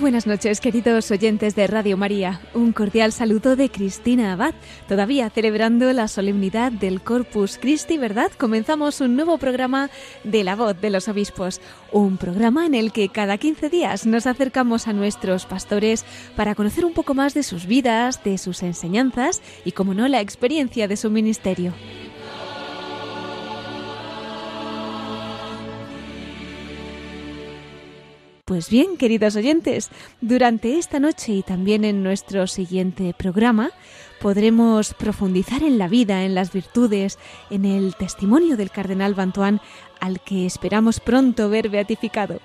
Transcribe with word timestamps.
Buenas 0.00 0.26
noches, 0.26 0.60
queridos 0.60 1.10
oyentes 1.10 1.54
de 1.54 1.66
Radio 1.66 1.96
María. 1.98 2.40
Un 2.54 2.72
cordial 2.72 3.12
saludo 3.12 3.54
de 3.54 3.70
Cristina 3.70 4.32
Abad. 4.32 4.54
Todavía 4.88 5.28
celebrando 5.28 5.92
la 5.92 6.08
solemnidad 6.08 6.72
del 6.72 7.02
Corpus 7.02 7.58
Christi, 7.58 7.98
¿verdad? 7.98 8.32
Comenzamos 8.38 9.02
un 9.02 9.14
nuevo 9.14 9.36
programa 9.36 9.90
de 10.24 10.42
La 10.42 10.56
Voz 10.56 10.80
de 10.80 10.88
los 10.88 11.08
Obispos. 11.08 11.60
Un 11.92 12.16
programa 12.16 12.64
en 12.64 12.74
el 12.74 12.92
que 12.92 13.10
cada 13.10 13.36
15 13.36 13.68
días 13.68 14.06
nos 14.06 14.26
acercamos 14.26 14.88
a 14.88 14.94
nuestros 14.94 15.44
pastores 15.44 16.06
para 16.34 16.54
conocer 16.54 16.86
un 16.86 16.94
poco 16.94 17.12
más 17.14 17.34
de 17.34 17.42
sus 17.42 17.66
vidas, 17.66 18.24
de 18.24 18.38
sus 18.38 18.62
enseñanzas 18.62 19.42
y, 19.66 19.72
como 19.72 19.92
no, 19.92 20.08
la 20.08 20.22
experiencia 20.22 20.88
de 20.88 20.96
su 20.96 21.10
ministerio. 21.10 21.74
Pues 28.50 28.68
bien, 28.68 28.96
queridos 28.96 29.36
oyentes, 29.36 29.90
durante 30.20 30.76
esta 30.76 30.98
noche 30.98 31.34
y 31.34 31.42
también 31.44 31.84
en 31.84 32.02
nuestro 32.02 32.48
siguiente 32.48 33.14
programa 33.16 33.70
podremos 34.20 34.92
profundizar 34.92 35.62
en 35.62 35.78
la 35.78 35.86
vida, 35.86 36.24
en 36.24 36.34
las 36.34 36.52
virtudes, 36.52 37.20
en 37.50 37.64
el 37.64 37.94
testimonio 37.94 38.56
del 38.56 38.72
cardenal 38.72 39.14
Bantuán 39.14 39.60
al 40.00 40.18
que 40.18 40.46
esperamos 40.46 40.98
pronto 40.98 41.48
ver 41.48 41.68
beatificado. 41.68 42.40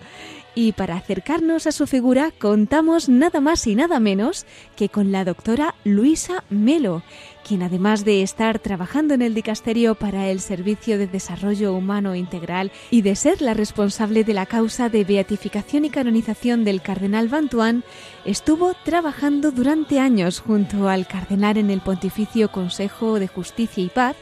Y 0.57 0.71
para 0.71 0.95
acercarnos 0.95 1.67
a 1.67 1.73
su 1.73 1.85
figura 1.85 2.31
contamos 2.31 3.09
nada 3.09 3.41
más 3.41 3.67
y 3.67 3.75
nada 3.75 3.99
menos 3.99 4.45
que 4.77 4.87
con 4.87 5.11
la 5.11 5.25
doctora 5.25 5.75
Luisa 5.83 6.45
Melo, 6.49 7.03
quien 7.45 7.61
además 7.61 8.05
de 8.05 8.21
estar 8.23 8.59
trabajando 8.59 9.13
en 9.13 9.21
el 9.21 9.33
dicasterio 9.33 9.95
para 9.95 10.29
el 10.29 10.39
Servicio 10.39 10.97
de 10.97 11.07
Desarrollo 11.07 11.73
Humano 11.73 12.15
Integral 12.15 12.71
y 12.89 13.01
de 13.01 13.17
ser 13.17 13.41
la 13.41 13.53
responsable 13.53 14.23
de 14.23 14.33
la 14.33 14.45
causa 14.45 14.87
de 14.87 15.03
beatificación 15.03 15.83
y 15.83 15.89
canonización 15.89 16.63
del 16.63 16.81
cardenal 16.81 17.27
Bantuán, 17.27 17.83
estuvo 18.23 18.73
trabajando 18.85 19.51
durante 19.51 19.99
años 19.99 20.39
junto 20.39 20.87
al 20.87 21.05
cardenal 21.05 21.57
en 21.57 21.69
el 21.69 21.81
Pontificio 21.81 22.49
Consejo 22.49 23.19
de 23.19 23.27
Justicia 23.27 23.83
y 23.83 23.89
Paz 23.89 24.15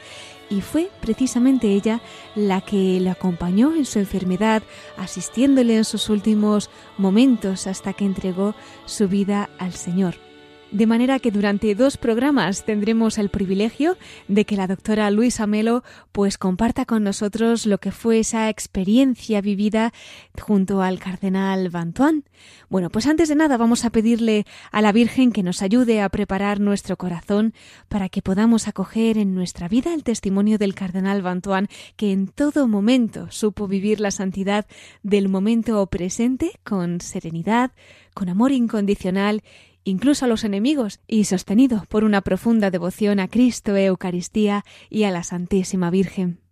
y 0.50 0.62
fue 0.62 0.90
precisamente 1.02 1.68
ella 1.68 2.02
la 2.36 2.62
que 2.62 3.00
le 3.00 3.10
acompañó 3.10 3.74
en 3.76 3.86
su 3.86 4.00
enfermedad, 4.00 4.64
asistiéndole 4.98 5.78
en 5.78 5.86
sus 5.86 6.10
últimos 6.10 6.70
momentos 6.98 7.68
hasta 7.68 7.94
que 7.94 8.06
entregó 8.06 8.56
su 8.86 9.08
vida 9.08 9.50
al 9.58 9.74
Señor. 9.74 10.33
De 10.74 10.88
manera 10.88 11.20
que 11.20 11.30
durante 11.30 11.76
dos 11.76 11.98
programas 11.98 12.66
tendremos 12.66 13.20
el 13.20 13.30
privilegio 13.30 13.96
de 14.28 14.44
que 14.44 14.56
la 14.56 14.66
doctora 14.66 15.12
Luisa 15.12 15.46
Melo 15.46 15.84
pues 16.12 16.40
comparta 16.40 16.86
con 16.86 17.04
nosotros 17.04 17.68
lo 17.68 17.78
que 17.78 17.92
fue 17.92 18.18
esa 18.18 18.50
experiencia 18.50 19.40
vivida 19.42 19.94
junto 20.42 20.82
al 20.82 20.98
cardenal 20.98 21.70
Bantuán. 21.70 22.24
Bueno, 22.70 22.90
pues 22.90 23.06
antes 23.06 23.30
de 23.30 23.36
nada 23.36 23.58
vamos 23.58 23.86
a 23.86 23.92
pedirle 23.92 24.48
a 24.72 24.82
la 24.82 24.92
Virgen 24.92 25.32
que 25.32 25.44
nos 25.44 25.62
ayude 25.62 26.02
a 26.02 26.10
preparar 26.10 26.60
nuestro 26.60 26.98
corazón 26.98 27.54
para 27.88 28.10
que 28.10 28.24
podamos 28.24 28.68
acoger 28.68 29.20
en 29.20 29.36
nuestra 29.36 29.68
vida 29.68 29.94
el 29.94 30.04
testimonio 30.04 30.58
del 30.58 30.74
cardenal 30.74 31.22
Bantuán, 31.22 31.68
que 31.98 32.12
en 32.12 32.26
todo 32.26 32.68
momento 32.68 33.30
supo 33.30 33.68
vivir 33.68 34.00
la 34.00 34.10
santidad 34.10 34.66
del 35.04 35.30
momento 35.30 35.86
presente 35.86 36.60
con 36.64 37.00
serenidad, 37.00 37.74
con 38.16 38.28
amor 38.28 38.52
incondicional 38.52 39.44
incluso 39.84 40.26
a 40.26 40.28
los 40.28 40.44
enemigos, 40.44 41.00
y 41.08 41.26
sostenido 41.26 41.86
por 41.90 42.04
una 42.04 42.22
profunda 42.22 42.72
devoción 42.72 43.20
a 43.20 43.28
Cristo, 43.28 43.76
Eucaristía 43.76 44.66
y 44.90 45.04
a 45.04 45.12
la 45.12 45.24
Santísima 45.24 45.90
Virgen. 45.90 46.43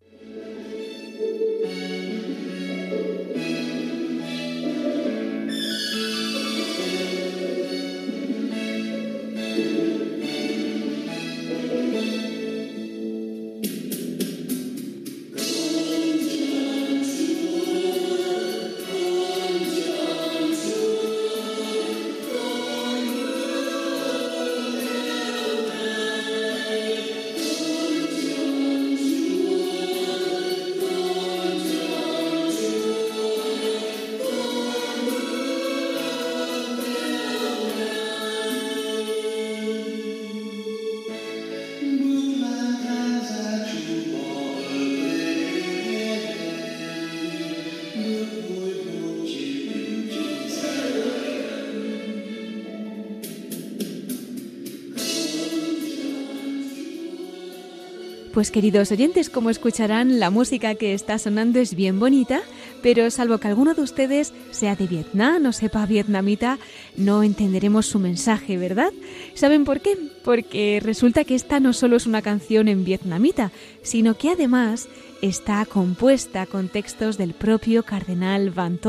Pues 58.41 58.49
queridos 58.49 58.91
oyentes, 58.91 59.29
como 59.29 59.51
escucharán, 59.51 60.19
la 60.19 60.31
música 60.31 60.73
que 60.73 60.95
está 60.95 61.19
sonando 61.19 61.59
es 61.59 61.75
bien 61.75 61.99
bonita, 61.99 62.41
pero 62.81 63.11
salvo 63.11 63.37
que 63.37 63.47
alguno 63.47 63.75
de 63.75 63.83
ustedes 63.83 64.33
sea 64.49 64.75
de 64.75 64.87
Vietnam 64.87 65.45
o 65.45 65.51
sepa 65.51 65.85
vietnamita, 65.85 66.57
no 66.97 67.21
entenderemos 67.21 67.85
su 67.85 67.99
mensaje, 67.99 68.57
¿verdad? 68.57 68.91
¿Saben 69.33 69.65
por 69.65 69.81
qué? 69.81 69.97
Porque 70.23 70.79
resulta 70.83 71.23
que 71.23 71.35
esta 71.35 71.59
no 71.59 71.73
solo 71.73 71.95
es 71.95 72.05
una 72.05 72.21
canción 72.21 72.67
en 72.67 72.83
vietnamita, 72.83 73.51
sino 73.81 74.17
que 74.17 74.29
además 74.29 74.87
está 75.21 75.65
compuesta 75.65 76.45
con 76.45 76.67
textos 76.67 77.17
del 77.17 77.33
propio 77.33 77.83
cardenal 77.83 78.49
Van 78.49 78.79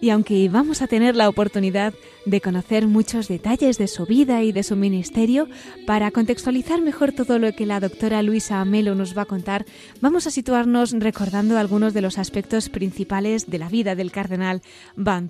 y 0.00 0.10
aunque 0.10 0.48
vamos 0.48 0.82
a 0.82 0.86
tener 0.86 1.16
la 1.16 1.28
oportunidad 1.28 1.94
de 2.26 2.40
conocer 2.40 2.86
muchos 2.86 3.28
detalles 3.28 3.78
de 3.78 3.88
su 3.88 4.06
vida 4.06 4.42
y 4.42 4.52
de 4.52 4.62
su 4.62 4.76
ministerio, 4.76 5.48
para 5.86 6.10
contextualizar 6.10 6.80
mejor 6.80 7.12
todo 7.12 7.38
lo 7.38 7.52
que 7.52 7.66
la 7.66 7.80
doctora 7.80 8.22
Luisa 8.22 8.60
Amelo 8.60 8.94
nos 8.94 9.16
va 9.16 9.22
a 9.22 9.26
contar, 9.26 9.66
vamos 10.00 10.26
a 10.26 10.30
situarnos 10.30 10.92
recordando 10.92 11.58
algunos 11.58 11.92
de 11.92 12.02
los 12.02 12.18
aspectos 12.18 12.68
principales 12.68 13.50
de 13.50 13.58
la 13.58 13.68
vida 13.68 13.94
del 13.94 14.12
cardenal 14.12 14.62
Van 14.96 15.28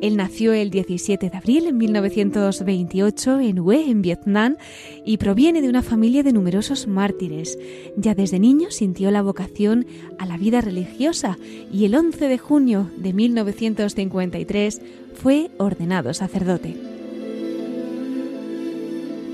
él 0.00 0.16
nació 0.16 0.52
el 0.52 0.70
17 0.70 1.30
de 1.30 1.36
abril 1.36 1.64
de 1.64 1.72
1928 1.72 3.40
en 3.40 3.58
Hue, 3.58 3.90
en 3.90 4.02
Vietnam, 4.02 4.56
y 5.04 5.16
proviene 5.16 5.60
de 5.60 5.68
una 5.68 5.82
familia 5.82 6.22
de 6.22 6.32
numerosos 6.32 6.86
mártires. 6.86 7.58
Ya 7.96 8.14
desde 8.14 8.38
niño 8.38 8.70
sintió 8.70 9.10
la 9.10 9.22
vocación 9.22 9.86
a 10.18 10.26
la 10.26 10.36
vida 10.36 10.60
religiosa 10.60 11.38
y 11.72 11.84
el 11.84 11.94
11 11.94 12.28
de 12.28 12.38
junio 12.38 12.90
de 12.96 13.12
1953 13.12 14.80
fue 15.14 15.50
ordenado 15.58 16.14
sacerdote. 16.14 16.76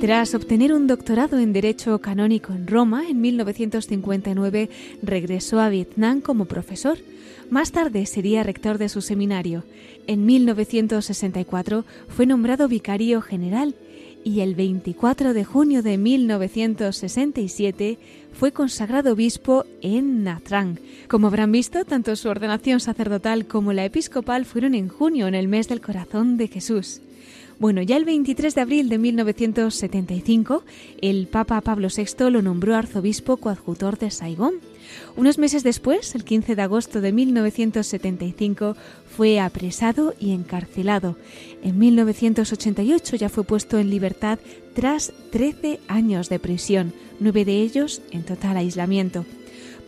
Tras 0.01 0.35
obtener 0.35 0.75
un 0.75 0.87
doctorado 0.87 1.39
en 1.39 1.53
Derecho 1.53 1.99
Canónico 2.01 2.53
en 2.53 2.67
Roma, 2.67 3.09
en 3.09 3.21
1959 3.21 4.69
regresó 5.03 5.61
a 5.61 5.69
Vietnam 5.69 6.21
como 6.21 6.45
profesor. 6.45 6.99
Más 7.51 7.73
tarde 7.73 8.07
sería 8.07 8.43
rector 8.43 8.79
de 8.79 8.89
su 8.89 9.01
seminario. 9.01 9.65
En 10.07 10.27
1964 10.27 11.85
fue 12.09 12.27
nombrado 12.27 12.69
vicario 12.69 13.23
general 13.23 13.75
y 14.25 14.41
el 14.41 14.55
24 14.55 15.35
de 15.35 15.45
junio 15.45 15.83
de 15.83 15.99
1967 15.99 17.99
fue 18.33 18.53
consagrado 18.53 19.13
obispo 19.13 19.67
en 19.83 20.25
Nha 20.25 20.41
Trang. 20.43 20.79
Como 21.09 21.27
habrán 21.29 21.53
visto, 21.53 21.85
tanto 21.85 22.17
su 22.17 22.29
ordenación 22.29 22.81
sacerdotal 22.81 23.47
como 23.47 23.73
la 23.73 23.85
episcopal 23.85 24.47
fueron 24.47 24.75
en 24.75 24.89
junio, 24.89 25.29
en 25.29 25.35
el 25.35 25.47
mes 25.47 25.69
del 25.69 25.83
corazón 25.83 26.39
de 26.39 26.49
Jesús. 26.49 27.03
Bueno, 27.61 27.83
ya 27.83 27.97
el 27.97 28.05
23 28.05 28.55
de 28.55 28.61
abril 28.61 28.89
de 28.89 28.99
1975, 28.99 30.65
el 31.01 31.29
Papa 31.29 31.61
Pablo 31.61 31.89
VI 31.89 32.31
lo 32.31 32.43
nombró 32.43 32.75
arzobispo 32.75 33.37
coadjutor 33.37 33.97
de 33.99 34.11
Saigón. 34.11 34.55
Unos 35.17 35.39
meses 35.39 35.63
después, 35.63 36.15
el 36.15 36.25
15 36.25 36.57
de 36.57 36.63
agosto 36.63 37.01
de 37.01 37.13
1975, 37.13 38.77
fue 39.17 39.39
apresado 39.39 40.15
y 40.19 40.33
encarcelado. 40.33 41.17
En 41.63 41.79
1988 41.79 43.17
ya 43.17 43.29
fue 43.29 43.45
puesto 43.45 43.79
en 43.79 43.89
libertad 43.89 44.41
tras 44.75 45.13
13 45.31 45.79
años 45.87 46.29
de 46.29 46.41
prisión, 46.41 46.93
nueve 47.21 47.45
de 47.45 47.61
ellos 47.61 48.03
en 48.11 48.25
total 48.25 48.57
aislamiento. 48.57 49.25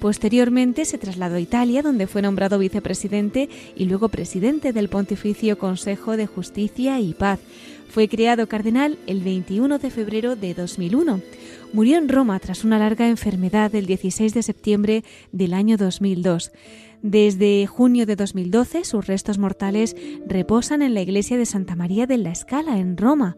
Posteriormente 0.01 0.85
se 0.85 0.99
trasladó 0.99 1.37
a 1.37 1.41
Italia, 1.41 1.83
donde 1.83 2.07
fue 2.07 2.23
nombrado 2.23 2.59
vicepresidente 2.59 3.49
y 3.75 3.87
luego 3.87 4.09
presidente 4.09 4.73
del 4.73 4.89
Pontificio 4.89 5.59
Consejo 5.59 6.17
de 6.17 6.27
Justicia 6.27 7.01
y 7.01 7.15
Paz. 7.15 7.41
Fue 7.89 8.09
creado 8.09 8.47
cardenal 8.47 8.99
el 9.07 9.21
21 9.23 9.79
de 9.79 9.91
febrero 9.91 10.37
de 10.37 10.55
2001. 10.55 11.21
Murió 11.73 11.99
en 11.99 12.09
Roma 12.09 12.39
tras 12.41 12.65
una 12.65 12.79
larga 12.79 13.09
enfermedad 13.09 13.75
el 13.75 13.87
16 13.87 14.35
de 14.35 14.43
septiembre 14.43 15.05
del 15.33 15.55
año 15.55 15.77
2002. 15.77 16.53
Desde 17.03 17.67
junio 17.67 18.07
de 18.07 18.17
2012 18.17 18.85
sus 18.85 19.07
restos 19.07 19.39
mortales 19.39 19.97
reposan 20.27 20.83
en 20.83 20.95
la 20.95 21.03
iglesia 21.03 21.37
de 21.37 21.47
Santa 21.47 21.77
María 21.77 22.07
de 22.07 22.19
la 22.19 22.33
Escala 22.33 22.79
en 22.79 22.97
Roma. 22.97 23.37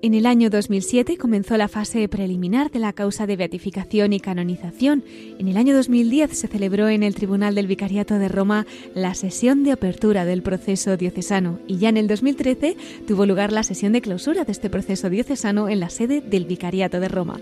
En 0.00 0.14
el 0.14 0.26
año 0.26 0.48
2007 0.48 1.16
comenzó 1.16 1.56
la 1.56 1.66
fase 1.66 2.08
preliminar 2.08 2.70
de 2.70 2.78
la 2.78 2.92
causa 2.92 3.26
de 3.26 3.34
beatificación 3.34 4.12
y 4.12 4.20
canonización. 4.20 5.02
En 5.40 5.48
el 5.48 5.56
año 5.56 5.74
2010 5.74 6.38
se 6.38 6.46
celebró 6.46 6.88
en 6.88 7.02
el 7.02 7.16
Tribunal 7.16 7.56
del 7.56 7.66
Vicariato 7.66 8.16
de 8.16 8.28
Roma 8.28 8.64
la 8.94 9.14
sesión 9.14 9.64
de 9.64 9.72
apertura 9.72 10.24
del 10.24 10.42
proceso 10.42 10.96
diocesano 10.96 11.58
y 11.66 11.78
ya 11.78 11.88
en 11.88 11.96
el 11.96 12.06
2013 12.06 12.76
tuvo 13.08 13.26
lugar 13.26 13.50
la 13.50 13.64
sesión 13.64 13.92
de 13.92 14.00
clausura 14.00 14.44
de 14.44 14.52
este 14.52 14.70
proceso 14.70 15.10
diocesano 15.10 15.68
en 15.68 15.80
la 15.80 15.90
sede 15.90 16.20
del 16.20 16.44
Vicariato 16.44 17.00
de 17.00 17.08
Roma. 17.08 17.40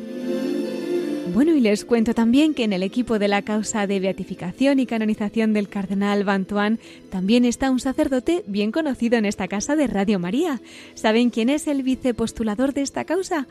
Bueno, 1.36 1.54
y 1.54 1.60
les 1.60 1.84
cuento 1.84 2.14
también 2.14 2.54
que 2.54 2.64
en 2.64 2.72
el 2.72 2.82
equipo 2.82 3.18
de 3.18 3.28
la 3.28 3.42
causa 3.42 3.86
de 3.86 4.00
beatificación 4.00 4.80
y 4.80 4.86
canonización 4.86 5.52
del 5.52 5.68
cardenal 5.68 6.24
Bantuán 6.24 6.78
también 7.10 7.44
está 7.44 7.70
un 7.70 7.78
sacerdote 7.78 8.42
bien 8.46 8.72
conocido 8.72 9.18
en 9.18 9.26
esta 9.26 9.46
casa 9.46 9.76
de 9.76 9.86
Radio 9.86 10.18
María. 10.18 10.62
¿Saben 10.94 11.28
quién 11.28 11.50
es 11.50 11.66
el 11.66 11.82
vicepostulador 11.82 12.72
de 12.72 12.80
esta 12.80 13.04
causa? 13.04 13.48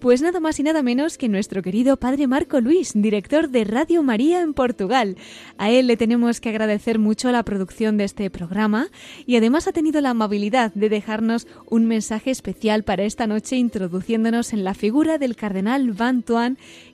Pues 0.00 0.22
nada 0.22 0.38
más 0.38 0.60
y 0.60 0.62
nada 0.62 0.84
menos 0.84 1.18
que 1.18 1.28
nuestro 1.28 1.60
querido 1.60 1.96
padre 1.96 2.28
Marco 2.28 2.60
Luis, 2.60 2.92
director 2.94 3.48
de 3.48 3.64
Radio 3.64 4.04
María 4.04 4.42
en 4.42 4.54
Portugal. 4.54 5.16
A 5.56 5.70
él 5.70 5.88
le 5.88 5.96
tenemos 5.96 6.40
que 6.40 6.50
agradecer 6.50 7.00
mucho 7.00 7.32
la 7.32 7.42
producción 7.42 7.96
de 7.96 8.04
este 8.04 8.30
programa 8.30 8.90
y 9.26 9.34
además 9.34 9.66
ha 9.66 9.72
tenido 9.72 10.00
la 10.00 10.10
amabilidad 10.10 10.72
de 10.72 10.88
dejarnos 10.88 11.48
un 11.68 11.86
mensaje 11.86 12.30
especial 12.30 12.84
para 12.84 13.02
esta 13.02 13.26
noche 13.26 13.56
introduciéndonos 13.56 14.52
en 14.52 14.62
la 14.62 14.74
figura 14.74 15.18
del 15.18 15.34
cardenal 15.34 15.90
Van 15.90 16.24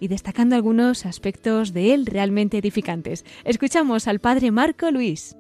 y 0.01 0.09
destacando 0.09 0.57
algunos 0.57 1.05
aspectos 1.05 1.75
de 1.75 1.93
él 1.93 2.07
realmente 2.07 2.57
edificantes. 2.57 3.27
Escuchamos 3.45 4.09
al 4.09 4.21
padre 4.21 4.51
Marco 4.51 4.91
Luis. 4.91 5.37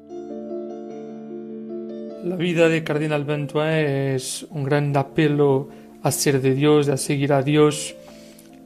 La 2.24 2.36
vida 2.36 2.68
de 2.68 2.84
cardenal 2.84 3.24
Van 3.24 3.48
es 3.56 4.46
un 4.50 4.64
gran 4.64 4.94
apelo 4.96 5.70
a 6.04 6.12
ser 6.12 6.40
de 6.40 6.54
Dios, 6.54 6.88
a 6.88 6.98
seguir 6.98 7.32
a 7.32 7.42
Dios 7.42 7.96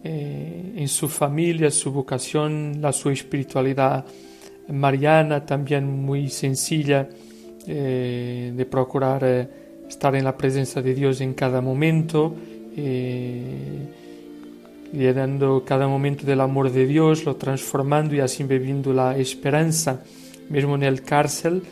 eh, 0.02 0.72
en 0.76 0.88
su 0.88 1.08
familia, 1.08 1.70
su 1.70 1.92
vocación, 1.92 2.78
la 2.80 2.92
su 2.92 3.10
espiritualidad 3.10 4.04
mariana 4.68 5.46
también 5.46 5.86
muy 5.86 6.28
sencilla 6.30 7.08
eh, 7.64 8.52
de 8.54 8.66
procurar 8.66 9.22
eh, 9.24 9.48
estar 9.88 10.16
en 10.16 10.24
la 10.24 10.36
presencia 10.36 10.82
de 10.82 10.94
Dios 10.94 11.20
en 11.20 11.34
cada 11.34 11.60
momento, 11.60 12.34
llenando 14.92 15.62
cada 15.64 15.86
momento 15.86 16.26
del 16.26 16.40
amor 16.40 16.72
de 16.72 16.86
Dios, 16.86 17.24
lo 17.24 17.36
transformando 17.36 18.16
y 18.16 18.20
así 18.20 18.42
bebiendo 18.42 18.92
la 18.92 19.16
esperanza, 19.16 20.02
mismo 20.48 20.74
en 20.74 20.82
el 20.82 21.02
cárcel, 21.02 21.62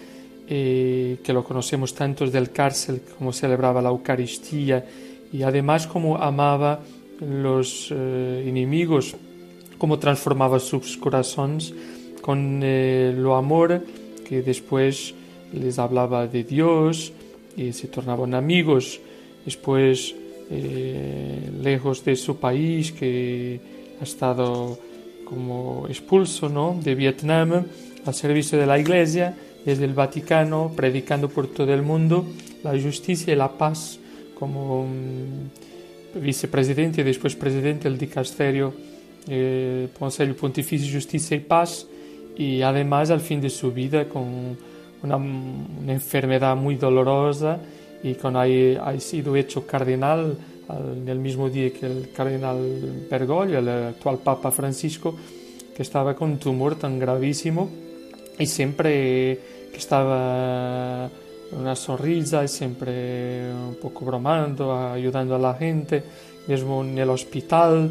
que 0.49 1.33
lo 1.33 1.45
conocemos 1.45 1.95
tantos 1.95 2.33
del 2.33 2.51
cárcel, 2.51 3.03
como 3.17 3.33
celebraba 3.33 3.83
la 3.83 3.91
Eucaristía, 3.91 4.85
y 5.33 5.43
además 5.43 5.87
como 5.87 6.17
amaba 6.17 6.81
los 7.21 7.89
eh, 7.91 8.45
enemigos, 8.47 9.17
cómo 9.79 9.99
transformaba 9.99 10.59
sus 10.59 10.97
corazones 10.97 11.73
con 12.21 12.61
eh, 12.63 13.15
lo 13.17 13.37
amor 13.37 13.83
que 14.29 14.43
después 14.43 15.15
les 15.53 15.79
hablaba 15.79 16.27
de 16.27 16.45
Dios 16.45 17.13
y 17.57 17.73
se 17.73 17.89
tornaban 17.89 18.35
amigos. 18.35 19.01
Después, 19.45 20.15
eh, 20.51 21.51
lejos 21.63 22.05
de 22.05 22.17
su 22.17 22.37
país, 22.37 22.93
que 22.93 23.61
ha 24.01 24.05
estado 24.05 24.79
como 25.25 25.87
expulso 25.89 26.49
¿no? 26.49 26.79
de 26.83 26.95
Vietnam, 26.95 27.65
al 28.05 28.15
servicio 28.15 28.59
de 28.59 28.67
la 28.67 28.79
Iglesia, 28.79 29.37
desde 29.65 29.85
el 29.85 29.95
Vaticano, 29.95 30.73
predicando 30.75 31.29
por 31.29 31.49
todo 31.49 31.73
el 31.73 31.83
mundo 31.83 32.27
la 32.63 32.81
justicia 32.81 33.33
y 33.33 33.37
la 33.37 33.53
paz 33.53 33.99
como 34.39 34.87
vicepresidente 36.15 37.01
y 37.01 37.05
después 37.05 37.37
presidente 37.37 37.89
del 37.89 37.99
dicasterio 37.99 38.73
eh, 39.29 39.89
Consejo 39.99 40.35
Pontificio 40.35 40.93
Justicia 40.95 41.37
y 41.37 41.41
Paz 41.41 41.87
y 42.37 42.63
además 42.63 43.11
al 43.11 43.21
fin 43.21 43.41
de 43.41 43.51
su 43.51 43.73
vida 43.73 44.09
con 44.09 44.57
una, 45.03 45.17
enfermedad 45.93 46.57
muy 46.57 46.77
dolorosa 46.77 47.59
y 48.03 48.15
con 48.15 48.37
ahí 48.37 48.79
ha 48.81 48.99
sido 49.01 49.35
hecho 49.37 49.67
cardenal 49.67 50.37
en 50.69 51.09
el 51.09 51.19
mismo 51.19 51.49
día 51.49 51.73
que 51.73 51.87
el 51.87 52.13
cardenal 52.13 53.07
Bergoglio, 53.11 53.59
el 53.59 53.69
actual 53.69 54.19
Papa 54.19 54.51
Francisco, 54.51 55.15
que 55.75 55.83
estaba 55.83 56.15
con 56.15 56.33
un 56.33 56.39
tumor 56.39 56.77
tan 56.77 56.99
gravísimo 56.99 57.71
y 58.39 58.47
siempre 58.47 59.39
que 59.73 59.77
estaba 59.77 61.09
una 61.53 61.77
sonrisa 61.77 62.45
y 62.45 62.49
siempre 62.49 63.51
un 63.53 63.77
poco 63.77 64.05
bromando, 64.05 64.77
ayudando 64.77 65.35
a 65.35 65.39
la 65.39 65.55
gente, 65.55 66.03
mismo 66.47 66.83
en 66.83 66.99
el 66.99 67.11
hospital 67.11 67.91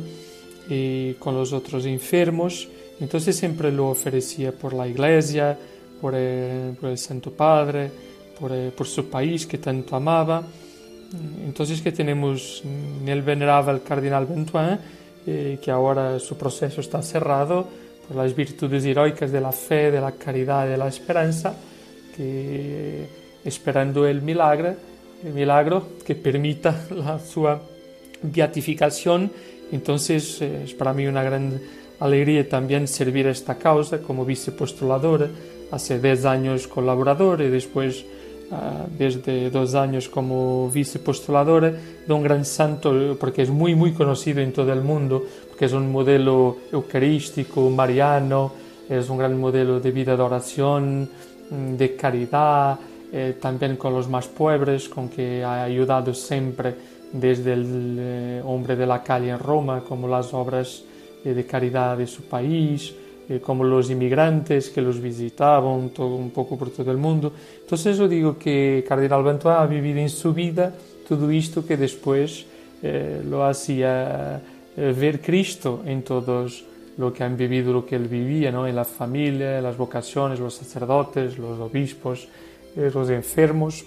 y 0.70 1.14
con 1.14 1.36
los 1.36 1.54
otros 1.54 1.86
enfermos. 1.86 2.68
Entonces 3.00 3.36
siempre 3.36 3.72
lo 3.72 3.90
ofrecía 3.90 4.52
por 4.52 4.74
la 4.74 4.88
iglesia, 4.88 5.58
por 6.02 6.16
el, 6.16 6.76
por 6.76 6.90
el 6.90 6.98
Santo 6.98 7.32
Padre, 7.32 7.92
por, 8.40 8.52
por, 8.72 8.88
su 8.88 9.10
país 9.10 9.46
que 9.46 9.58
tanto 9.58 9.96
amaba. 9.96 10.44
Entonces 11.46 11.82
que 11.82 11.92
tenemos 11.92 12.64
en 12.64 13.08
el 13.08 13.22
venerable 13.22 13.82
cardenal 13.82 14.26
Bentuin, 14.26 14.78
eh, 15.28 15.60
que 15.62 15.72
ahora 15.72 16.20
su 16.20 16.38
proceso 16.38 16.82
está 16.82 17.02
cerrado 17.02 17.68
por 18.08 18.18
las 18.18 18.36
virtudes 18.36 18.86
heroicas 18.86 19.32
de 19.32 19.42
la 19.42 19.52
fe, 19.52 19.92
de 19.92 20.00
la 20.00 20.12
caridad, 20.12 20.68
de 20.68 20.78
la 20.78 20.88
esperanza, 20.88 21.56
que 22.16 23.25
esperando 23.46 24.08
el 24.08 24.22
milagro, 24.22 24.76
el 25.24 25.34
milagro 25.34 25.88
que 26.06 26.16
permita 26.16 26.86
la 26.96 27.20
su 27.20 27.48
beatificación. 28.22 29.32
Entonces 29.72 30.42
eh, 30.42 30.64
es 30.66 30.74
para 30.74 30.94
mí 30.94 31.06
una 31.08 31.24
gran 31.24 31.62
alegría 32.00 32.48
también 32.50 32.88
servir 32.88 33.28
a 33.28 33.32
esta 33.32 33.56
causa 33.56 34.00
como 34.00 34.26
vicepostulador, 34.26 35.30
hace 35.72 36.00
10 36.00 36.26
años 36.26 36.68
colaborador 36.68 37.42
y 37.42 37.50
después 37.50 38.06
uh, 38.52 38.88
desde 38.98 39.50
dos 39.50 39.74
años 39.74 40.10
como 40.10 40.70
vicepostulador 40.70 41.74
de 42.06 42.14
un 42.14 42.22
gran 42.22 42.46
santo 42.46 43.18
porque 43.20 43.42
es 43.42 43.50
muy 43.50 43.74
muy 43.74 43.94
conocido 43.94 44.42
en 44.42 44.52
todo 44.52 44.72
el 44.74 44.82
mundo, 44.82 45.24
porque 45.50 45.66
es 45.66 45.74
un 45.74 45.92
modelo 45.92 46.58
eucarístico, 46.72 47.70
mariano, 47.70 48.52
es 48.90 49.10
un 49.10 49.18
gran 49.18 49.40
modelo 49.40 49.80
de 49.80 49.92
vida 49.92 50.16
de 50.16 50.22
oración, 50.22 51.10
de 51.50 51.96
caridad, 51.96 52.78
eh, 53.18 53.38
también 53.40 53.78
con 53.78 53.94
los 53.94 54.10
más 54.10 54.28
pobres, 54.28 54.90
con 54.90 55.08
que 55.08 55.42
ha 55.42 55.64
ayudado 55.64 56.14
siempre 56.14 56.76
desde 57.14 57.54
el 57.54 57.96
eh, 57.98 58.42
hombre 58.44 58.76
de 58.76 58.86
la 58.86 59.02
calle 59.02 59.30
en 59.30 59.40
Roma, 59.40 59.82
como 59.88 60.06
las 60.06 60.34
obras 60.34 60.84
eh, 61.24 61.34
de 61.34 61.46
caridad 61.46 61.98
de 61.98 62.08
su 62.08 62.24
país, 62.24 62.94
como 63.42 63.64
los 63.64 63.90
inmigrantes 63.90 64.70
que 64.70 64.82
los 64.82 65.00
visitaban 65.00 65.92
todo, 65.92 66.16
un 66.16 66.30
poco 66.32 66.58
por 66.58 66.72
todo 66.72 66.92
el 66.92 66.98
mundo. 66.98 67.32
Entonces 67.62 67.98
yo 67.98 68.10
digo 68.10 68.38
que 68.38 68.84
Cardenal 68.86 69.24
Bantua 69.24 69.62
ha 69.62 69.66
vivido 69.66 70.00
en 70.00 70.10
su 70.10 70.34
vida 70.34 70.76
todo 71.08 71.32
esto 71.32 71.66
que 71.66 71.78
después 71.78 72.46
lo 73.28 73.44
hacía 73.44 74.40
ver 74.76 75.22
Cristo 75.22 75.82
en 75.88 76.04
todos 76.04 76.66
lo 76.98 77.12
que 77.12 77.24
han 77.24 77.36
vivido, 77.36 77.74
lo 77.74 77.84
que 77.84 77.96
él 77.96 78.08
vivía, 78.08 78.52
¿no? 78.52 78.68
en 78.68 78.76
la 78.76 78.86
familia, 78.86 79.60
las 79.60 79.76
vocaciones, 79.76 80.40
los 80.40 80.54
sacerdotes, 80.54 81.40
los 81.40 81.60
obispos, 81.60 82.28
eh, 82.76 82.92
los 82.94 83.10
enfermos, 83.10 83.86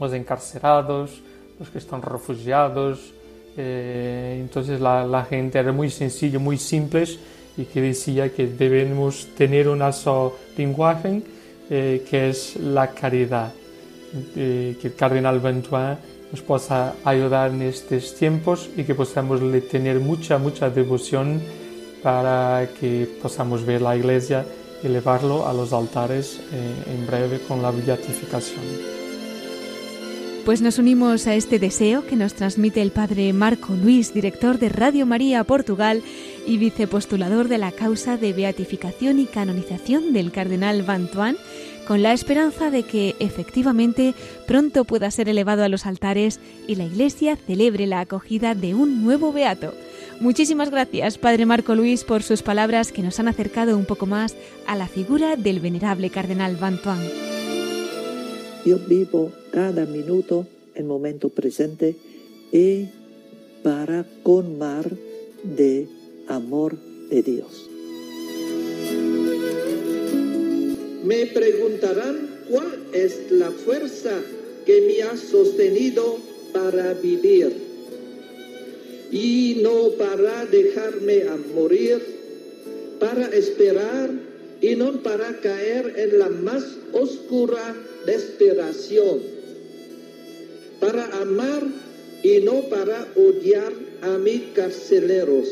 los 0.00 0.12
encarcerados, 0.12 1.22
los 1.58 1.68
que 1.68 1.78
están 1.78 2.02
refugiados. 2.02 3.12
Eh, 3.56 4.38
entonces 4.40 4.80
la, 4.80 5.26
gente 5.28 5.58
era 5.58 5.72
muy 5.72 5.90
sencilla, 5.90 6.38
muy 6.38 6.58
simple 6.58 7.04
y 7.56 7.64
que 7.64 7.80
decía 7.80 8.32
que 8.32 8.46
debemos 8.46 9.28
tener 9.34 9.68
una 9.68 9.92
sola 9.92 10.34
lenguaje 10.56 11.22
eh, 11.70 12.04
que 12.08 12.28
es 12.30 12.56
la 12.56 12.88
caridad. 12.88 13.52
que 14.34 14.78
el 14.82 14.94
cardenal 14.94 15.40
Bentuin 15.40 15.96
nos 16.30 16.40
pueda 16.40 16.94
ayudar 17.04 17.50
en 17.50 17.62
estos 17.62 18.14
tiempos 18.14 18.70
y 18.76 18.84
que 18.84 18.94
podamos 18.94 19.40
tener 19.68 20.00
mucha, 20.00 20.38
mucha 20.38 20.70
devoción 20.70 21.40
para 22.02 22.68
que 22.78 23.08
podamos 23.20 23.64
ver 23.64 23.82
la 23.82 23.96
iglesia 23.96 24.44
y 24.82 24.88
llevarlo 24.88 25.46
a 25.46 25.52
los 25.52 25.72
altares 25.72 26.40
eh, 26.52 26.94
en 26.94 27.06
breve 27.06 27.40
con 27.40 27.62
la 27.62 27.70
beatificación. 27.70 28.96
Pues 30.46 30.62
nos 30.62 30.78
unimos 30.78 31.26
a 31.26 31.34
este 31.34 31.58
deseo 31.58 32.06
que 32.06 32.14
nos 32.14 32.34
transmite 32.34 32.80
el 32.80 32.92
padre 32.92 33.32
Marco 33.32 33.74
Luis, 33.74 34.14
director 34.14 34.60
de 34.60 34.68
Radio 34.68 35.04
María 35.04 35.42
Portugal 35.42 36.04
y 36.46 36.56
vicepostulador 36.58 37.48
de 37.48 37.58
la 37.58 37.72
causa 37.72 38.16
de 38.16 38.32
beatificación 38.32 39.18
y 39.18 39.26
canonización 39.26 40.12
del 40.12 40.30
cardenal 40.30 40.84
Bantuán, 40.84 41.36
con 41.88 42.00
la 42.00 42.12
esperanza 42.12 42.70
de 42.70 42.84
que 42.84 43.16
efectivamente 43.18 44.14
pronto 44.46 44.84
pueda 44.84 45.10
ser 45.10 45.28
elevado 45.28 45.64
a 45.64 45.68
los 45.68 45.84
altares 45.84 46.38
y 46.68 46.76
la 46.76 46.84
Iglesia 46.84 47.34
celebre 47.34 47.88
la 47.88 47.98
acogida 47.98 48.54
de 48.54 48.76
un 48.76 49.02
nuevo 49.02 49.32
beato. 49.32 49.74
Muchísimas 50.20 50.70
gracias, 50.70 51.18
Padre 51.18 51.44
Marco 51.44 51.74
Luis, 51.74 52.02
por 52.02 52.22
sus 52.22 52.42
palabras 52.42 52.90
que 52.90 53.02
nos 53.02 53.20
han 53.20 53.28
acercado 53.28 53.76
un 53.76 53.84
poco 53.84 54.06
más 54.06 54.34
a 54.66 54.74
la 54.74 54.88
figura 54.88 55.36
del 55.36 55.60
venerable 55.60 56.08
cardenal 56.08 56.56
Bantuán. 56.56 57.00
Yo 58.64 58.78
vivo 58.78 59.30
cada 59.50 59.84
minuto, 59.84 60.46
el 60.74 60.84
momento 60.84 61.28
presente, 61.28 61.96
y 62.50 62.86
para 63.62 64.06
mar 64.58 64.90
de 65.42 65.86
amor 66.28 66.76
de 67.10 67.22
Dios. 67.22 67.68
Me 71.04 71.26
preguntarán 71.26 72.30
cuál 72.48 72.86
es 72.92 73.30
la 73.30 73.50
fuerza 73.50 74.18
que 74.64 74.80
me 74.80 75.02
ha 75.02 75.16
sostenido 75.16 76.16
para 76.52 76.94
vivir 76.94 77.65
y 79.10 79.58
no 79.62 79.90
para 79.92 80.46
dejarme 80.46 81.22
a 81.22 81.36
morir, 81.54 82.00
para 82.98 83.26
esperar 83.28 84.10
y 84.60 84.74
no 84.74 85.02
para 85.02 85.40
caer 85.40 85.94
en 85.96 86.18
la 86.18 86.28
más 86.28 86.64
oscura 86.92 87.76
desesperación, 88.06 89.20
para 90.80 91.04
amar 91.18 91.62
y 92.22 92.38
no 92.40 92.62
para 92.68 93.06
odiar 93.16 93.72
a 94.02 94.18
mis 94.18 94.42
carceleros. 94.54 95.48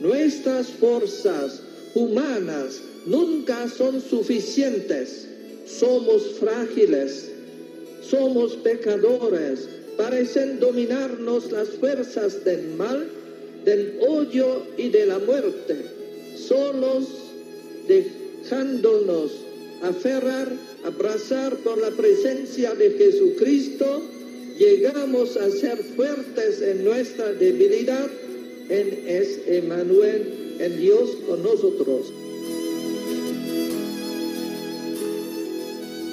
Nuestras 0.00 0.68
fuerzas 0.68 1.60
humanas 1.94 2.80
nunca 3.06 3.68
son 3.68 4.00
suficientes. 4.00 5.28
Somos 5.66 6.34
frágiles, 6.40 7.30
somos 8.02 8.56
pecadores, 8.56 9.68
parecen 9.96 10.60
dominarnos 10.60 11.50
las 11.50 11.68
fuerzas 11.68 12.44
del 12.44 12.74
mal, 12.76 13.08
del 13.64 13.98
odio 14.06 14.66
y 14.76 14.88
de 14.88 15.06
la 15.06 15.18
muerte, 15.18 15.76
solos 16.36 17.08
dejándonos 17.88 19.32
aferrar, 19.82 20.48
abrazar 20.84 21.54
por 21.56 21.78
la 21.78 21.90
presencia 21.90 22.74
de 22.74 22.90
Jesucristo, 22.90 24.02
llegamos 24.58 25.36
a 25.36 25.50
ser 25.50 25.78
fuertes 25.96 26.62
en 26.62 26.84
nuestra 26.84 27.32
debilidad, 27.32 28.10
en 28.68 29.04
es 29.06 29.40
Emmanuel, 29.46 30.56
en 30.58 30.80
Dios 30.80 31.10
con 31.28 31.42
nosotros. 31.42 32.12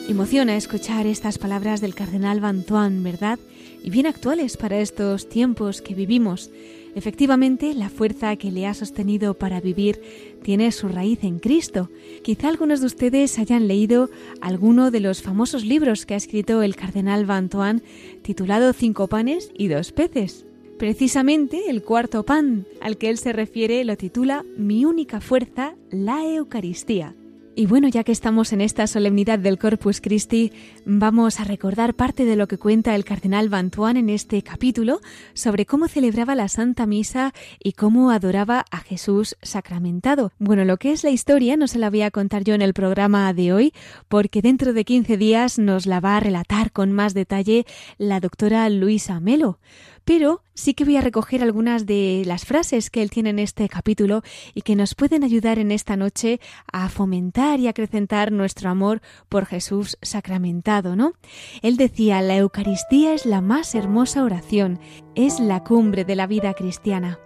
Emociona 0.09 0.57
escuchar 0.57 1.07
estas 1.07 1.37
palabras 1.37 1.79
del 1.79 1.95
cardenal 1.95 2.41
Bantuán, 2.41 3.01
¿verdad? 3.01 3.39
Y 3.83 3.89
bien 3.89 4.05
actuales 4.05 4.57
para 4.57 4.79
estos 4.79 5.29
tiempos 5.29 5.81
que 5.81 5.95
vivimos. 5.95 6.49
Efectivamente, 6.93 7.73
la 7.73 7.89
fuerza 7.89 8.35
que 8.35 8.51
le 8.51 8.67
ha 8.67 8.73
sostenido 8.73 9.33
para 9.33 9.61
vivir 9.61 10.01
tiene 10.43 10.71
su 10.71 10.89
raíz 10.89 11.23
en 11.23 11.39
Cristo. 11.39 11.89
Quizá 12.21 12.49
algunos 12.49 12.81
de 12.81 12.87
ustedes 12.87 13.39
hayan 13.39 13.67
leído 13.67 14.09
alguno 14.41 14.91
de 14.91 14.99
los 14.99 15.21
famosos 15.21 15.63
libros 15.63 16.05
que 16.05 16.15
ha 16.15 16.17
escrito 16.17 16.61
el 16.61 16.75
cardenal 16.75 17.25
Bantoine 17.25 17.81
titulado 18.23 18.73
Cinco 18.73 19.07
panes 19.07 19.51
y 19.57 19.69
dos 19.69 19.93
peces. 19.93 20.45
Precisamente 20.77 21.69
el 21.69 21.83
cuarto 21.83 22.23
pan 22.23 22.65
al 22.81 22.97
que 22.97 23.09
él 23.09 23.17
se 23.17 23.33
refiere 23.33 23.85
lo 23.85 23.95
titula 23.95 24.43
Mi 24.57 24.83
única 24.83 25.21
fuerza, 25.21 25.75
la 25.91 26.25
Eucaristía. 26.25 27.15
Y 27.53 27.65
bueno, 27.65 27.89
ya 27.89 28.05
que 28.05 28.13
estamos 28.13 28.53
en 28.53 28.61
esta 28.61 28.87
solemnidad 28.87 29.37
del 29.37 29.57
Corpus 29.57 29.99
Christi, 29.99 30.53
vamos 30.85 31.41
a 31.41 31.43
recordar 31.43 31.95
parte 31.95 32.23
de 32.23 32.37
lo 32.37 32.47
que 32.47 32.57
cuenta 32.57 32.95
el 32.95 33.03
cardenal 33.03 33.49
Bantuán 33.49 33.97
en 33.97 34.09
este 34.09 34.41
capítulo 34.41 35.01
sobre 35.33 35.65
cómo 35.65 35.89
celebraba 35.89 36.33
la 36.33 36.47
Santa 36.47 36.85
Misa 36.85 37.33
y 37.61 37.73
cómo 37.73 38.09
adoraba 38.11 38.65
a 38.71 38.77
Jesús 38.77 39.35
sacramentado. 39.41 40.31
Bueno, 40.39 40.63
lo 40.63 40.77
que 40.77 40.93
es 40.93 41.03
la 41.03 41.09
historia 41.09 41.57
no 41.57 41.67
se 41.67 41.77
la 41.77 41.89
voy 41.89 42.03
a 42.03 42.11
contar 42.11 42.45
yo 42.45 42.53
en 42.53 42.61
el 42.61 42.73
programa 42.73 43.33
de 43.33 43.51
hoy, 43.51 43.73
porque 44.07 44.41
dentro 44.41 44.71
de 44.71 44.85
15 44.85 45.17
días 45.17 45.59
nos 45.59 45.85
la 45.87 45.99
va 45.99 46.15
a 46.15 46.21
relatar 46.21 46.71
con 46.71 46.93
más 46.93 47.13
detalle 47.13 47.65
la 47.97 48.21
doctora 48.21 48.69
Luisa 48.69 49.19
Melo 49.19 49.59
pero 50.05 50.43
sí 50.53 50.73
que 50.73 50.85
voy 50.85 50.97
a 50.97 51.01
recoger 51.01 51.41
algunas 51.41 51.85
de 51.85 52.23
las 52.25 52.45
frases 52.45 52.89
que 52.89 53.01
él 53.01 53.09
tiene 53.09 53.31
en 53.31 53.39
este 53.39 53.67
capítulo 53.69 54.21
y 54.53 54.61
que 54.61 54.75
nos 54.75 54.95
pueden 54.95 55.23
ayudar 55.23 55.59
en 55.59 55.71
esta 55.71 55.95
noche 55.95 56.39
a 56.71 56.89
fomentar 56.89 57.59
y 57.59 57.67
acrecentar 57.67 58.31
nuestro 58.31 58.69
amor 58.69 59.01
por 59.29 59.45
Jesús 59.45 59.97
sacramentado, 60.01 60.95
¿no? 60.95 61.13
Él 61.61 61.77
decía, 61.77 62.21
la 62.21 62.37
Eucaristía 62.37 63.13
es 63.13 63.25
la 63.25 63.41
más 63.41 63.75
hermosa 63.75 64.23
oración, 64.23 64.79
es 65.15 65.39
la 65.39 65.63
cumbre 65.63 66.05
de 66.05 66.15
la 66.15 66.27
vida 66.27 66.53
cristiana. 66.53 67.19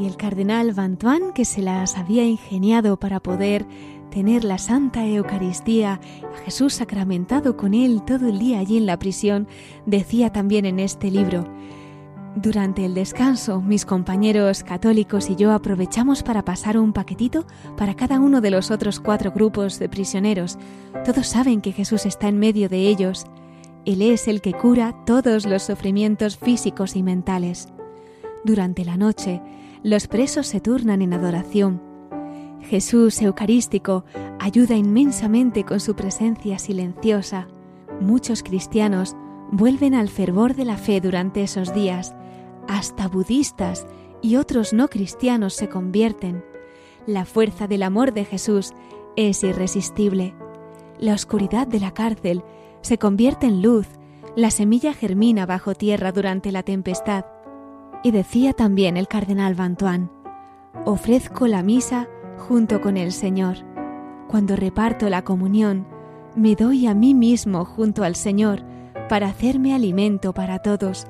y 0.00 0.06
el 0.06 0.16
cardenal 0.16 0.72
Bantuán, 0.72 1.34
que 1.34 1.44
se 1.44 1.60
las 1.60 1.98
había 1.98 2.24
ingeniado 2.24 2.98
para 2.98 3.20
poder 3.20 3.66
tener 4.10 4.44
la 4.44 4.58
Santa 4.58 5.06
Eucaristía, 5.06 6.00
a 6.34 6.44
Jesús 6.44 6.74
sacramentado 6.74 7.56
con 7.56 7.72
él 7.72 8.02
todo 8.06 8.28
el 8.28 8.38
día 8.38 8.58
allí 8.58 8.76
en 8.76 8.86
la 8.86 8.98
prisión, 8.98 9.48
decía 9.86 10.30
también 10.30 10.66
en 10.66 10.80
este 10.80 11.10
libro, 11.10 11.46
durante 12.36 12.84
el 12.84 12.94
descanso, 12.94 13.60
mis 13.60 13.84
compañeros 13.84 14.62
católicos 14.62 15.30
y 15.30 15.36
yo 15.36 15.50
aprovechamos 15.52 16.22
para 16.22 16.44
pasar 16.44 16.78
un 16.78 16.92
paquetito 16.92 17.44
para 17.76 17.94
cada 17.94 18.20
uno 18.20 18.40
de 18.40 18.52
los 18.52 18.70
otros 18.70 19.00
cuatro 19.00 19.32
grupos 19.32 19.80
de 19.80 19.88
prisioneros. 19.88 20.56
Todos 21.04 21.26
saben 21.26 21.60
que 21.60 21.72
Jesús 21.72 22.06
está 22.06 22.28
en 22.28 22.38
medio 22.38 22.68
de 22.68 22.86
ellos. 22.86 23.26
Él 23.84 24.00
es 24.00 24.28
el 24.28 24.42
que 24.42 24.52
cura 24.52 24.94
todos 25.04 25.44
los 25.44 25.64
sufrimientos 25.64 26.38
físicos 26.38 26.94
y 26.94 27.02
mentales. 27.02 27.66
Durante 28.44 28.84
la 28.84 28.96
noche, 28.96 29.42
los 29.82 30.06
presos 30.06 30.46
se 30.46 30.60
turnan 30.60 31.02
en 31.02 31.12
adoración 31.12 31.89
Jesús 32.62 33.20
Eucarístico 33.22 34.04
ayuda 34.38 34.76
inmensamente 34.76 35.64
con 35.64 35.80
su 35.80 35.94
presencia 35.94 36.58
silenciosa. 36.58 37.48
Muchos 38.00 38.42
cristianos 38.42 39.16
vuelven 39.50 39.94
al 39.94 40.08
fervor 40.08 40.54
de 40.54 40.64
la 40.64 40.76
fe 40.76 41.00
durante 41.00 41.42
esos 41.42 41.74
días. 41.74 42.14
Hasta 42.68 43.08
budistas 43.08 43.86
y 44.22 44.36
otros 44.36 44.72
no 44.72 44.88
cristianos 44.88 45.54
se 45.54 45.68
convierten. 45.68 46.44
La 47.06 47.24
fuerza 47.24 47.66
del 47.66 47.82
amor 47.82 48.12
de 48.12 48.24
Jesús 48.24 48.72
es 49.16 49.42
irresistible. 49.42 50.34
La 50.98 51.14
oscuridad 51.14 51.66
de 51.66 51.80
la 51.80 51.92
cárcel 51.92 52.44
se 52.82 52.98
convierte 52.98 53.46
en 53.46 53.62
luz. 53.62 53.86
La 54.36 54.50
semilla 54.50 54.94
germina 54.94 55.46
bajo 55.46 55.74
tierra 55.74 56.12
durante 56.12 56.52
la 56.52 56.62
tempestad. 56.62 57.24
Y 58.02 58.12
decía 58.12 58.52
también 58.52 58.96
el 58.96 59.08
cardenal 59.08 59.54
Bantuán, 59.54 60.10
ofrezco 60.86 61.46
la 61.46 61.62
misa 61.62 62.08
junto 62.40 62.80
con 62.80 62.96
el 62.96 63.12
Señor. 63.12 63.58
Cuando 64.28 64.56
reparto 64.56 65.08
la 65.08 65.22
comunión, 65.22 65.86
me 66.34 66.56
doy 66.56 66.86
a 66.86 66.94
mí 66.94 67.14
mismo 67.14 67.64
junto 67.64 68.02
al 68.02 68.16
Señor 68.16 68.62
para 69.08 69.28
hacerme 69.28 69.74
alimento 69.74 70.32
para 70.32 70.58
todos. 70.60 71.06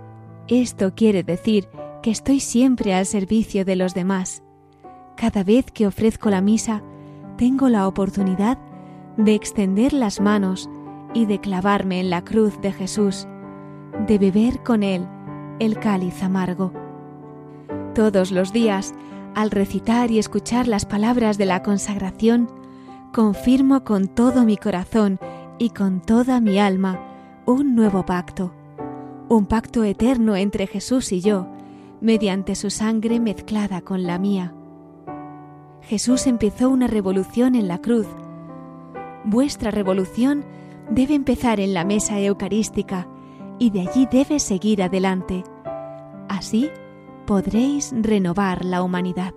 Esto 0.49 0.95
quiere 0.95 1.23
decir 1.23 1.69
que 2.03 2.11
estoy 2.11 2.41
siempre 2.41 2.95
al 2.95 3.07
servicio 3.07 3.65
de 3.65 3.77
los 3.77 3.95
demás. 3.95 4.43
Cada 5.17 5.45
vez 5.45 5.67
que 5.71 5.87
ofrezco 5.87 6.31
la 6.31 6.41
misa, 6.41 6.83
tengo 7.37 7.69
la 7.69 7.87
oportunidad 7.87 8.59
de 9.17 9.35
extender 9.35 9.93
las 9.93 10.21
manos 10.21 10.69
y 11.15 11.27
de 11.27 11.41
clavarme 11.41 12.01
en 12.01 12.11
la 12.11 12.25
cruz 12.25 12.61
de 12.61 12.73
Jesús, 12.73 13.27
de 14.07 14.19
beber 14.19 14.63
con 14.63 14.83
Él 14.83 15.07
el 15.59 15.79
cáliz 15.79 16.23
amargo. 16.23 16.73
Todos 17.95 18.31
los 18.31 18.53
días 18.53 18.95
al 19.35 19.51
recitar 19.51 20.11
y 20.11 20.19
escuchar 20.19 20.69
las 20.69 20.85
palabras 20.85 21.39
de 21.39 21.47
la 21.47 21.63
consagración, 21.63 22.49
confirmo 23.13 23.85
con 23.85 24.09
todo 24.09 24.45
mi 24.45 24.57
corazón 24.57 25.19
y 25.59 25.71
con 25.71 26.01
toda 26.01 26.41
mi 26.41 26.59
alma 26.59 27.01
un 27.47 27.75
nuevo 27.75 28.05
pacto, 28.07 28.53
un 29.29 29.47
pacto 29.47 29.85
eterno 29.85 30.37
entre 30.37 30.67
Jesús 30.67 31.13
y 31.13 31.21
yo, 31.21 31.49
mediante 32.01 32.55
su 32.55 32.71
sangre 32.71 33.21
mezclada 33.21 33.81
con 33.83 34.05
la 34.05 34.19
mía. 34.19 34.55
Jesús 35.83 36.27
empezó 36.27 36.69
una 36.69 36.87
revolución 36.87 37.55
en 37.55 37.69
la 37.69 37.79
cruz. 37.79 38.07
Vuestra 39.25 39.71
revolución 39.71 40.45
debe 40.91 41.15
empezar 41.15 41.61
en 41.61 41.75
la 41.75 41.85
mesa 41.85 42.19
eucarística 42.21 43.07
y 43.59 43.71
de 43.71 43.83
allí 43.83 44.09
debe 44.11 44.41
seguir 44.41 44.83
adelante. 44.83 45.45
Así 46.29 46.71
podréis 47.31 47.93
renovar 47.95 48.65
la 48.65 48.83
humanidad. 48.83 49.35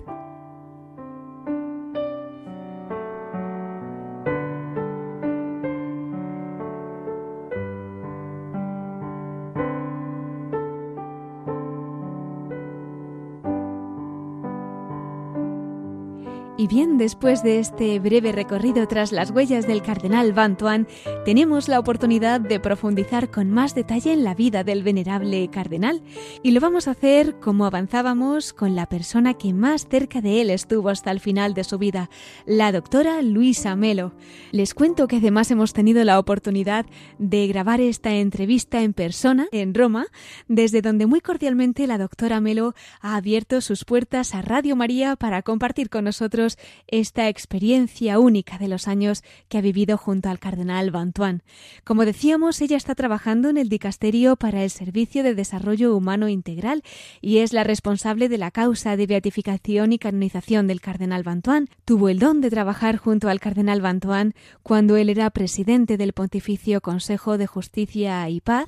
Y 16.63 16.67
bien, 16.67 16.98
después 16.98 17.43
de 17.43 17.60
este 17.60 18.00
breve 18.00 18.32
recorrido 18.32 18.88
tras 18.88 19.12
las 19.12 19.32
huellas 19.32 19.67
del 19.67 19.82
cardenal 19.82 20.32
Bantuan, 20.32 20.88
tenemos 21.25 21.67
la 21.67 21.77
oportunidad 21.77 22.39
de 22.39 22.58
profundizar 22.62 23.29
con 23.29 23.51
más 23.51 23.75
detalle 23.75 24.13
en 24.13 24.24
la 24.24 24.34
vida 24.34 24.63
del 24.63 24.82
venerable 24.82 25.50
cardenal. 25.50 26.01
Y 26.41 26.51
lo 26.51 26.62
vamos 26.62 26.88
a 26.88 26.91
hacer 26.91 27.38
como 27.41 27.65
avanzábamos 27.65 28.53
con 28.53 28.77
la 28.77 28.86
persona 28.86 29.34
que 29.34 29.53
más 29.53 29.89
cerca 29.89 30.22
de 30.22 30.39
él 30.39 30.50
estuvo 30.50 30.88
hasta 30.88 31.12
el 31.12 31.20
final 31.20 31.53
de 31.53 31.65
su 31.65 31.77
vida, 31.77 32.10
la 32.46 32.72
doctora 32.72 33.22
Luisa 33.22 33.75
Melo. 33.75 34.13
Les 34.51 34.74
cuento 34.74 35.10
que 35.10 35.17
además 35.17 35.51
hemos 35.51 35.74
tenido 35.74 36.05
la 36.05 36.17
oportunidad 36.17 36.86
de 37.20 37.46
grabar 37.48 37.82
esta 37.82 38.13
entrevista 38.13 38.84
en 38.84 38.93
persona 38.93 39.48
en 39.51 39.74
Roma, 39.74 40.05
desde 40.48 40.82
donde 40.82 41.08
muy 41.08 41.20
cordialmente 41.20 41.88
la 41.88 41.98
doctora 41.98 42.39
Melo 42.39 42.74
ha 43.01 43.17
abierto 43.17 43.60
sus 43.60 43.84
puertas 43.84 44.34
a 44.34 44.41
Radio 44.41 44.77
María 44.77 45.17
para 45.17 45.41
compartir 45.41 45.89
con 45.89 46.05
nosotros 46.05 46.52
esta 46.88 47.29
experiencia 47.29 48.19
única 48.19 48.57
de 48.57 48.67
los 48.67 48.88
años 48.88 49.24
que 49.50 49.57
ha 49.57 49.62
vivido 49.62 49.98
junto 49.98 50.29
al 50.29 50.39
cardenal 50.39 50.91
Bantuan. 50.91 51.43
Como 51.83 52.05
decíamos, 52.05 52.62
ella 52.62 52.77
está 52.77 52.95
trabajando 52.95 53.50
en 53.50 53.57
el 53.57 53.69
dicasterio 53.69 54.36
para 54.36 54.63
el 54.63 54.69
Servicio 54.69 55.24
de 55.24 55.36
Desarrollo 55.36 55.95
Humano 55.95 56.29
Integral 56.29 56.83
y 57.22 57.39
es 57.39 57.53
la 57.53 57.63
responsable 57.63 58.29
de 58.29 58.38
la 58.38 58.51
causa 58.51 58.95
de 58.95 59.07
beatificación 59.07 59.93
y 59.93 60.00
canonización 60.00 60.67
del 60.67 60.81
cardenal 60.81 61.24
Bantuan. 61.24 61.69
Tuvo 61.86 62.10
el 62.10 62.19
don 62.19 62.41
de 62.41 62.50
trabajar 62.50 62.98
junto 62.98 63.29
al 63.29 63.39
cardenal 63.39 63.81
Bantuan 63.81 64.33
cuando 64.62 64.98
él 64.98 65.10
era 65.10 65.29
presidente 65.29 65.98
del 65.98 66.13
Pontificio 66.13 66.81
Consejo 66.81 67.38
de 67.38 67.48
Justicia 67.48 68.29
y 68.29 68.41
Paz 68.41 68.67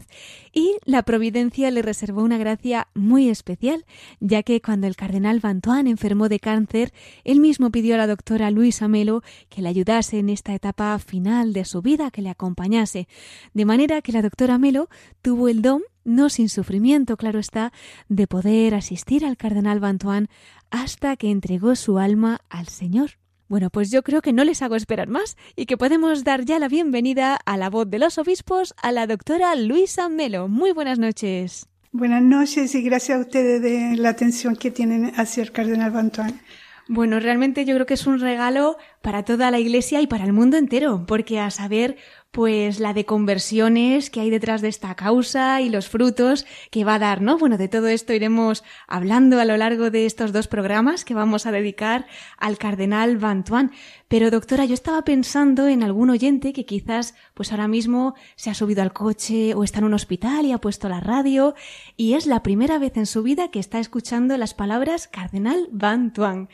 y 0.53 0.77
la 0.85 1.03
providencia 1.03 1.71
le 1.71 1.81
reservó 1.81 2.23
una 2.23 2.37
gracia 2.37 2.87
muy 2.93 3.29
especial, 3.29 3.85
ya 4.19 4.43
que 4.43 4.61
cuando 4.61 4.87
el 4.87 4.95
cardenal 4.95 5.39
Bantuan 5.39 5.87
enfermó 5.87 6.29
de 6.29 6.39
cáncer, 6.39 6.93
él 7.23 7.39
mismo 7.39 7.71
pidió 7.75 7.95
a 7.95 7.97
la 7.97 8.07
doctora 8.07 8.51
Luisa 8.51 8.87
Melo 8.87 9.21
que 9.49 9.61
le 9.61 9.67
ayudase 9.67 10.17
en 10.17 10.29
esta 10.29 10.53
etapa 10.53 10.97
final 10.97 11.51
de 11.51 11.65
su 11.65 11.81
vida, 11.81 12.09
que 12.09 12.21
le 12.21 12.29
acompañase, 12.29 13.09
de 13.53 13.65
manera 13.65 14.01
que 14.01 14.13
la 14.13 14.21
doctora 14.21 14.57
Melo 14.57 14.87
tuvo 15.21 15.49
el 15.49 15.61
don 15.61 15.81
no 16.05 16.29
sin 16.29 16.47
sufrimiento, 16.47 17.17
claro 17.17 17.37
está, 17.37 17.73
de 18.07 18.27
poder 18.27 18.75
asistir 18.75 19.25
al 19.25 19.35
cardenal 19.35 19.81
Bantuán 19.81 20.29
hasta 20.71 21.17
que 21.17 21.29
entregó 21.29 21.75
su 21.75 21.99
alma 21.99 22.39
al 22.47 22.69
Señor. 22.69 23.17
Bueno, 23.49 23.69
pues 23.69 23.91
yo 23.91 24.03
creo 24.03 24.21
que 24.21 24.31
no 24.31 24.45
les 24.45 24.61
hago 24.61 24.77
esperar 24.77 25.09
más 25.09 25.35
y 25.57 25.65
que 25.65 25.75
podemos 25.75 26.23
dar 26.23 26.45
ya 26.45 26.59
la 26.59 26.69
bienvenida 26.69 27.37
a 27.45 27.57
la 27.57 27.69
voz 27.69 27.89
de 27.89 27.99
los 27.99 28.17
obispos 28.17 28.73
a 28.81 28.93
la 28.93 29.05
doctora 29.05 29.53
Luisa 29.57 30.07
Melo. 30.07 30.47
Muy 30.47 30.71
buenas 30.71 30.97
noches. 30.97 31.67
Buenas 31.91 32.21
noches 32.21 32.73
y 32.73 32.81
gracias 32.83 33.17
a 33.17 33.21
ustedes 33.21 33.61
de 33.61 33.97
la 33.97 34.09
atención 34.09 34.55
que 34.55 34.71
tienen 34.71 35.11
hacia 35.17 35.43
el 35.43 35.51
cardenal 35.51 35.91
Bantuán. 35.91 36.39
Bueno, 36.87 37.19
realmente 37.19 37.65
yo 37.65 37.73
creo 37.73 37.87
que 37.87 37.95
es 37.95 38.05
un 38.05 38.19
regalo 38.19 38.77
para 39.01 39.23
toda 39.23 39.49
la 39.49 39.57
Iglesia 39.57 40.01
y 40.01 40.07
para 40.07 40.23
el 40.23 40.33
mundo 40.33 40.57
entero, 40.57 41.05
porque 41.07 41.39
a 41.39 41.49
saber 41.49 41.97
pues 42.35 42.81
la 42.81 42.93
de 42.93 43.05
conversiones 43.05 44.09
que 44.09 44.19
hay 44.19 44.29
detrás 44.29 44.61
de 44.61 44.67
esta 44.67 44.93
causa 44.95 45.61
y 45.61 45.69
los 45.69 45.87
frutos 45.87 46.45
que 46.69 46.83
va 46.83 46.95
a 46.95 46.99
dar, 46.99 47.21
¿no? 47.21 47.37
Bueno, 47.37 47.57
de 47.57 47.69
todo 47.69 47.87
esto 47.87 48.11
iremos 48.11 48.61
hablando 48.89 49.39
a 49.39 49.45
lo 49.45 49.55
largo 49.55 49.89
de 49.89 50.05
estos 50.05 50.33
dos 50.33 50.49
programas 50.49 51.05
que 51.05 51.13
vamos 51.13 51.45
a 51.45 51.53
dedicar 51.53 52.07
al 52.37 52.57
cardenal 52.57 53.17
Bantuán. 53.17 53.71
Pero 54.09 54.31
doctora, 54.31 54.65
yo 54.65 54.73
estaba 54.73 55.03
pensando 55.03 55.69
en 55.69 55.81
algún 55.81 56.09
oyente 56.09 56.51
que 56.51 56.65
quizás 56.65 57.15
pues 57.35 57.53
ahora 57.53 57.69
mismo 57.69 58.15
se 58.35 58.49
ha 58.49 58.53
subido 58.53 58.81
al 58.81 58.91
coche 58.91 59.53
o 59.53 59.63
está 59.63 59.79
en 59.79 59.85
un 59.85 59.93
hospital 59.93 60.45
y 60.45 60.51
ha 60.51 60.59
puesto 60.59 60.89
la 60.89 60.99
radio 60.99 61.55
y 61.95 62.15
es 62.15 62.25
la 62.25 62.43
primera 62.43 62.79
vez 62.79 62.97
en 62.97 63.05
su 63.05 63.23
vida 63.23 63.49
que 63.49 63.59
está 63.59 63.79
escuchando 63.79 64.37
las 64.37 64.53
palabras 64.53 65.07
cardenal 65.07 65.69
Bantuán. 65.71 66.49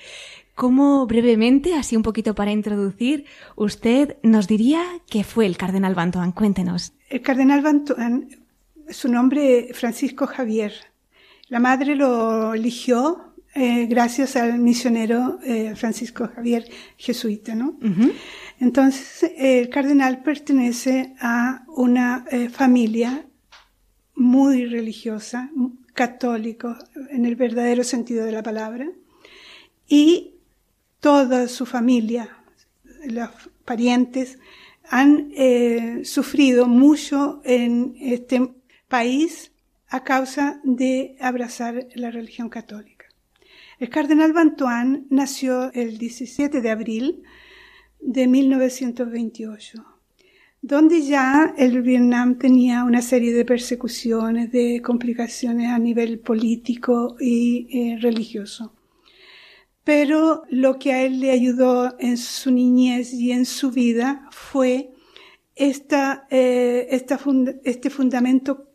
¿Cómo 0.55 1.05
brevemente, 1.07 1.75
así 1.75 1.95
un 1.95 2.03
poquito 2.03 2.35
para 2.35 2.51
introducir, 2.51 3.25
usted 3.55 4.17
nos 4.21 4.47
diría 4.47 4.83
qué 5.09 5.23
fue 5.23 5.45
el 5.45 5.57
cardenal 5.57 5.95
Bantuán? 5.95 6.31
Cuéntenos. 6.31 6.93
El 7.09 7.21
cardenal 7.21 7.61
Bantuán, 7.61 8.29
su 8.89 9.09
nombre 9.09 9.69
Francisco 9.73 10.27
Javier. 10.27 10.73
La 11.47 11.59
madre 11.59 11.95
lo 11.95 12.53
eligió 12.53 13.31
eh, 13.53 13.85
gracias 13.87 14.37
al 14.37 14.59
misionero 14.59 15.39
eh, 15.43 15.73
Francisco 15.75 16.29
Javier 16.33 16.63
jesuita, 16.95 17.53
¿no? 17.53 17.77
Entonces, 18.61 19.29
el 19.37 19.67
cardenal 19.67 20.23
pertenece 20.23 21.15
a 21.19 21.65
una 21.67 22.23
eh, 22.31 22.47
familia 22.47 23.25
muy 24.15 24.67
religiosa, 24.67 25.49
católico, 25.93 26.77
en 27.09 27.25
el 27.25 27.35
verdadero 27.35 27.83
sentido 27.83 28.25
de 28.25 28.31
la 28.31 28.43
palabra, 28.43 28.87
y 29.85 30.30
toda 31.01 31.47
su 31.47 31.65
familia, 31.65 32.29
los 33.05 33.29
parientes, 33.65 34.39
han 34.89 35.31
eh, 35.35 36.01
sufrido 36.03 36.67
mucho 36.67 37.41
en 37.43 37.95
este 37.99 38.53
país 38.87 39.51
a 39.89 40.03
causa 40.03 40.61
de 40.63 41.17
abrazar 41.19 41.87
la 41.95 42.11
religión 42.11 42.49
católica. 42.49 43.05
El 43.79 43.89
cardenal 43.89 44.31
Bantuán 44.31 45.07
nació 45.09 45.73
el 45.73 45.97
17 45.97 46.61
de 46.61 46.69
abril 46.69 47.23
de 47.99 48.27
1928, 48.27 49.83
donde 50.61 51.01
ya 51.01 51.55
el 51.57 51.81
Vietnam 51.81 52.37
tenía 52.37 52.83
una 52.83 53.01
serie 53.01 53.33
de 53.33 53.43
persecuciones, 53.43 54.51
de 54.51 54.81
complicaciones 54.83 55.69
a 55.69 55.79
nivel 55.79 56.19
político 56.19 57.15
y 57.19 57.67
eh, 57.71 57.97
religioso 57.99 58.75
pero 59.83 60.43
lo 60.49 60.77
que 60.77 60.93
a 60.93 61.03
él 61.03 61.19
le 61.19 61.31
ayudó 61.31 61.95
en 61.99 62.17
su 62.17 62.51
niñez 62.51 63.13
y 63.13 63.31
en 63.31 63.45
su 63.45 63.71
vida 63.71 64.27
fue 64.31 64.91
esta, 65.55 66.27
eh, 66.29 66.87
este 66.91 67.89
fundamento 67.89 68.67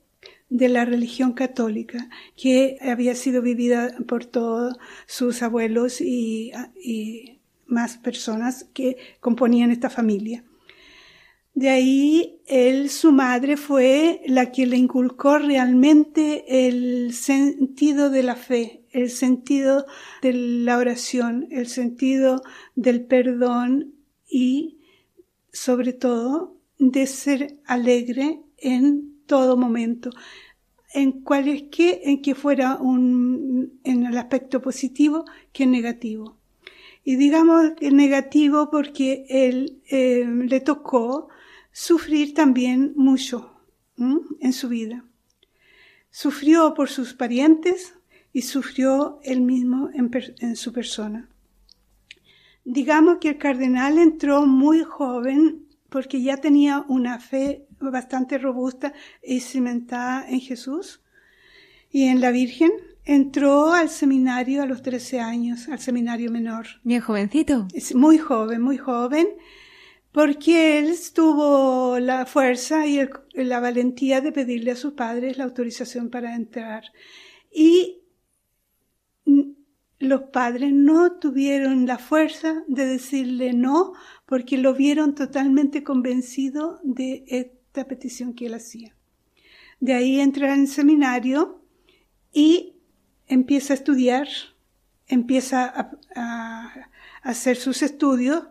de 0.48 0.68
la 0.68 0.84
religión 0.84 1.32
católica 1.32 2.08
que 2.36 2.78
había 2.80 3.14
sido 3.14 3.42
vivida 3.42 3.96
por 4.06 4.24
todos 4.24 4.76
sus 5.06 5.42
abuelos 5.42 6.00
y, 6.00 6.52
y 6.80 7.40
más 7.66 7.98
personas 7.98 8.64
que 8.72 8.96
componían 9.20 9.70
esta 9.70 9.90
familia. 9.90 10.44
De 11.56 11.70
ahí 11.70 12.42
él, 12.46 12.90
su 12.90 13.12
madre 13.12 13.56
fue 13.56 14.20
la 14.26 14.52
que 14.52 14.66
le 14.66 14.76
inculcó 14.76 15.38
realmente 15.38 16.68
el 16.68 17.14
sentido 17.14 18.10
de 18.10 18.22
la 18.22 18.36
fe, 18.36 18.82
el 18.90 19.08
sentido 19.08 19.86
de 20.20 20.34
la 20.34 20.76
oración, 20.76 21.48
el 21.50 21.66
sentido 21.68 22.42
del 22.74 23.06
perdón 23.06 23.94
y 24.28 24.80
sobre 25.50 25.94
todo 25.94 26.58
de 26.78 27.06
ser 27.06 27.58
alegre 27.64 28.42
en 28.58 29.14
todo 29.24 29.56
momento, 29.56 30.10
en 30.92 31.22
cualquier 31.22 32.00
en 32.02 32.20
que 32.20 32.34
fuera 32.34 32.76
un, 32.76 33.80
en 33.82 34.04
el 34.04 34.18
aspecto 34.18 34.60
positivo 34.60 35.24
que 35.54 35.64
negativo. 35.64 36.36
Y 37.02 37.16
digamos 37.16 37.70
que 37.80 37.90
negativo 37.90 38.68
porque 38.70 39.24
él 39.30 39.80
eh, 39.88 40.26
le 40.26 40.60
tocó 40.60 41.30
sufrir 41.76 42.32
también 42.32 42.94
mucho 42.96 43.52
en 43.98 44.52
su 44.52 44.68
vida. 44.68 45.04
Sufrió 46.10 46.72
por 46.74 46.88
sus 46.88 47.12
parientes, 47.12 47.96
y 48.36 48.42
sufrió 48.42 49.18
él 49.22 49.40
mismo 49.40 49.88
en, 49.94 50.56
su 50.56 50.70
persona. 50.70 51.26
Digamos 52.66 53.16
que 53.18 53.30
el 53.30 53.38
cardenal 53.38 53.96
entró 53.96 54.44
muy 54.44 54.82
joven 54.82 55.64
porque 55.88 56.20
ya 56.20 56.36
tenía 56.36 56.84
una 56.86 57.18
fe 57.18 57.66
bastante 57.80 58.36
robusta 58.36 58.92
y 59.22 59.40
cimentada 59.40 60.28
en 60.28 60.40
Jesús 60.40 61.00
y 61.90 62.08
en 62.08 62.20
la 62.20 62.30
Virgen. 62.30 62.72
Entró 63.06 63.72
al 63.72 63.88
seminario 63.88 64.62
a 64.62 64.66
los 64.66 64.82
13 64.82 65.18
años, 65.20 65.70
al 65.70 65.78
seminario 65.78 66.30
menor. 66.30 66.66
Bien 66.84 67.00
jovencito. 67.00 67.68
muy 67.94 68.18
joven, 68.18 68.60
muy 68.60 68.76
joven, 68.76 69.28
porque 70.16 70.78
él 70.78 70.94
tuvo 71.12 71.98
la 71.98 72.24
fuerza 72.24 72.86
y 72.86 73.06
la 73.34 73.60
valentía 73.60 74.22
de 74.22 74.32
pedirle 74.32 74.70
a 74.70 74.76
sus 74.76 74.94
padres 74.94 75.36
la 75.36 75.44
autorización 75.44 76.08
para 76.08 76.34
entrar. 76.34 76.84
Y 77.52 77.98
los 79.98 80.22
padres 80.32 80.72
no 80.72 81.18
tuvieron 81.18 81.84
la 81.84 81.98
fuerza 81.98 82.64
de 82.66 82.86
decirle 82.86 83.52
no 83.52 83.92
porque 84.24 84.56
lo 84.56 84.72
vieron 84.72 85.14
totalmente 85.14 85.84
convencido 85.84 86.80
de 86.82 87.24
esta 87.26 87.86
petición 87.86 88.32
que 88.32 88.46
él 88.46 88.54
hacía. 88.54 88.96
De 89.80 89.92
ahí 89.92 90.18
entra 90.18 90.54
en 90.54 90.66
seminario 90.66 91.60
y 92.32 92.76
empieza 93.26 93.74
a 93.74 93.76
estudiar, 93.76 94.28
empieza 95.08 95.90
a, 96.14 96.88
hacer 97.22 97.58
sus 97.58 97.82
estudios 97.82 98.44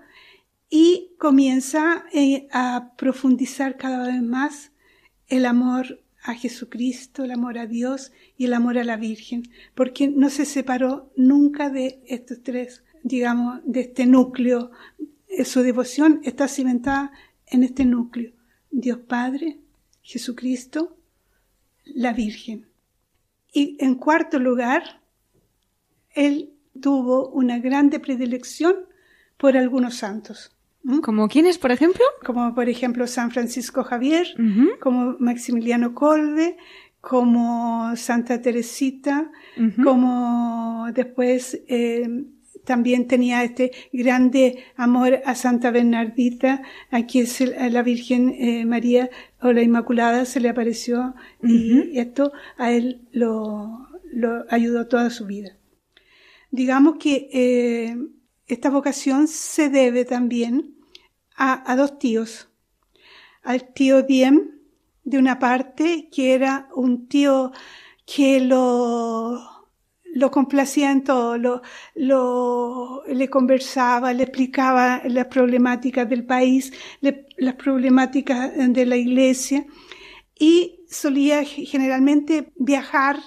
y 0.69 1.11
comienza 1.17 2.05
eh, 2.11 2.47
a 2.51 2.93
profundizar 2.97 3.77
cada 3.77 4.07
vez 4.07 4.21
más 4.21 4.71
el 5.27 5.45
amor 5.45 6.03
a 6.23 6.33
Jesucristo, 6.33 7.23
el 7.23 7.31
amor 7.31 7.57
a 7.57 7.67
Dios 7.67 8.11
y 8.37 8.45
el 8.45 8.53
amor 8.53 8.77
a 8.77 8.83
la 8.83 8.97
Virgen, 8.97 9.43
porque 9.75 10.07
no 10.07 10.29
se 10.29 10.45
separó 10.45 11.11
nunca 11.15 11.69
de 11.69 12.01
estos 12.07 12.41
tres, 12.41 12.83
digamos, 13.03 13.61
de 13.65 13.81
este 13.81 14.05
núcleo. 14.05 14.71
Su 15.43 15.61
devoción 15.61 16.21
está 16.23 16.47
cimentada 16.47 17.11
en 17.45 17.63
este 17.63 17.85
núcleo. 17.85 18.33
Dios 18.71 18.99
Padre, 19.07 19.59
Jesucristo, 20.01 20.97
la 21.83 22.11
Virgen. 22.13 22.67
Y 23.53 23.77
en 23.79 23.95
cuarto 23.95 24.39
lugar, 24.39 25.01
él 26.15 26.53
tuvo 26.81 27.29
una 27.29 27.59
grande 27.59 27.99
predilección 27.99 28.75
por 29.37 29.55
algunos 29.55 29.95
santos. 29.95 30.54
¿Como 31.01 31.27
quiénes, 31.27 31.57
por 31.57 31.71
ejemplo? 31.71 32.03
Como 32.23 32.53
por 32.53 32.69
ejemplo 32.69 33.07
San 33.07 33.31
Francisco 33.31 33.83
Javier, 33.83 34.27
como 34.79 35.15
Maximiliano 35.19 35.93
Colbe, 35.95 36.57
como 37.01 37.95
Santa 37.95 38.41
Teresita, 38.41 39.31
como 39.83 40.87
después 40.93 41.61
eh, 41.67 42.25
también 42.65 43.07
tenía 43.07 43.43
este 43.43 43.71
grande 43.93 44.63
amor 44.75 45.21
a 45.25 45.35
Santa 45.35 45.71
Bernardita, 45.71 46.61
a 46.91 47.03
quien 47.05 47.27
la 47.71 47.81
Virgen 47.81 48.29
eh, 48.37 48.65
María 48.65 49.09
o 49.41 49.53
la 49.53 49.61
Inmaculada 49.61 50.25
se 50.25 50.39
le 50.39 50.49
apareció 50.49 51.15
y 51.41 51.97
esto 51.97 52.31
a 52.57 52.71
él 52.71 53.07
lo, 53.11 53.87
lo, 54.11 54.45
ayudó 54.49 54.87
toda 54.87 55.09
su 55.09 55.25
vida. 55.25 55.57
Digamos 56.51 56.97
que 56.99 57.29
eh, 57.31 57.97
esta 58.47 58.69
vocación 58.69 59.27
se 59.27 59.69
debe 59.69 60.05
también 60.05 60.75
a, 61.35 61.75
dos 61.75 61.99
tíos. 61.99 62.49
Al 63.43 63.73
tío 63.73 64.03
Diem, 64.03 64.51
de 65.03 65.17
una 65.17 65.39
parte, 65.39 66.09
que 66.11 66.33
era 66.33 66.69
un 66.75 67.07
tío 67.07 67.51
que 68.05 68.39
lo, 68.39 69.39
lo 70.13 70.31
complacía 70.31 70.91
en 70.91 71.03
todo, 71.03 71.61
lo, 71.95 73.03
le 73.07 73.29
conversaba, 73.29 74.13
le 74.13 74.23
explicaba 74.23 75.01
las 75.05 75.25
problemáticas 75.27 76.09
del 76.09 76.25
país, 76.25 76.71
las 77.01 77.55
problemáticas 77.55 78.51
de 78.55 78.85
la 78.85 78.95
iglesia 78.95 79.65
y 80.37 80.79
solía 80.87 81.43
generalmente 81.43 82.51
viajar 82.55 83.17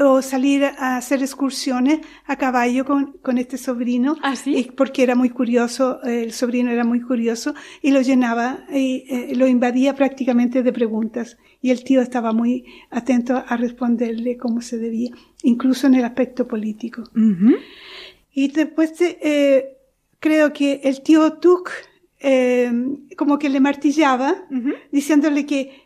o 0.00 0.22
salir 0.22 0.64
a 0.64 0.96
hacer 0.96 1.22
excursiones 1.22 2.00
a 2.26 2.36
caballo 2.36 2.84
con, 2.84 3.12
con 3.22 3.38
este 3.38 3.58
sobrino, 3.58 4.16
¿Ah, 4.22 4.34
sí? 4.34 4.70
porque 4.76 5.02
era 5.02 5.14
muy 5.14 5.30
curioso, 5.30 6.02
el 6.02 6.32
sobrino 6.32 6.70
era 6.70 6.84
muy 6.84 7.00
curioso 7.00 7.54
y 7.80 7.92
lo 7.92 8.00
llenaba 8.00 8.64
y 8.72 9.04
eh, 9.08 9.34
lo 9.36 9.46
invadía 9.46 9.94
prácticamente 9.94 10.62
de 10.62 10.72
preguntas 10.72 11.36
y 11.62 11.70
el 11.70 11.84
tío 11.84 12.00
estaba 12.00 12.32
muy 12.32 12.64
atento 12.90 13.44
a 13.46 13.56
responderle 13.56 14.36
como 14.36 14.60
se 14.62 14.78
debía, 14.78 15.10
incluso 15.42 15.86
en 15.86 15.94
el 15.94 16.04
aspecto 16.04 16.46
político. 16.48 17.04
Y 18.32 18.48
después 18.48 18.92
eh, 19.00 19.76
creo 20.18 20.52
que 20.52 20.80
el 20.82 21.02
tío 21.02 21.34
Tuck 21.34 21.70
eh, 22.18 22.72
como 23.16 23.38
que 23.38 23.48
le 23.48 23.60
martillaba, 23.60 24.44
diciéndole 24.90 25.46
que 25.46 25.84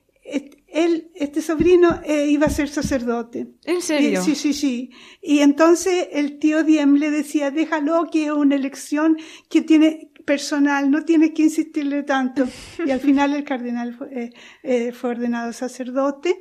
él, 0.71 1.11
este 1.15 1.41
sobrino, 1.41 2.03
eh, 2.05 2.27
iba 2.29 2.45
a 2.47 2.51
ser 2.51 2.69
sacerdote. 2.69 3.55
¿En 3.65 3.81
serio? 3.81 4.21
sí, 4.23 4.35
sí, 4.35 4.53
sí. 4.53 4.91
Y 5.23 5.39
entonces 5.41 6.09
el 6.13 6.39
tío 6.39 6.63
Diem 6.63 6.97
le 6.97 7.11
decía, 7.11 7.51
déjalo 7.51 8.11
que 8.11 8.27
es 8.27 8.33
una 8.33 8.55
elección 8.55 9.17
que 9.49 9.63
tiene 9.63 10.13
personal, 10.27 10.91
no 10.91 11.05
tiene 11.05 11.33
que 11.33 11.45
insistirle 11.45 12.03
tanto. 12.03 12.47
Y 12.87 12.91
al 12.91 13.01
final 13.01 13.33
el 13.35 13.45
cardenal 13.45 13.95
fue, 13.95 14.09
eh, 14.13 14.31
eh, 14.63 14.93
fue 14.93 15.09
ordenado 15.11 15.55
sacerdote. 15.55 16.39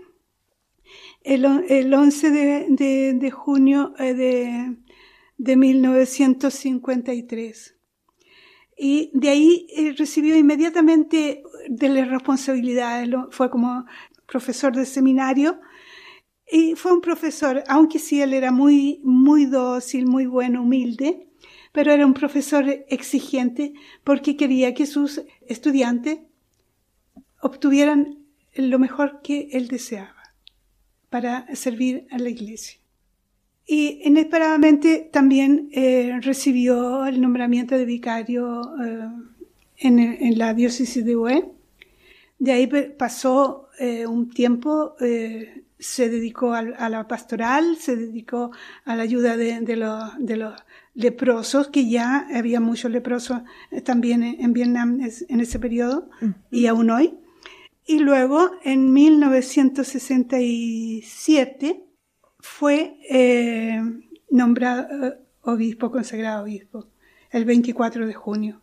El, 1.24 1.46
el 1.70 1.94
11 1.94 2.30
de, 2.30 2.66
de, 2.70 3.14
de 3.14 3.32
junio 3.32 3.94
de, 3.98 4.78
de 5.38 5.58
1953. 5.58 7.76
Y 8.78 9.10
de 9.14 9.30
ahí 9.30 9.68
recibió 9.98 10.38
inmediatamente 10.38 11.44
de 11.68 11.90
las 11.90 12.08
responsabilidades, 12.10 13.10
fue 13.32 13.50
como 13.50 13.86
profesor 14.28 14.76
de 14.76 14.86
seminario, 14.86 15.60
y 16.50 16.76
fue 16.76 16.94
un 16.94 17.02
profesor, 17.02 17.64
aunque 17.68 18.00
sí 18.00 18.22
él 18.22 18.34
era 18.34 18.52
muy, 18.52 19.02
muy 19.04 19.46
dócil, 19.46 20.06
muy 20.06 20.26
bueno, 20.26 20.62
humilde, 20.62 21.28
pero 21.74 21.92
era 21.92 22.06
un 22.06 22.14
profesor 22.14 22.66
exigente 22.88 23.74
porque 24.04 24.38
quería 24.38 24.74
que 24.74 24.86
sus 24.86 25.22
estudiantes 25.48 26.20
obtuvieran 27.42 28.20
lo 28.56 28.80
mejor 28.80 29.22
que 29.22 29.50
él 29.52 29.68
deseaba 29.68 30.16
para 31.10 31.54
servir 31.56 32.08
a 32.12 32.18
la 32.18 32.30
iglesia. 32.30 32.80
Y 33.66 34.00
inesperadamente 34.06 35.10
también 35.12 35.70
eh, 35.74 36.20
recibió 36.22 37.06
el 37.06 37.20
nombramiento 37.20 37.78
de 37.78 37.86
vicario 37.86 38.62
eh, 38.84 39.10
en, 39.80 40.38
la 40.38 40.54
diócesis 40.54 41.04
de 41.04 41.16
Hue 41.18 41.52
de 42.40 42.52
ahí 42.52 42.68
pasó 42.98 43.70
eh, 43.80 44.06
un 44.06 44.30
tiempo, 44.30 44.96
eh, 45.00 45.64
se 45.80 46.10
dedicó 46.10 46.54
a, 46.54 46.62
la 46.62 47.08
pastoral, 47.08 47.78
se 47.78 47.96
dedicó 47.96 48.52
a 48.86 48.96
la 48.96 49.02
ayuda 49.04 49.38
de, 49.38 49.62
de, 49.62 49.76
los 49.76 50.12
leprosos, 50.94 51.68
que 51.68 51.90
ya 51.90 52.28
había 52.34 52.60
muchos 52.60 52.92
leprosos 52.92 53.42
eh, 53.72 53.82
también 53.82 54.24
en, 54.24 54.54
Vietnam 54.54 55.00
en 55.02 55.40
ese 55.40 55.60
periodo 55.60 56.10
y 56.52 56.66
aún 56.68 56.90
hoy. 56.90 57.18
Y 57.86 58.00
luego, 58.00 58.52
en 58.64 58.92
1967, 58.92 61.86
fue 62.40 62.98
nombrado 64.30 65.16
obispo, 65.42 65.92
consagrado 65.92 66.44
obispo, 66.44 66.88
el 67.32 67.46
24 67.46 68.06
de 68.06 68.14
junio. 68.14 68.62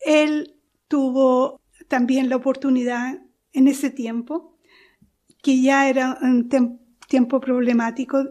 Él 0.00 0.56
tuvo 0.88 1.61
también 1.92 2.30
la 2.30 2.36
oportunidad 2.36 3.20
en 3.52 3.68
ese 3.68 3.90
tiempo, 3.90 4.56
que 5.42 5.60
ya 5.60 5.90
era 5.90 6.18
un 6.22 6.48
tiempo 7.06 7.38
problemático. 7.38 8.30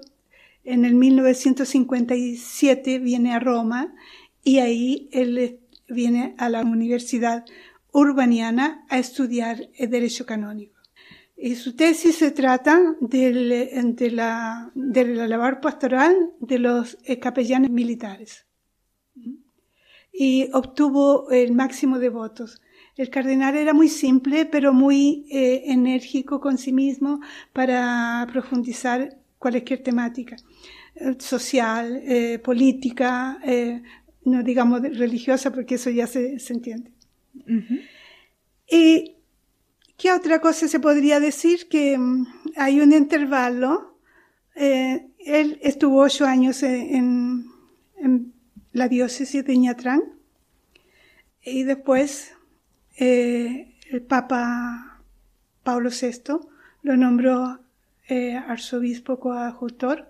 En 0.64 0.84
el 0.84 0.96
1957 0.96 2.98
viene 2.98 3.36
a 3.36 3.40
Roma 3.40 3.94
y 4.44 4.58
ahí 4.58 5.10
él 5.12 5.60
viene 5.88 6.34
a 6.40 6.50
la 6.50 6.64
Universidad 6.64 7.46
Urbaniana 7.92 8.84
a 8.90 8.98
estudiar 8.98 9.70
el 9.78 9.92
Derecho 9.92 10.26
Canónico. 10.26 10.80
Y 11.38 11.54
su 11.54 11.76
tesis 11.76 12.16
se 12.16 12.32
trata 12.32 12.96
de, 13.00 14.10
la, 14.12 14.72
de 14.74 15.06
la 15.06 15.28
labor 15.28 15.62
pastoral 15.62 16.32
de 16.40 16.58
los 16.58 16.98
capellanes 17.22 17.70
militares. 17.70 18.48
Y 20.12 20.50
obtuvo 20.52 21.30
el 21.30 21.54
máximo 21.54 22.00
de 22.00 22.10
votos. 22.10 22.60
El 22.98 23.10
cardenal 23.10 23.56
era 23.56 23.74
muy 23.74 23.88
simple, 23.88 24.46
pero 24.46 24.74
muy 24.74 25.26
eh, 25.32 25.64
enérgico 25.68 26.40
con 26.40 26.58
sí 26.58 26.74
mismo 26.74 27.22
para 27.54 28.28
profundizar 28.32 29.18
cualquier 29.38 29.82
temática 29.82 30.36
eh, 30.96 31.16
social, 31.20 32.02
eh, 32.06 32.40
política, 32.40 33.40
no 34.24 34.44
digamos 34.44 34.82
religiosa, 34.82 35.52
porque 35.52 35.76
eso 35.76 35.90
ya 35.90 36.06
se, 36.06 36.38
entiende. 36.50 36.92
¿Y 38.70 39.16
qué 39.98 40.12
otra 40.12 40.40
cosa 40.40 40.68
se 40.68 40.80
podría 40.80 41.20
decir? 41.20 41.68
Que 41.70 41.98
mm, 41.98 42.28
hay 42.58 42.82
un 42.82 42.94
intervalo. 42.94 43.98
él 44.54 45.60
estuvo 45.64 46.02
ocho 46.02 46.26
años 46.26 46.62
en, 46.62 47.46
en 47.98 48.34
la 48.74 48.90
diócesis 48.90 49.46
de 49.46 49.58
Ñatrán 49.58 50.04
y 51.44 51.64
después 51.64 52.34
eh, 53.04 53.74
el 53.90 54.04
Papa 54.04 55.02
Pablo 55.64 55.90
VI 55.90 56.38
lo 56.84 56.96
nombró 56.96 57.60
eh, 58.08 58.36
arzobispo 58.36 59.20
coadjutor 59.20 60.08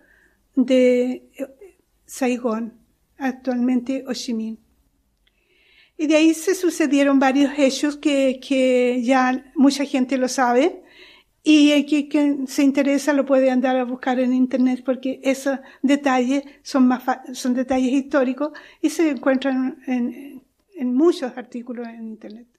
de 0.55 1.23
eh, 1.37 1.77
Saigón, 2.05 2.73
actualmente 3.17 4.03
Ho 4.05 4.13
Chi 4.13 4.33
Minh. 4.33 4.57
Y 5.97 6.07
de 6.07 6.17
ahí 6.17 6.33
se 6.33 6.53
sucedieron 6.53 7.17
varios 7.17 7.53
hechos 7.57 7.95
que, 7.95 8.41
que 8.45 9.01
ya 9.01 9.53
mucha 9.55 9.85
gente 9.85 10.17
lo 10.17 10.27
sabe 10.27 10.83
Y 11.43 11.85
quien 12.09 12.45
se 12.47 12.63
interesa 12.63 13.13
lo 13.13 13.25
puede 13.25 13.51
andar 13.51 13.77
a 13.77 13.85
buscar 13.85 14.19
en 14.19 14.33
internet 14.33 14.83
porque 14.83 15.21
esos 15.23 15.59
detalles 15.81 16.43
son 16.61 16.89
más 16.89 17.03
son 17.33 17.53
detalles 17.53 17.93
históricos 17.93 18.51
y 18.81 18.89
se 18.89 19.11
encuentran 19.11 19.81
en, 19.87 20.43
en 20.75 20.93
muchos 20.93 21.37
artículos 21.37 21.87
en 21.87 22.09
internet. 22.09 22.50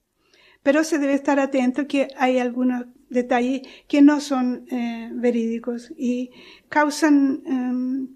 Pero 0.63 0.85
se 0.85 0.99
debe 0.99 1.15
estar 1.15 1.41
atento 1.41 1.87
que 1.87 2.09
hay 2.17 2.39
algunos 2.39 2.87
detalles 3.09 3.63
que 3.89 4.03
no 4.03 4.21
son 4.21 4.67
eh, 4.71 5.11
verídicos 5.13 5.93
y 5.97 6.31
causan 6.69 7.43
em, 7.47 8.09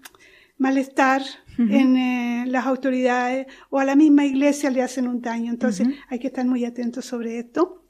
malestar 0.57 1.21
en 1.57 1.97
eh, 1.97 2.45
las 2.47 2.67
autoridades 2.67 3.47
o 3.71 3.79
a 3.79 3.85
la 3.85 3.95
misma 3.95 4.25
iglesia 4.25 4.69
le 4.69 4.83
hacen 4.83 5.07
un 5.07 5.21
daño. 5.21 5.51
Entonces 5.51 5.87
hay 6.07 6.19
que 6.19 6.27
estar 6.27 6.45
muy 6.45 6.65
atentos 6.65 7.05
sobre 7.05 7.39
esto. 7.39 7.83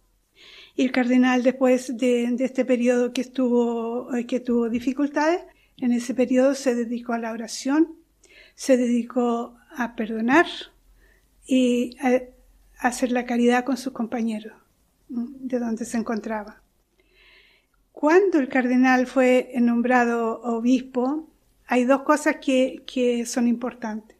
Y 0.76 0.84
el 0.84 0.91
cardenal, 0.91 1.43
después 1.43 1.98
de, 1.98 2.36
este 2.39 2.63
periodo 2.63 3.12
que 3.12 3.22
estuvo, 3.22 4.13
eh, 4.15 4.26
que 4.26 4.39
tuvo 4.39 4.70
dificultades, 4.70 5.41
en 5.78 5.91
ese 5.91 6.13
periodo 6.13 6.54
se 6.56 6.76
dedicó 6.76 7.13
a 7.13 7.20
la 7.20 7.32
oración, 7.32 7.96
se 8.56 8.78
dedicó 8.78 9.56
a 9.76 9.96
perdonar 9.96 10.46
y 11.46 11.98
a, 12.00 12.22
hacer 12.80 13.12
la 13.12 13.26
caridad 13.26 13.63
con 13.63 13.78
sus 13.78 13.94
compañeros 13.94 14.54
de 15.10 15.60
donde 15.60 15.86
se 15.86 15.98
encontraba. 15.98 16.62
Cuando 17.92 18.40
el 18.40 18.50
cardenal 18.50 19.08
fue 19.08 19.52
nombrado 19.60 20.42
obispo, 20.42 21.30
hay 21.66 21.86
dos 21.86 22.04
cosas 22.04 22.38
que, 22.38 22.84
que 22.86 23.26
son 23.26 23.48
importantes. 23.48 24.18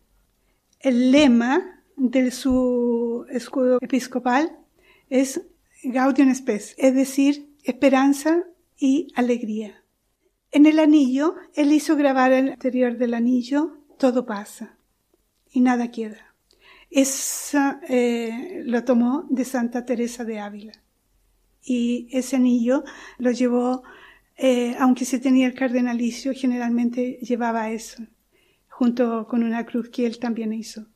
El 0.80 1.12
lema 1.12 1.84
de 1.96 2.32
su 2.32 3.26
escudo 3.30 3.78
episcopal 3.82 4.58
es 5.10 5.41
Gaudium 5.84 6.34
Spes, 6.34 6.76
es 6.78 6.96
decir, 6.96 7.50
esperanza 7.63 8.43
y 8.78 9.12
alegría. 9.15 9.84
En 10.52 10.65
el 10.65 10.80
anillo, 10.80 11.36
él 11.54 11.72
hizo 11.72 11.96
grabar 11.96 12.32
el 12.32 12.50
interior 12.50 12.98
del 12.98 13.13
anillo, 13.13 13.78
todo 13.98 14.26
pasa 14.26 14.78
y 15.52 15.62
nada 15.62 15.91
queda. 15.91 16.27
Esa 16.89 17.82
eh, 17.88 18.62
lo 18.65 18.84
tomó 18.84 19.26
de 19.30 19.45
Santa 19.45 19.86
Teresa 19.86 20.23
de 20.23 20.39
Ávila. 20.39 20.73
Y 21.63 22.08
ese 22.12 22.38
anillo 22.38 22.84
lo 23.17 23.32
llevó, 23.32 23.84
eh, 24.38 24.76
aunque 24.80 25.06
se 25.06 25.19
tenía 25.19 25.47
el 25.47 25.54
cardenalicio, 25.54 26.32
generalmente 26.34 27.19
llevaba 27.21 27.71
eso, 27.71 28.04
junto 28.69 29.28
con 29.28 29.43
una 29.43 29.65
cruz 29.65 29.89
que 29.89 30.06
él 30.06 30.17
también 30.19 30.54
hizo. 30.54 30.88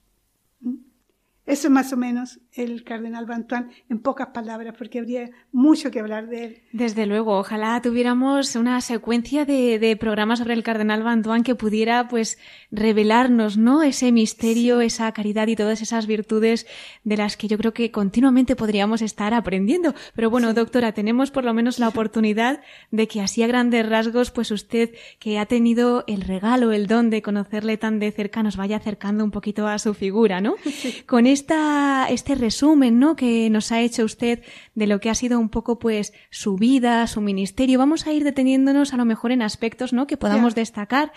Eso 1.47 1.67
es 1.67 1.71
más 1.71 1.91
o 1.91 1.97
menos 1.97 2.39
el 2.53 2.83
cardenal 2.83 3.25
Bantuán 3.25 3.71
en 3.89 3.99
pocas 3.99 4.27
palabras, 4.27 4.75
porque 4.77 4.99
habría 4.99 5.31
mucho 5.51 5.89
que 5.89 5.99
hablar 5.99 6.27
de 6.27 6.43
él. 6.45 6.61
Desde 6.71 7.07
luego, 7.07 7.39
ojalá 7.39 7.81
tuviéramos 7.81 8.55
una 8.55 8.79
secuencia 8.79 9.43
de, 9.43 9.97
programas 9.99 10.39
sobre 10.39 10.53
el 10.53 10.61
cardenal 10.63 11.01
Bantuán 11.01 11.43
que 11.43 11.55
pudiera, 11.55 12.07
pues, 12.07 12.37
revelarnos, 12.69 13.57
¿no? 13.57 13.81
Ese 13.81 14.11
misterio, 14.11 14.81
esa 14.81 15.11
caridad 15.13 15.47
y 15.47 15.55
todas 15.55 15.81
esas 15.81 16.05
virtudes 16.05 16.67
de 17.03 17.17
las 17.17 17.37
que 17.37 17.47
yo 17.47 17.57
creo 17.57 17.73
que 17.73 17.89
continuamente 17.89 18.55
podríamos 18.55 19.01
estar 19.01 19.33
aprendiendo. 19.33 19.95
Pero 20.15 20.29
bueno, 20.29 20.53
doctora, 20.53 20.91
tenemos 20.91 21.31
por 21.31 21.43
lo 21.43 21.55
menos 21.55 21.79
la 21.79 21.87
oportunidad 21.87 22.61
de 22.91 23.07
que 23.07 23.19
así 23.19 23.41
a 23.41 23.47
grandes 23.47 23.89
rasgos, 23.89 24.29
pues 24.29 24.51
usted, 24.51 24.91
que 25.19 25.39
ha 25.39 25.47
tenido 25.47 26.03
el 26.05 26.21
regalo, 26.21 26.71
el 26.71 26.85
don 26.85 27.09
de 27.09 27.23
conocerle 27.23 27.77
tan 27.77 27.99
de 27.99 28.11
cerca, 28.11 28.43
nos 28.43 28.57
vaya 28.57 28.77
acercando 28.77 29.23
un 29.23 29.31
poquito 29.31 29.67
a 29.67 29.79
su 29.79 29.95
figura, 29.95 30.39
¿no? 30.39 30.55
Con 31.07 31.25
esta, 31.41 32.07
este 32.09 32.35
resumen, 32.35 32.99
¿no? 32.99 33.15
Que 33.15 33.49
nos 33.49 33.71
ha 33.71 33.81
hecho 33.81 34.05
usted 34.05 34.43
de 34.75 34.87
lo 34.87 34.99
que 34.99 35.09
ha 35.09 35.15
sido 35.15 35.39
un 35.39 35.49
poco, 35.49 35.79
pues, 35.79 36.13
su 36.29 36.55
vida, 36.55 37.05
su 37.07 37.19
ministerio. 37.19 37.79
Vamos 37.79 38.05
a 38.05 38.13
ir 38.13 38.23
deteniéndonos 38.23 38.93
a 38.93 38.97
lo 38.97 39.05
mejor 39.05 39.31
en 39.31 39.41
aspectos, 39.41 39.91
¿no? 39.91 40.07
Que 40.07 40.17
podamos 40.17 40.55
destacar. 40.55 41.11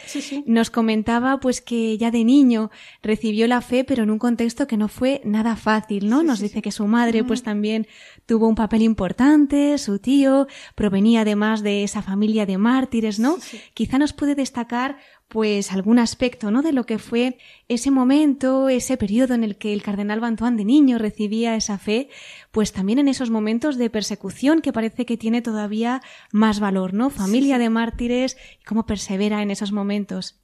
Nos 0.46 0.70
comentaba, 0.70 1.38
pues, 1.40 1.60
que 1.60 1.96
ya 1.98 2.10
de 2.10 2.24
niño 2.24 2.70
recibió 3.02 3.46
la 3.46 3.60
fe, 3.60 3.84
pero 3.84 4.02
en 4.02 4.10
un 4.10 4.18
contexto 4.18 4.66
que 4.66 4.76
no 4.76 4.88
fue 4.88 5.20
nada 5.24 5.56
fácil, 5.56 6.08
¿no? 6.08 6.22
nos 6.22 6.40
dice 6.40 6.62
que 6.62 6.72
su 6.72 6.86
madre, 6.86 7.22
pues, 7.22 7.42
también 7.42 7.86
tuvo 8.26 8.48
un 8.48 8.54
papel 8.54 8.82
importante, 8.82 9.76
su 9.78 9.98
tío 9.98 10.46
provenía 10.74 11.20
además 11.20 11.62
de 11.62 11.84
esa 11.84 12.02
familia 12.02 12.46
de 12.46 12.58
mártires, 12.58 13.18
¿no? 13.18 13.36
Quizá 13.74 13.98
nos 13.98 14.12
puede 14.12 14.34
destacar 14.34 14.96
pues 15.34 15.72
algún 15.72 15.98
aspecto, 15.98 16.52
¿no? 16.52 16.62
De 16.62 16.72
lo 16.72 16.86
que 16.86 17.00
fue 17.00 17.38
ese 17.66 17.90
momento, 17.90 18.68
ese 18.68 18.96
periodo 18.96 19.34
en 19.34 19.42
el 19.42 19.58
que 19.58 19.72
el 19.72 19.82
cardenal 19.82 20.20
Bantuán 20.20 20.56
de 20.56 20.64
niño 20.64 20.96
recibía 20.96 21.56
esa 21.56 21.76
fe, 21.76 22.08
pues 22.52 22.72
también 22.72 23.00
en 23.00 23.08
esos 23.08 23.30
momentos 23.30 23.76
de 23.76 23.90
persecución 23.90 24.62
que 24.62 24.72
parece 24.72 25.04
que 25.04 25.16
tiene 25.16 25.42
todavía 25.42 26.02
más 26.30 26.60
valor, 26.60 26.94
¿no? 26.94 27.10
Familia 27.10 27.58
de 27.58 27.68
mártires 27.68 28.36
cómo 28.64 28.86
persevera 28.86 29.42
en 29.42 29.50
esos 29.50 29.72
momentos. 29.72 30.40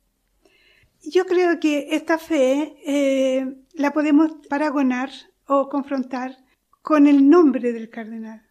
Yo 1.04 1.24
creo 1.24 1.60
que 1.60 1.94
esta 1.94 2.18
fe 2.18 2.74
eh, 2.84 3.46
la 3.74 3.92
podemos 3.92 4.32
paragonar 4.48 5.10
o 5.46 5.68
confrontar 5.68 6.36
con 6.82 7.06
el 7.06 7.30
nombre 7.30 7.72
del 7.72 7.90
cardenal. 7.90 8.42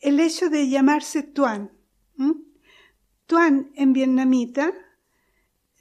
El 0.00 0.20
hecho 0.20 0.50
de 0.50 0.68
llamarse 0.68 1.22
Tuan. 1.22 1.70
Tuan 3.26 3.70
en 3.74 3.94
vietnamita 3.94 4.74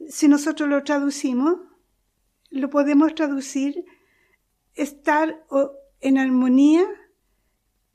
si 0.09 0.27
nosotros 0.27 0.69
lo 0.69 0.83
traducimos, 0.83 1.55
lo 2.49 2.69
podemos 2.69 3.13
traducir 3.15 3.85
estar 4.75 5.43
en 6.01 6.17
armonía 6.17 6.85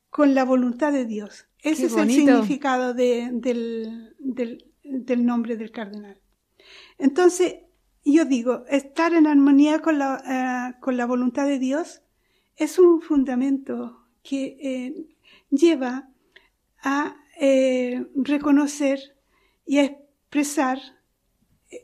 con 0.09 0.35
la 0.35 0.43
voluntad 0.43 0.91
de 0.91 1.05
Dios. 1.05 1.47
Ese 1.59 1.85
es 1.85 1.95
el 1.95 2.11
significado 2.11 2.93
del, 2.93 4.15
nombre 5.17 5.57
del 5.57 5.71
cardenal. 5.71 6.19
Entonces, 6.97 7.55
yo 8.05 8.25
digo, 8.25 8.65
estar 8.69 9.13
en 9.13 9.27
armonía 9.27 9.79
con 9.79 9.97
la, 9.97 10.75
eh, 10.77 11.05
voluntad 11.05 11.47
de 11.47 11.57
Dios 11.57 12.01
es 12.57 12.77
un 12.77 13.01
fundamento 13.01 14.05
que 14.21 14.57
eh, 14.61 15.07
lleva 15.49 16.09
a 16.83 17.15
eh, 17.39 18.05
reconocer 18.15 18.99
y 19.65 19.79
a 19.79 19.85
expresar 19.85 20.79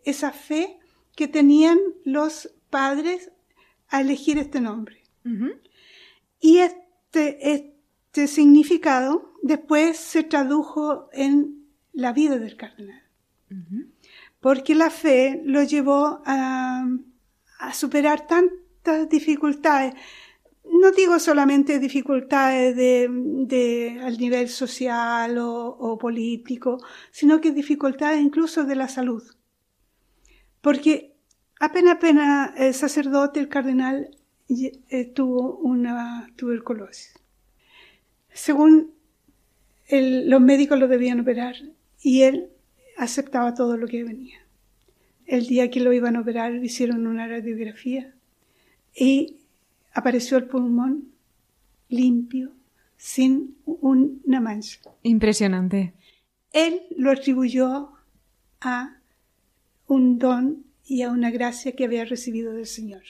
esa 0.06 0.32
fe 0.32 0.80
que 1.16 1.28
tenían 1.28 1.80
los 2.06 2.50
padres 2.70 3.32
a 3.90 4.02
elegir 4.02 4.38
este 4.38 4.62
nombre. 4.62 5.04
Y 6.40 6.60
este, 6.60 7.54
este 7.54 8.28
significado 8.28 9.34
después 9.44 9.98
se 9.98 10.24
tradujo 10.24 11.10
en 11.12 11.68
la 11.92 12.14
vida 12.14 12.40
del 12.40 12.56
cardenal. 12.56 13.04
Porque 14.40 14.76
la 14.76 14.90
fe 14.90 15.42
lo 15.44 15.64
llevó 15.64 16.22
a, 16.26 16.88
superar 17.74 18.26
tantas 18.26 19.10
dificultades. 19.10 19.94
No 20.64 20.92
digo 20.92 21.20
solamente 21.20 21.80
dificultades 21.80 22.76
de, 22.76 24.00
al 24.02 24.18
nivel 24.18 24.48
social 24.48 25.38
o 25.38 25.98
político, 26.00 26.78
sino 27.12 27.42
que 27.42 27.52
dificultades 27.52 28.22
incluso 28.22 28.64
de 28.64 28.76
la 28.76 28.88
salud 28.88 29.24
porque 30.62 31.14
apenas, 31.60 31.96
apenas 31.96 32.52
el 32.58 32.74
sacerdote, 32.74 33.40
el 33.40 33.50
cardenal, 33.50 34.10
eh, 34.50 35.06
tuvo 35.06 35.58
una 35.58 36.28
tuberculosis. 36.36 37.14
Según 38.34 38.94
los 39.92 40.42
médicos 40.42 40.80
lo 40.80 40.88
debían 40.88 41.20
operar 41.20 41.56
y 42.02 42.22
él 42.22 42.50
aceptaba 42.98 43.54
todo 43.54 43.78
lo 43.78 43.88
que 43.88 44.04
venía. 44.04 44.40
El 45.26 45.48
día 45.48 45.70
que 45.70 45.80
lo 45.80 45.94
iban 45.94 46.16
a 46.16 46.22
operar 46.22 46.56
hicieron 46.56 47.08
una 47.08 47.28
radiografía 47.28 48.14
y 48.96 49.38
apareció 49.94 50.38
el 50.38 50.46
pulmón 50.46 51.12
limpio, 51.90 52.52
sin 52.98 53.56
una 53.66 54.40
mancha. 54.40 54.80
Impresionante. 55.04 55.94
Él 56.52 56.82
lo 56.98 57.12
atribuyó 57.12 57.92
a 58.62 58.99
un 59.90 60.20
don 60.20 60.66
y 60.86 61.02
a 61.02 61.10
una 61.10 61.32
gracia 61.32 61.74
que 61.74 61.84
había 61.84 62.06
recibido 62.06 62.54
del 62.54 62.68
Señor. 62.68 63.04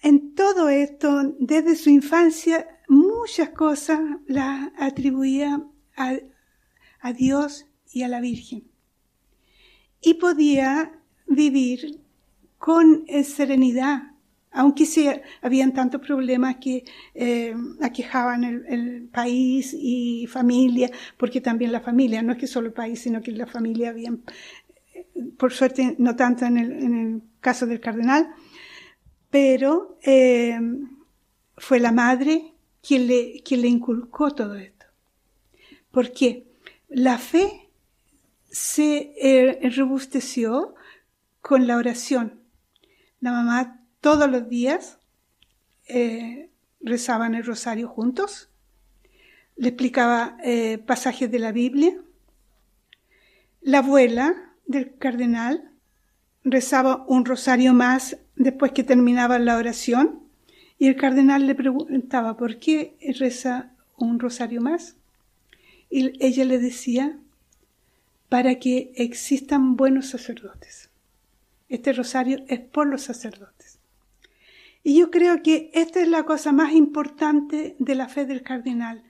En 0.00 0.34
todo 0.34 0.68
esto, 0.68 1.34
desde 1.40 1.74
su 1.74 1.90
infancia, 1.90 2.66
muchas 2.88 3.50
cosas 3.50 4.00
las 4.26 4.70
atribuía 4.78 5.62
a, 5.96 7.12
Dios 7.12 7.66
y 7.92 8.04
a 8.04 8.08
la 8.08 8.20
Virgen. 8.20 8.64
Y 10.00 10.14
podía 10.14 10.92
vivir 11.26 12.00
con 12.58 13.04
eh, 13.08 13.24
serenidad, 13.24 14.12
aunque 14.52 14.86
sí 14.86 15.08
habían 15.42 15.74
tantos 15.74 16.00
problemas 16.00 16.56
que 16.56 16.84
eh, 17.14 17.54
aquejaban 17.80 18.44
el, 18.44 19.08
país 19.08 19.74
y 19.76 20.28
familia, 20.28 20.90
porque 21.16 21.40
también 21.40 21.72
la 21.72 21.80
familia, 21.80 22.22
no 22.22 22.32
es 22.32 22.38
que 22.38 22.46
solo 22.46 22.68
el 22.68 22.72
país, 22.72 23.00
sino 23.00 23.20
que 23.20 23.32
la 23.32 23.46
familia 23.46 23.88
habían 23.90 24.22
por 25.36 25.52
suerte 25.52 25.94
no 25.98 26.16
tanto 26.16 26.44
en 26.44 26.58
el, 26.58 27.22
caso 27.40 27.66
del 27.66 27.80
cardenal, 27.80 28.34
pero 29.30 29.98
eh, 30.02 30.58
fue 31.56 31.78
la 31.78 31.92
madre 31.92 32.54
quien 32.82 33.06
le, 33.06 33.42
quien 33.44 33.62
le 33.62 33.68
inculcó 33.68 34.32
todo 34.32 34.56
esto. 34.56 34.86
¿Por 35.90 36.12
qué? 36.12 36.48
la 36.88 37.18
fe 37.18 37.70
se 38.50 39.12
eh, 39.20 39.70
robusteció 39.76 40.74
con 41.40 41.66
la 41.66 41.76
oración. 41.76 42.40
La 43.20 43.32
mamá 43.32 43.84
todos 44.00 44.30
los 44.30 44.48
días 44.48 44.98
eh, 45.86 46.50
rezaban 46.80 47.34
el 47.34 47.44
rosario 47.44 47.88
juntos, 47.88 48.48
le 49.56 49.68
explicaba 49.68 50.38
eh, 50.42 50.78
pasajes 50.78 51.30
de 51.30 51.38
la 51.38 51.52
Biblia. 51.52 52.00
La 53.60 53.78
abuela 53.78 54.47
del 54.68 54.96
cardenal 54.96 55.72
rezaba 56.44 57.04
un 57.08 57.24
rosario 57.24 57.74
más 57.74 58.16
después 58.36 58.70
que 58.70 58.84
terminaba 58.84 59.40
la 59.40 59.56
oración 59.56 60.20
y 60.78 60.86
el 60.86 60.94
cardenal 60.94 61.48
le 61.48 61.56
preguntaba, 61.56 62.36
¿por 62.36 62.60
qué 62.60 62.96
reza 63.18 63.72
un 63.96 64.20
rosario 64.20 64.60
más? 64.60 64.94
Y 65.90 66.24
ella 66.24 66.44
le 66.44 66.60
decía, 66.60 67.18
para 68.28 68.56
que 68.56 68.92
existan 68.94 69.76
buenos 69.76 70.06
sacerdotes. 70.06 70.90
Este 71.68 71.92
rosario 71.92 72.44
es 72.46 72.60
por 72.60 72.86
los 72.86 73.02
sacerdotes. 73.02 73.78
Y 74.84 74.98
yo 74.98 75.10
creo 75.10 75.42
que 75.42 75.70
esta 75.74 76.00
es 76.00 76.08
la 76.08 76.22
cosa 76.22 76.52
más 76.52 76.72
importante 76.72 77.74
de 77.78 77.94
la 77.94 78.08
fe 78.08 78.24
del 78.24 78.42
cardenal, 78.42 79.02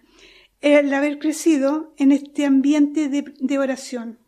el 0.60 0.92
haber 0.92 1.18
crecido 1.18 1.92
en 1.98 2.10
este 2.12 2.46
ambiente 2.46 3.08
de, 3.08 3.58
oración, 3.58 4.18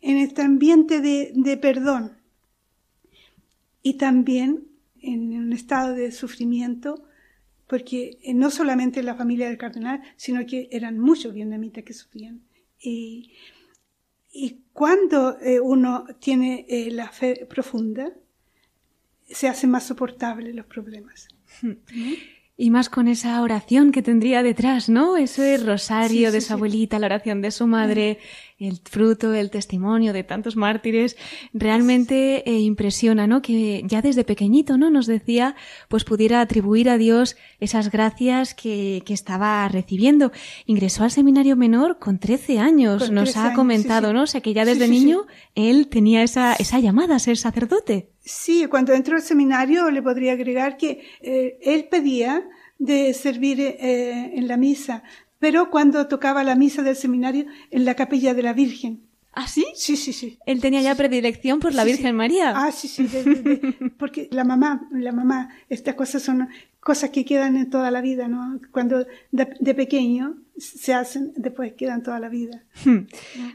en 0.00 0.16
este 0.16 0.42
ambiente 0.42 1.00
de, 1.00 1.32
de 1.34 1.56
perdón 1.56 2.18
y 3.82 3.94
también 3.94 4.68
en 5.00 5.36
un 5.36 5.52
estado 5.52 5.94
de 5.94 6.12
sufrimiento, 6.12 7.02
porque 7.66 8.18
eh, 8.22 8.34
no 8.34 8.50
solamente 8.50 9.02
la 9.02 9.14
familia 9.14 9.48
del 9.48 9.58
cardenal, 9.58 10.02
sino 10.16 10.44
que 10.46 10.68
eran 10.70 10.98
muchos 10.98 11.32
vietnamitas 11.32 11.84
que 11.84 11.94
sufrían. 11.94 12.42
Y, 12.78 13.32
y 14.32 14.62
cuando 14.72 15.38
eh, 15.40 15.60
uno 15.60 16.06
tiene 16.18 16.66
eh, 16.68 16.90
la 16.90 17.08
fe 17.10 17.46
profunda, 17.46 18.12
se 19.28 19.48
hacen 19.48 19.70
más 19.70 19.84
soportables 19.86 20.54
los 20.54 20.66
problemas. 20.66 21.28
Hmm. 21.62 21.72
Y 22.62 22.68
más 22.68 22.90
con 22.90 23.08
esa 23.08 23.40
oración 23.40 23.90
que 23.90 24.02
tendría 24.02 24.42
detrás, 24.42 24.90
¿no? 24.90 25.16
Ese 25.16 25.56
rosario 25.56 26.30
de 26.30 26.42
su 26.42 26.52
abuelita, 26.52 26.98
la 26.98 27.06
oración 27.06 27.40
de 27.40 27.52
su 27.52 27.66
madre, 27.66 28.18
el 28.58 28.82
fruto, 28.84 29.32
el 29.32 29.48
testimonio 29.48 30.12
de 30.12 30.24
tantos 30.24 30.56
mártires, 30.56 31.16
realmente 31.54 32.46
eh, 32.46 32.58
impresiona, 32.58 33.26
¿no? 33.26 33.40
Que 33.40 33.82
ya 33.86 34.02
desde 34.02 34.24
pequeñito, 34.24 34.76
¿no? 34.76 34.90
Nos 34.90 35.06
decía, 35.06 35.56
pues 35.88 36.04
pudiera 36.04 36.42
atribuir 36.42 36.90
a 36.90 36.98
Dios 36.98 37.38
esas 37.60 37.90
gracias 37.90 38.52
que, 38.52 39.02
que 39.06 39.14
estaba 39.14 39.66
recibiendo. 39.68 40.30
Ingresó 40.66 41.04
al 41.04 41.10
seminario 41.10 41.56
menor 41.56 41.98
con 41.98 42.18
13 42.18 42.58
años, 42.58 43.10
nos 43.10 43.38
ha 43.38 43.54
comentado, 43.54 44.12
¿no? 44.12 44.24
O 44.24 44.26
sea 44.26 44.42
que 44.42 44.52
ya 44.52 44.66
desde 44.66 44.86
niño 44.86 45.26
él 45.54 45.88
tenía 45.88 46.22
esa, 46.22 46.52
esa 46.52 46.78
llamada 46.78 47.16
a 47.16 47.20
ser 47.20 47.38
sacerdote. 47.38 48.10
Sí, 48.32 48.66
cuando 48.66 48.92
entró 48.92 49.16
al 49.16 49.22
seminario 49.22 49.90
le 49.90 50.02
podría 50.02 50.34
agregar 50.34 50.76
que 50.76 51.02
eh, 51.20 51.58
él 51.62 51.88
pedía 51.90 52.48
de 52.78 53.12
servir 53.12 53.60
eh, 53.60 54.38
en 54.38 54.46
la 54.46 54.56
misa, 54.56 55.02
pero 55.40 55.68
cuando 55.68 56.06
tocaba 56.06 56.44
la 56.44 56.54
misa 56.54 56.82
del 56.82 56.94
seminario 56.94 57.46
en 57.72 57.84
la 57.84 57.96
capilla 57.96 58.32
de 58.32 58.42
la 58.44 58.52
Virgen. 58.52 59.09
¿Ah, 59.32 59.46
sí? 59.46 59.66
Sí, 59.74 59.96
sí, 59.96 60.12
sí. 60.12 60.38
Él 60.44 60.60
tenía 60.60 60.82
ya 60.82 60.94
predilección 60.94 61.60
por 61.60 61.72
la 61.72 61.84
Virgen 61.84 62.16
María. 62.16 62.52
Ah, 62.54 62.72
sí, 62.72 62.88
sí. 62.88 63.06
porque 63.98 64.28
la 64.32 64.44
mamá, 64.44 64.88
la 64.90 65.12
mamá, 65.12 65.50
estas 65.68 65.94
cosas 65.94 66.22
son 66.22 66.48
cosas 66.80 67.10
que 67.10 67.24
quedan 67.24 67.56
en 67.56 67.70
toda 67.70 67.90
la 67.90 68.00
vida, 68.00 68.26
¿no? 68.26 68.58
Cuando 68.72 69.06
de, 69.30 69.74
pequeño 69.74 70.36
se 70.56 70.92
hacen, 70.94 71.32
después 71.36 71.74
quedan 71.74 72.02
toda 72.02 72.18
la 72.18 72.28
vida. 72.28 72.64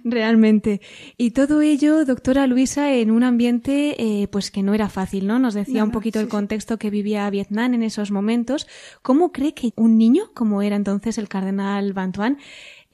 Realmente. 0.04 0.80
Y 1.18 1.32
todo 1.32 1.62
ello, 1.62 2.06
doctora 2.06 2.48
Luisa, 2.48 2.94
en 2.94 3.12
un 3.12 3.24
ambiente 3.24 3.96
eh, 4.02 4.28
pues 4.28 4.52
que 4.52 4.64
no 4.64 4.74
era 4.74 4.90
fácil, 4.90 5.28
¿no? 5.28 5.40
Nos 5.40 5.56
decía 5.56 5.84
un 5.84 5.92
poquito 5.92 6.20
el 6.20 6.28
contexto 6.28 6.78
que 6.78 6.90
vivía 6.90 7.30
Vietnam 7.30 7.74
en 7.74 7.84
esos 7.84 8.12
momentos. 8.12 8.68
¿Cómo 9.02 9.32
cree 9.32 9.54
que 9.54 9.74
un 9.76 9.98
niño, 9.98 10.32
como 10.34 10.62
era 10.62 10.76
entonces 10.76 11.18
el 11.18 11.28
cardenal 11.28 11.94
Bantuan, 11.94 12.38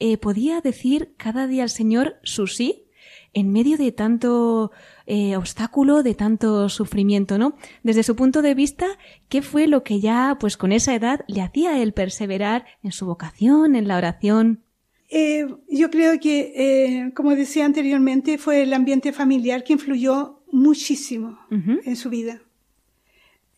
eh, 0.02 0.18
podía 0.18 0.60
decir 0.60 1.14
cada 1.16 1.46
día 1.46 1.62
al 1.62 1.70
Señor 1.70 2.16
su 2.24 2.48
sí 2.48 2.86
en 3.34 3.52
medio 3.52 3.76
de 3.76 3.92
tanto 3.92 4.72
eh, 5.06 5.36
obstáculo, 5.36 6.02
de 6.02 6.16
tanto 6.16 6.68
sufrimiento, 6.68 7.38
¿no? 7.38 7.56
Desde 7.84 8.02
su 8.02 8.16
punto 8.16 8.42
de 8.42 8.56
vista, 8.56 8.86
¿qué 9.28 9.42
fue 9.42 9.68
lo 9.68 9.84
que 9.84 10.00
ya, 10.00 10.36
pues 10.40 10.56
con 10.56 10.72
esa 10.72 10.92
edad, 10.96 11.24
le 11.28 11.40
hacía 11.40 11.80
él 11.80 11.92
perseverar 11.92 12.66
en 12.82 12.90
su 12.90 13.06
vocación, 13.06 13.76
en 13.76 13.86
la 13.86 13.96
oración? 13.96 14.64
Eh, 15.08 15.46
yo 15.70 15.88
creo 15.90 16.18
que, 16.18 16.52
eh, 16.56 17.12
como 17.14 17.36
decía 17.36 17.64
anteriormente, 17.64 18.38
fue 18.38 18.62
el 18.62 18.74
ambiente 18.74 19.12
familiar 19.12 19.62
que 19.62 19.74
influyó 19.74 20.42
muchísimo 20.50 21.38
en 21.50 21.94
su 21.94 22.10
vida. 22.10 22.42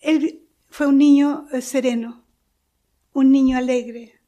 Él 0.00 0.42
fue 0.68 0.88
un 0.88 0.98
niño 0.98 1.46
sereno, 1.60 2.22
un 3.14 3.32
niño 3.32 3.56
alegre, 3.56 4.20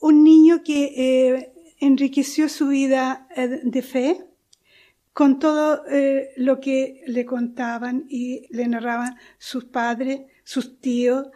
un 0.00 0.24
niño 0.24 0.62
que 0.64 1.51
enriqueció 1.82 2.48
su 2.48 2.68
vida 2.68 3.26
de 3.36 3.82
fe 3.82 4.24
con 5.12 5.38
todo 5.38 5.84
eh, 5.90 6.30
lo 6.36 6.60
que 6.60 7.02
le 7.06 7.26
contaban 7.26 8.06
y 8.08 8.46
le 8.50 8.66
narraban 8.68 9.16
sus 9.38 9.64
padres, 9.64 10.20
sus 10.44 10.80
tíos, 10.80 11.26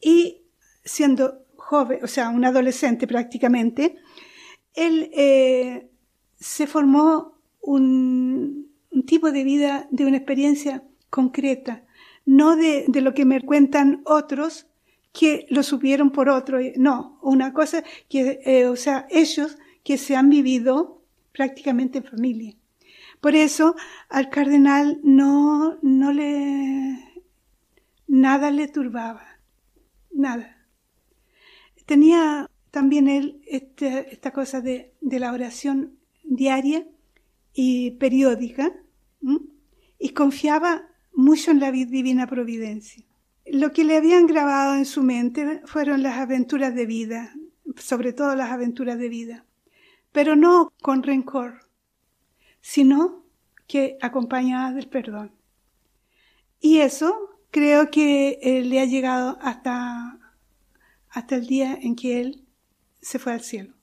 y 0.00 0.42
siendo 0.84 1.46
joven, 1.56 2.00
o 2.04 2.06
sea, 2.06 2.28
un 2.28 2.44
adolescente 2.44 3.06
prácticamente, 3.06 3.96
él 4.74 5.10
eh, 5.14 5.88
se 6.38 6.66
formó 6.66 7.38
un, 7.60 8.70
tipo 9.06 9.30
de 9.32 9.44
vida, 9.44 9.88
de 9.90 10.06
una 10.06 10.18
experiencia 10.18 10.82
concreta, 11.10 11.84
no 12.24 12.56
de, 12.56 12.86
lo 12.88 13.14
que 13.14 13.24
me 13.24 13.40
cuentan 13.40 14.02
otros 14.04 14.66
que 15.12 15.46
lo 15.48 15.62
supieron 15.62 16.10
por 16.10 16.28
otro, 16.28 16.58
no, 16.76 17.18
una 17.22 17.52
cosa 17.52 17.82
que, 18.08 18.40
eh, 18.44 18.66
o 18.66 18.76
sea, 18.76 19.06
ellos 19.10 19.58
que 19.86 19.98
se 19.98 20.16
han 20.16 20.28
vivido 20.28 21.00
prácticamente 21.30 21.98
en 21.98 22.04
familia. 22.04 22.56
Por 23.20 23.36
eso 23.36 23.76
al 24.08 24.30
cardenal 24.30 24.98
no, 25.04 25.78
no 25.80 26.12
le, 26.12 27.22
nada 28.08 28.50
le 28.50 28.66
turbaba, 28.66 29.24
nada. 30.10 30.66
Tenía 31.86 32.50
también 32.72 33.06
él 33.06 33.40
este, 33.46 34.12
esta 34.12 34.32
cosa 34.32 34.60
de, 34.60 34.92
la 35.02 35.32
oración 35.32 35.96
diaria 36.24 36.84
y 37.54 37.92
periódica 37.92 38.72
y 40.00 40.08
confiaba 40.08 40.88
mucho 41.12 41.52
en 41.52 41.60
la 41.60 41.70
divina 41.70 42.26
providencia. 42.26 43.04
Lo 43.46 43.72
que 43.72 43.84
le 43.84 43.96
habían 43.96 44.26
grabado 44.26 44.74
en 44.74 44.84
su 44.84 45.04
mente 45.04 45.62
fueron 45.64 46.02
las 46.02 46.18
aventuras 46.18 46.74
de 46.74 46.86
vida, 46.86 47.36
sobre 47.76 48.12
todo 48.12 48.34
las 48.34 48.50
aventuras 48.50 48.98
de 48.98 49.08
vida, 49.08 49.46
pero 50.16 50.34
no 50.34 50.72
con 50.80 51.02
rencor, 51.02 51.68
sino 52.62 53.26
que 53.66 53.98
acompañada 54.00 54.72
del 54.72 54.88
perdón. 54.88 55.30
Y 56.58 56.78
eso 56.78 57.38
creo 57.50 57.90
que 57.90 58.38
eh, 58.40 58.62
le 58.62 58.80
ha 58.80 58.86
llegado 58.86 59.36
hasta, 59.42 60.18
hasta 61.10 61.36
el 61.36 61.46
día 61.46 61.78
en 61.78 61.96
que 61.96 62.22
él 62.22 62.48
se 63.02 63.18
fue 63.18 63.34
al 63.34 63.42
cielo. 63.42 63.74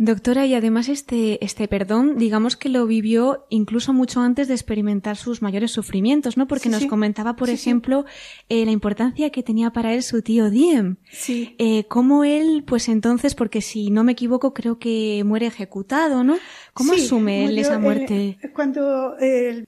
Doctora, 0.00 0.46
y 0.46 0.54
además 0.54 0.88
este, 0.88 1.44
este 1.44 1.66
perdón, 1.66 2.18
digamos 2.18 2.56
que 2.56 2.68
lo 2.68 2.86
vivió 2.86 3.46
incluso 3.50 3.92
mucho 3.92 4.20
antes 4.20 4.46
de 4.46 4.54
experimentar 4.54 5.16
sus 5.16 5.42
mayores 5.42 5.72
sufrimientos, 5.72 6.36
¿no? 6.36 6.46
Porque 6.46 6.68
nos 6.68 6.86
comentaba, 6.86 7.34
por 7.34 7.50
ejemplo, 7.50 8.04
eh, 8.48 8.64
la 8.64 8.70
importancia 8.70 9.30
que 9.30 9.42
tenía 9.42 9.70
para 9.70 9.94
él 9.94 10.04
su 10.04 10.22
tío 10.22 10.50
Diem. 10.50 10.98
Sí. 11.10 11.56
Eh, 11.58 11.84
cómo 11.88 12.22
él, 12.22 12.62
pues 12.64 12.88
entonces, 12.88 13.34
porque 13.34 13.60
si 13.60 13.90
no 13.90 14.04
me 14.04 14.12
equivoco, 14.12 14.54
creo 14.54 14.78
que 14.78 15.24
muere 15.26 15.46
ejecutado, 15.46 16.22
¿no? 16.22 16.36
¿Cómo 16.74 16.92
asume 16.92 17.46
él 17.46 17.58
esa 17.58 17.80
muerte? 17.80 18.38
cuando, 18.54 19.16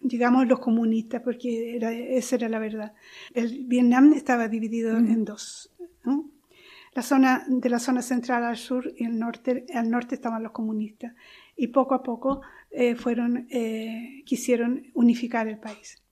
digamos, 0.00 0.46
los 0.46 0.60
comunistas, 0.60 1.22
porque 1.22 1.74
era, 1.74 1.92
esa 1.92 2.36
era 2.36 2.48
la 2.48 2.60
verdad. 2.60 2.92
El 3.34 3.64
Vietnam 3.66 4.12
estaba 4.12 4.46
dividido 4.46 4.96
en 4.96 5.24
dos, 5.24 5.70
¿no? 6.04 6.29
La 7.00 7.06
zona, 7.06 7.46
de 7.48 7.70
la 7.70 7.78
zona 7.78 8.02
central 8.02 8.44
al 8.44 8.58
sur 8.58 8.92
y 8.94 9.06
el 9.06 9.18
norte, 9.18 9.64
al 9.72 9.88
norte 9.88 10.16
estaban 10.16 10.42
los 10.42 10.52
comunistas. 10.52 11.14
Y 11.56 11.68
poco 11.68 11.94
a 11.94 12.02
poco 12.02 12.42
eh, 12.70 12.94
fueron, 12.94 13.46
eh, 13.48 14.22
quisieron 14.26 14.82
unificar 14.92 15.48
el 15.48 15.58
país. 15.58 16.02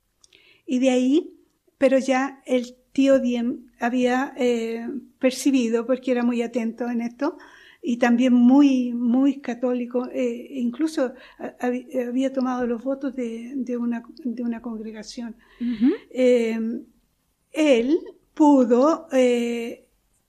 Y 0.65 0.79
de 0.79 0.89
ahí, 0.89 1.35
pero 1.77 1.99
ya 1.99 2.43
el 2.47 2.75
tío 2.93 3.19
Diem 3.19 3.67
había 3.79 4.33
eh, 4.39 4.89
percibido, 5.19 5.85
porque 5.85 6.11
era 6.11 6.23
muy 6.23 6.41
atento 6.41 6.89
en 6.89 7.03
esto, 7.03 7.37
y 7.83 7.99
también 7.99 8.33
muy, 8.33 8.95
muy 8.95 9.43
católico, 9.43 10.09
incluso 10.15 11.13
había 11.61 12.33
tomado 12.33 12.67
los 12.67 12.83
votos 12.83 13.15
de, 13.15 13.53
de, 13.57 13.77
una, 13.77 14.05
de 14.25 14.43
una, 14.43 14.63
congregación. 14.63 15.37
él 17.53 18.01
pudo 18.33 19.07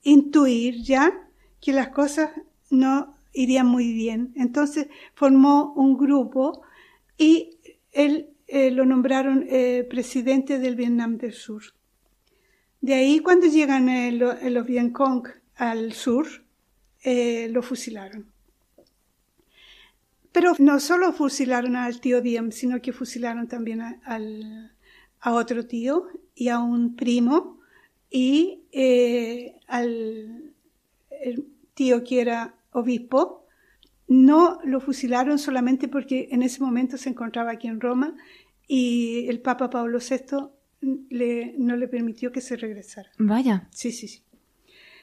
intuir 0.03 0.81
ya 0.81 1.27
que 1.61 1.73
las 1.73 1.89
cosas 1.89 2.31
no 2.69 3.15
iría 3.33 3.63
muy 3.63 3.93
bien. 3.93 4.33
Entonces 4.35 4.87
formó 5.13 5.73
un 5.73 5.97
grupo 5.97 6.61
y 7.17 7.57
él 7.91 8.29
eh, 8.47 8.71
lo 8.71 8.85
nombraron 8.85 9.45
eh, 9.47 9.85
presidente 9.89 10.59
del 10.59 10.75
Vietnam 10.75 11.17
del 11.17 11.33
Sur. 11.33 11.63
De 12.81 12.93
ahí 12.93 13.19
cuando 13.19 13.47
llegan 13.47 13.89
eh, 13.89 14.11
los 14.11 14.65
Vietcong 14.65 15.27
al 15.55 15.91
sur, 15.93 16.27
lo 17.03 17.61
fusilaron. 17.61 18.31
Pero 20.31 20.53
no 20.59 20.79
solo 20.79 21.11
fusilaron 21.11 21.75
al 21.75 21.99
tío 21.99 22.21
Diem, 22.21 22.51
sino 22.51 22.81
que 22.81 22.93
fusilaron 22.93 23.47
también 23.47 23.81
al, 23.81 24.71
a 25.19 25.33
otro 25.33 25.65
tío 25.65 26.07
y 26.35 26.47
a 26.47 26.59
un 26.59 26.95
primo 26.95 27.58
y 28.09 28.63
al 29.67 30.53
tío 31.73 32.03
que 32.03 32.21
era 32.21 32.55
obispo, 32.71 33.45
no 34.07 34.59
lo 34.63 34.81
fusilaron 34.81 35.37
solamente 35.37 35.87
porque 35.87 36.29
en 36.31 36.41
ese 36.41 36.61
momento 36.61 36.97
se 36.97 37.09
encontraba 37.09 37.51
aquí 37.51 37.67
en 37.67 37.79
Roma 37.79 38.15
y 38.67 39.27
el 39.27 39.39
Papa 39.39 39.69
Pablo 39.69 39.99
VI 39.99 40.49
le, 41.09 41.55
no 41.57 41.75
le 41.75 41.87
permitió 41.87 42.31
que 42.31 42.41
se 42.41 42.55
regresara. 42.55 43.11
Vaya. 43.17 43.67
Sí, 43.71 43.91
sí, 43.91 44.07
sí. 44.07 44.23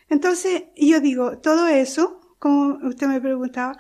Entonces, 0.09 0.64
yo 0.76 1.00
digo, 1.00 1.38
todo 1.38 1.66
eso, 1.66 2.20
como 2.38 2.78
usted 2.86 3.07
me 3.09 3.20
preguntaba, 3.20 3.76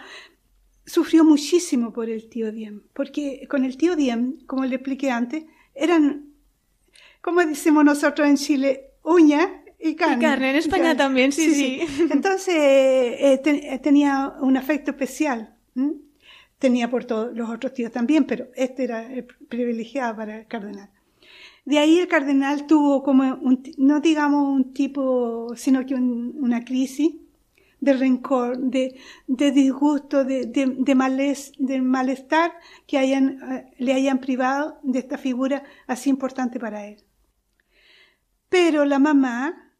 sufrió 0.84 1.24
muchísimo 1.24 1.92
por 1.92 2.08
el 2.08 2.28
tío 2.28 2.52
Diem, 2.52 2.82
porque 2.92 3.46
con 3.48 3.64
el 3.64 3.76
tío 3.76 3.96
Diem, 3.96 4.38
como 4.46 4.64
le 4.64 4.76
expliqué 4.76 5.10
antes, 5.10 5.44
eran, 5.74 6.32
como 7.20 7.40
decimos 7.44 7.84
nosotros 7.84 8.28
en 8.28 8.36
Chile, 8.36 8.90
uña 9.06 9.62
y 9.78 9.94
carne. 9.94 10.50
en 10.50 10.56
España 10.56 10.96
también, 10.96 11.32
sí, 11.32 11.54
sí. 11.54 11.80
Entonces 12.10 12.54
eh, 12.54 13.40
eh, 13.44 13.78
tenía 13.78 14.34
un 14.40 14.56
afecto 14.56 14.90
especial. 14.90 15.54
Tenía 16.58 16.90
por 16.90 17.04
todos 17.04 17.36
los 17.36 17.50
otros 17.50 17.74
tíos 17.74 17.92
también, 17.92 18.24
pero 18.24 18.48
este 18.56 18.84
era 18.84 19.08
privilegiado 19.48 20.16
para 20.16 20.38
el 20.38 20.46
cardenal. 20.46 20.90
De 21.66 21.78
ahí 21.78 21.98
el 21.98 22.08
cardenal 22.08 22.66
tuvo 22.66 23.02
como, 23.02 23.24
un, 23.42 23.62
no 23.76 24.00
digamos 24.00 24.48
un 24.48 24.72
tipo, 24.72 25.52
sino 25.56 25.84
que 25.84 25.94
una 25.94 26.64
crisis 26.64 27.16
de 27.80 27.92
rencor, 27.92 28.58
de, 28.58 28.96
de 29.26 29.50
disgusto, 29.50 30.24
de, 30.24 30.46
de, 30.46 30.66
de, 30.78 31.82
malestar 31.82 32.52
que 32.86 32.98
hayan, 32.98 33.38
eh, 33.52 33.66
le 33.78 33.92
hayan 33.92 34.18
privado 34.18 34.78
de 34.82 34.98
esta 34.98 35.18
figura 35.18 35.62
así 35.86 36.08
importante 36.08 36.58
para 36.58 36.86
él. 36.86 37.05
Pero 38.58 38.86
la 38.86 38.98
mamá 38.98 39.70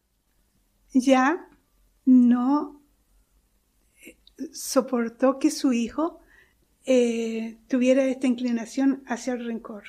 ya 0.92 1.48
no 2.04 2.82
eh, 4.04 4.18
soportó 4.52 5.38
que 5.38 5.50
su 5.50 5.72
hijo 5.72 6.20
eh, 6.84 7.56
tuviera 7.68 8.04
esta 8.04 8.26
inclinación 8.26 9.02
hacia 9.06 9.32
el 9.32 9.46
rencor. 9.46 9.84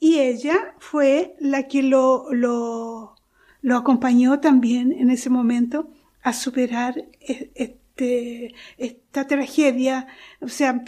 Y 0.00 0.18
ella 0.18 0.74
fue 0.80 1.36
la 1.38 1.68
que 1.68 1.84
lo, 1.84 2.26
lo, 2.32 3.14
lo, 3.60 3.76
acompañó 3.76 4.40
también 4.40 4.90
en 4.90 5.10
ese 5.10 5.30
momento 5.30 5.88
a 6.24 6.32
superar 6.32 6.98
e, 7.20 7.52
este, 7.54 8.56
esta 8.76 9.28
tragedia, 9.28 10.08
o 10.40 10.48
sea, 10.48 10.84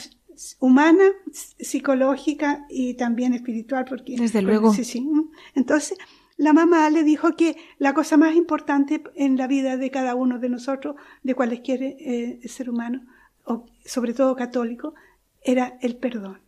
humana, 0.58 1.04
psicológica 1.32 2.66
y 2.68 2.94
también 2.94 3.32
espiritual, 3.32 3.84
porque... 3.88 4.16
Desde 4.16 4.42
luego. 4.42 4.74
Sí, 4.74 4.84
sí. 4.84 5.06
Entonces, 5.54 5.96
la 6.36 6.52
mamá 6.52 6.90
le 6.90 7.04
dijo 7.04 7.36
que 7.36 7.56
la 7.78 7.94
cosa 7.94 8.16
más 8.16 8.34
importante 8.34 9.02
en 9.14 9.36
la 9.36 9.46
vida 9.46 9.76
de 9.76 9.90
cada 9.90 10.14
uno 10.14 10.38
de 10.38 10.48
nosotros, 10.48 10.96
de 11.22 11.34
cualquier 11.34 11.82
eh, 11.82 12.40
ser 12.48 12.70
humano, 12.70 13.02
o 13.44 13.66
sobre 13.84 14.14
todo 14.14 14.34
católico, 14.34 14.94
era 15.42 15.78
el 15.80 15.96
perdón. 15.96 16.40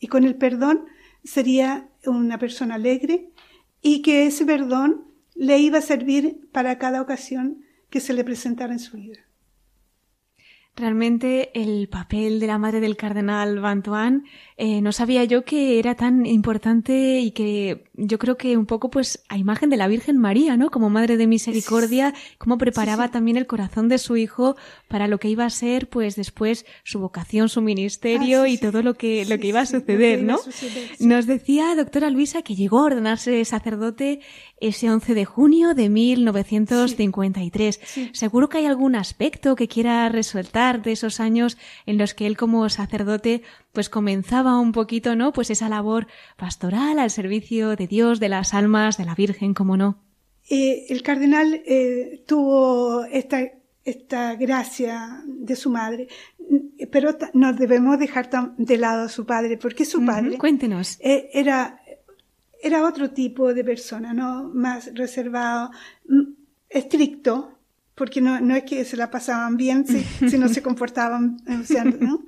Y 0.00 0.08
con 0.08 0.24
el 0.24 0.34
perdón 0.34 0.86
sería 1.22 1.88
una 2.06 2.38
persona 2.38 2.76
alegre 2.76 3.30
y 3.82 4.02
que 4.02 4.26
ese 4.26 4.44
perdón 4.44 5.04
le 5.34 5.58
iba 5.58 5.78
a 5.78 5.82
servir 5.82 6.48
para 6.52 6.78
cada 6.78 7.02
ocasión 7.02 7.64
que 7.90 8.00
se 8.00 8.14
le 8.14 8.24
presentara 8.24 8.72
en 8.72 8.78
su 8.78 8.96
vida. 8.96 9.20
Realmente 10.76 11.50
el 11.60 11.88
papel 11.88 12.40
de 12.40 12.46
la 12.46 12.56
madre 12.56 12.80
del 12.80 12.96
cardenal 12.96 13.60
Bantuan 13.60 14.24
eh, 14.56 14.80
no 14.80 14.92
sabía 14.92 15.24
yo 15.24 15.44
que 15.44 15.78
era 15.78 15.94
tan 15.94 16.24
importante 16.24 17.20
y 17.20 17.32
que 17.32 17.89
yo 18.00 18.18
creo 18.18 18.36
que 18.36 18.56
un 18.56 18.66
poco 18.66 18.90
pues 18.90 19.22
a 19.28 19.36
imagen 19.36 19.68
de 19.70 19.76
la 19.76 19.86
Virgen 19.88 20.16
María, 20.18 20.56
¿no? 20.56 20.70
Como 20.70 20.88
madre 20.90 21.16
de 21.16 21.26
misericordia, 21.26 22.14
cómo 22.38 22.56
preparaba 22.58 23.10
también 23.10 23.36
el 23.36 23.46
corazón 23.46 23.88
de 23.88 23.98
su 23.98 24.16
hijo 24.16 24.56
para 24.88 25.06
lo 25.06 25.18
que 25.18 25.28
iba 25.28 25.44
a 25.44 25.50
ser 25.50 25.88
pues 25.88 26.16
después 26.16 26.64
su 26.82 26.98
vocación, 26.98 27.48
su 27.48 27.60
ministerio 27.60 28.42
ah, 28.42 28.48
y 28.48 28.58
todo 28.58 28.82
lo 28.82 28.94
que, 28.94 29.24
lo 29.26 29.38
que 29.38 29.48
iba 29.48 29.60
a 29.60 29.66
suceder, 29.66 30.22
¿no? 30.22 30.38
Nos 30.98 31.26
decía 31.26 31.74
doctora 31.76 32.10
Luisa 32.10 32.42
que 32.42 32.54
llegó 32.54 32.80
a 32.80 32.84
ordenarse 32.84 33.44
sacerdote 33.44 34.20
ese 34.60 34.90
11 34.90 35.14
de 35.14 35.24
junio 35.24 35.74
de 35.74 35.88
1953. 35.88 37.80
Seguro 38.12 38.48
que 38.48 38.58
hay 38.58 38.66
algún 38.66 38.94
aspecto 38.94 39.56
que 39.56 39.68
quiera 39.68 40.08
resaltar 40.08 40.82
de 40.82 40.92
esos 40.92 41.20
años 41.20 41.58
en 41.86 41.98
los 41.98 42.14
que 42.14 42.26
él 42.26 42.36
como 42.36 42.68
sacerdote 42.68 43.42
pues 43.72 43.88
comenzaba 43.88 44.58
un 44.58 44.72
poquito, 44.72 45.14
¿no? 45.16 45.32
Pues 45.32 45.50
esa 45.50 45.68
labor 45.68 46.06
pastoral 46.36 46.98
al 46.98 47.10
servicio 47.10 47.76
de 47.76 47.86
Dios, 47.86 48.20
de 48.20 48.28
las 48.28 48.54
almas, 48.54 48.96
de 48.96 49.04
la 49.04 49.14
Virgen, 49.14 49.54
como 49.54 49.76
no. 49.76 49.98
Eh, 50.48 50.86
el 50.88 51.02
cardenal 51.02 51.62
eh, 51.64 52.24
tuvo 52.26 53.04
esta, 53.04 53.40
esta 53.84 54.34
gracia 54.34 55.22
de 55.26 55.54
su 55.54 55.70
madre, 55.70 56.08
pero 56.90 57.16
no 57.34 57.52
debemos 57.52 57.98
dejar 57.98 58.28
de 58.56 58.76
lado 58.76 59.04
a 59.04 59.08
su 59.08 59.24
padre, 59.24 59.56
porque 59.58 59.84
su 59.84 60.04
padre 60.04 60.38
Cuéntenos. 60.38 60.98
Eh, 61.00 61.30
era, 61.32 61.80
era 62.60 62.84
otro 62.84 63.10
tipo 63.10 63.54
de 63.54 63.62
persona, 63.62 64.12
¿no? 64.12 64.50
Más 64.52 64.92
reservado, 64.94 65.70
estricto, 66.68 67.56
porque 67.94 68.20
no, 68.20 68.40
no 68.40 68.56
es 68.56 68.64
que 68.64 68.84
se 68.84 68.96
la 68.96 69.10
pasaban 69.10 69.56
bien 69.56 69.86
si, 69.86 70.00
si 70.28 70.38
no 70.38 70.48
se 70.48 70.62
comportaban, 70.64 71.36
o 71.46 71.64
sea, 71.64 71.84
¿no? 71.84 72.24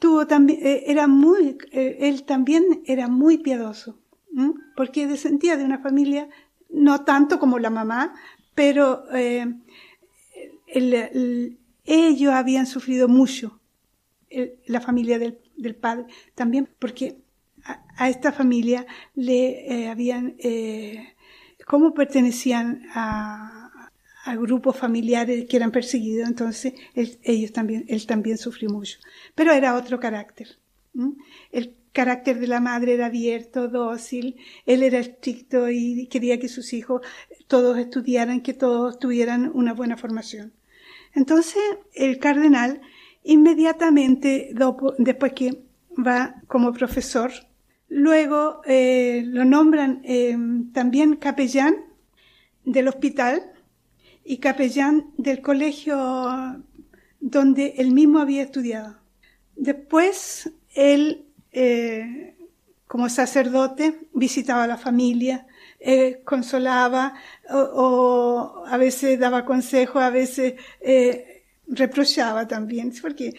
Tuvo 0.00 0.26
también, 0.26 0.66
eh, 0.66 0.84
era 0.86 1.06
muy, 1.06 1.58
eh, 1.72 1.98
él 2.00 2.24
también 2.24 2.82
era 2.86 3.06
muy 3.06 3.38
piadoso, 3.38 3.98
porque 4.76 5.06
descendía 5.06 5.56
de 5.56 5.64
una 5.64 5.78
familia, 5.78 6.28
no 6.70 7.04
tanto 7.04 7.38
como 7.38 7.58
la 7.58 7.70
mamá, 7.70 8.14
pero 8.54 9.04
eh, 9.12 9.46
ellos 11.84 12.32
habían 12.32 12.66
sufrido 12.66 13.08
mucho, 13.08 13.60
la 14.66 14.80
familia 14.80 15.18
del, 15.18 15.40
del, 15.56 15.74
padre, 15.74 16.06
también 16.36 16.68
porque 16.78 17.18
a, 17.96 18.08
esta 18.08 18.30
familia 18.30 18.86
le 19.16 19.88
habían, 19.88 20.36
como 21.66 21.92
pertenecían 21.92 22.82
a 22.94 23.59
a 24.24 24.36
grupos 24.36 24.76
familiares 24.76 25.46
que 25.48 25.56
eran 25.56 25.70
perseguidos, 25.70 26.28
entonces 26.28 26.74
él, 26.94 27.18
ellos 27.22 27.52
también, 27.52 27.84
él 27.88 28.06
también 28.06 28.38
sufrió 28.38 28.70
mucho. 28.70 28.98
Pero 29.34 29.52
era 29.52 29.76
otro 29.76 29.98
carácter. 29.98 30.58
El 31.52 31.74
carácter 31.92 32.38
de 32.38 32.46
la 32.46 32.60
madre 32.60 32.94
era 32.94 33.06
abierto, 33.06 33.68
dócil, 33.68 34.36
él 34.66 34.82
era 34.82 34.98
estricto 34.98 35.70
y 35.70 36.06
quería 36.08 36.38
que 36.38 36.48
sus 36.48 36.72
hijos 36.72 37.02
todos 37.46 37.78
estudiaran, 37.78 38.42
que 38.42 38.54
todos 38.54 38.98
tuvieran 38.98 39.50
una 39.54 39.72
buena 39.72 39.96
formación. 39.96 40.52
Entonces 41.14 41.62
el 41.94 42.18
cardenal 42.18 42.80
inmediatamente, 43.24 44.54
después 44.98 45.32
que 45.32 45.62
va 45.96 46.36
como 46.46 46.72
profesor, 46.72 47.32
luego 47.88 48.62
eh, 48.66 49.22
lo 49.26 49.44
nombran 49.44 50.00
eh, 50.04 50.36
también 50.72 51.16
capellán 51.16 51.76
del 52.64 52.88
hospital 52.88 53.49
y 54.30 54.38
capellán 54.38 55.10
del 55.16 55.42
colegio 55.42 55.96
donde 57.18 57.74
él 57.78 57.90
mismo 57.90 58.20
había 58.20 58.42
estudiado. 58.42 58.96
Después, 59.56 60.52
él, 60.72 61.26
eh, 61.50 62.36
como 62.86 63.08
sacerdote, 63.08 64.02
visitaba 64.14 64.62
a 64.62 64.66
la 64.68 64.78
familia, 64.78 65.48
eh, 65.80 66.20
consolaba 66.24 67.14
o, 67.50 68.62
a 68.68 68.76
veces 68.76 69.18
daba 69.18 69.44
consejos, 69.44 70.00
a 70.00 70.10
veces 70.10 70.54
eh, 70.80 71.42
reprochaba 71.66 72.46
también, 72.46 72.92
porque 73.02 73.34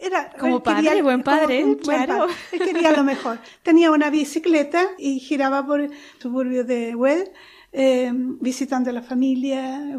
era 0.00 0.32
como 0.32 0.60
padre, 0.60 1.02
buen 1.02 1.22
padre, 1.22 1.76
claro. 1.80 2.26
Él 2.50 2.58
quería 2.58 2.90
lo 2.90 3.04
mejor. 3.04 3.38
Tenía 3.62 3.92
una 3.92 4.10
bicicleta 4.10 4.88
y 4.98 5.20
giraba 5.20 5.64
por 5.64 5.82
el 5.82 5.92
suburbio 6.18 6.64
de 6.64 6.96
Well 6.96 7.30
eh, 7.72 8.10
visitando 8.40 8.90
a 8.90 8.92
la 8.92 9.02
familia, 9.02 9.98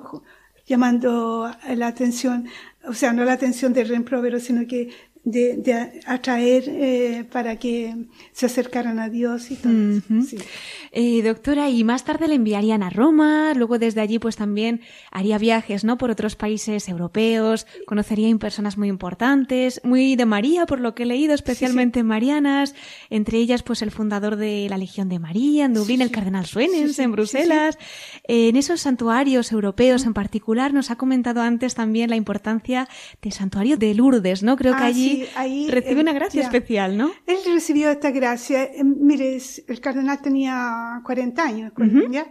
llamando 0.66 1.50
la 1.76 1.88
atención, 1.88 2.48
o 2.88 2.94
sea, 2.94 3.14
no 3.14 3.24
la 3.26 3.34
atención 3.34 3.74
del 3.74 3.90
reemprovero, 3.90 4.40
sino 4.40 4.68
que 4.68 4.90
de, 5.24 5.58
de 5.58 6.02
atraer 6.06 6.64
eh, 6.68 7.26
para 7.32 7.58
que 7.58 7.96
se 8.32 8.48
acercaran 8.48 9.00
a 9.00 9.10
Dios 9.10 9.52
y 9.52 9.56
todo 9.56 9.74
eso. 9.74 10.02
Sí. 10.28 10.38
Eh, 10.92 11.22
doctora, 11.22 11.70
y 11.70 11.84
más 11.84 12.04
tarde 12.04 12.28
le 12.28 12.36
enviarían 12.36 12.84
a 12.84 12.90
Roma, 12.90 13.54
luego 13.56 13.78
desde 13.78 14.02
allí 14.02 14.20
pues 14.20 14.36
también 14.36 14.82
haría 15.12 15.38
viajes, 15.38 15.84
¿no? 15.84 15.98
Por 15.98 16.12
otros 16.12 16.36
países 16.36 16.90
europeos, 16.90 17.68
conocería 17.86 18.32
personas 18.38 18.78
muy 18.78 18.88
importantes, 18.88 19.82
muy 19.84 20.16
de 20.16 20.26
María, 20.26 20.66
por 20.66 20.80
lo 20.80 20.96
que 20.96 21.04
he 21.04 21.06
leído, 21.06 21.34
especialmente 21.34 22.04
marianas, 22.04 22.74
entre 23.10 23.38
ellas 23.40 23.64
pues 23.64 23.82
el 23.82 23.92
fundador 23.92 24.36
de 24.36 24.68
la 24.70 24.78
Legión 24.78 25.10
de 25.10 25.20
María 25.20 25.66
en 25.66 25.74
Dublín, 25.74 26.02
el 26.02 26.12
cardenal 26.12 26.46
Suenens 26.46 26.98
en 27.00 27.12
Bruselas. 27.12 27.78
Eh, 28.28 28.50
en 28.50 28.56
esos 28.56 28.82
santuarios 28.82 29.52
europeos 29.52 30.06
en 30.06 30.14
particular 30.14 30.74
nos 30.74 30.92
ha 30.92 30.96
comentado 30.96 31.42
antes 31.42 31.76
también 31.76 32.10
la 32.10 32.16
importancia 32.16 32.88
del 33.22 33.34
santuario 33.34 33.78
de 33.78 33.94
Lourdes, 33.94 34.44
¿no? 34.44 34.56
Creo 34.56 34.76
que 34.76 34.84
Ah, 34.84 34.88
allí 34.88 35.11
ahí, 35.36 35.70
recibe 35.70 36.00
eh, 36.00 36.04
una 36.04 36.14
gracia 36.14 36.42
ya. 36.42 36.48
especial, 36.48 36.98
¿no? 36.98 37.12
Él 37.28 37.38
recibió 37.54 37.90
esta 37.90 38.12
gracia. 38.12 38.64
eh, 38.64 38.84
Mire, 38.84 39.38
el 39.68 39.80
cardenal 39.82 40.22
tenía 40.22 41.02
40 41.06 41.44
años, 41.44 41.72
cuando- 41.76 42.08
¿ya? 42.10 42.26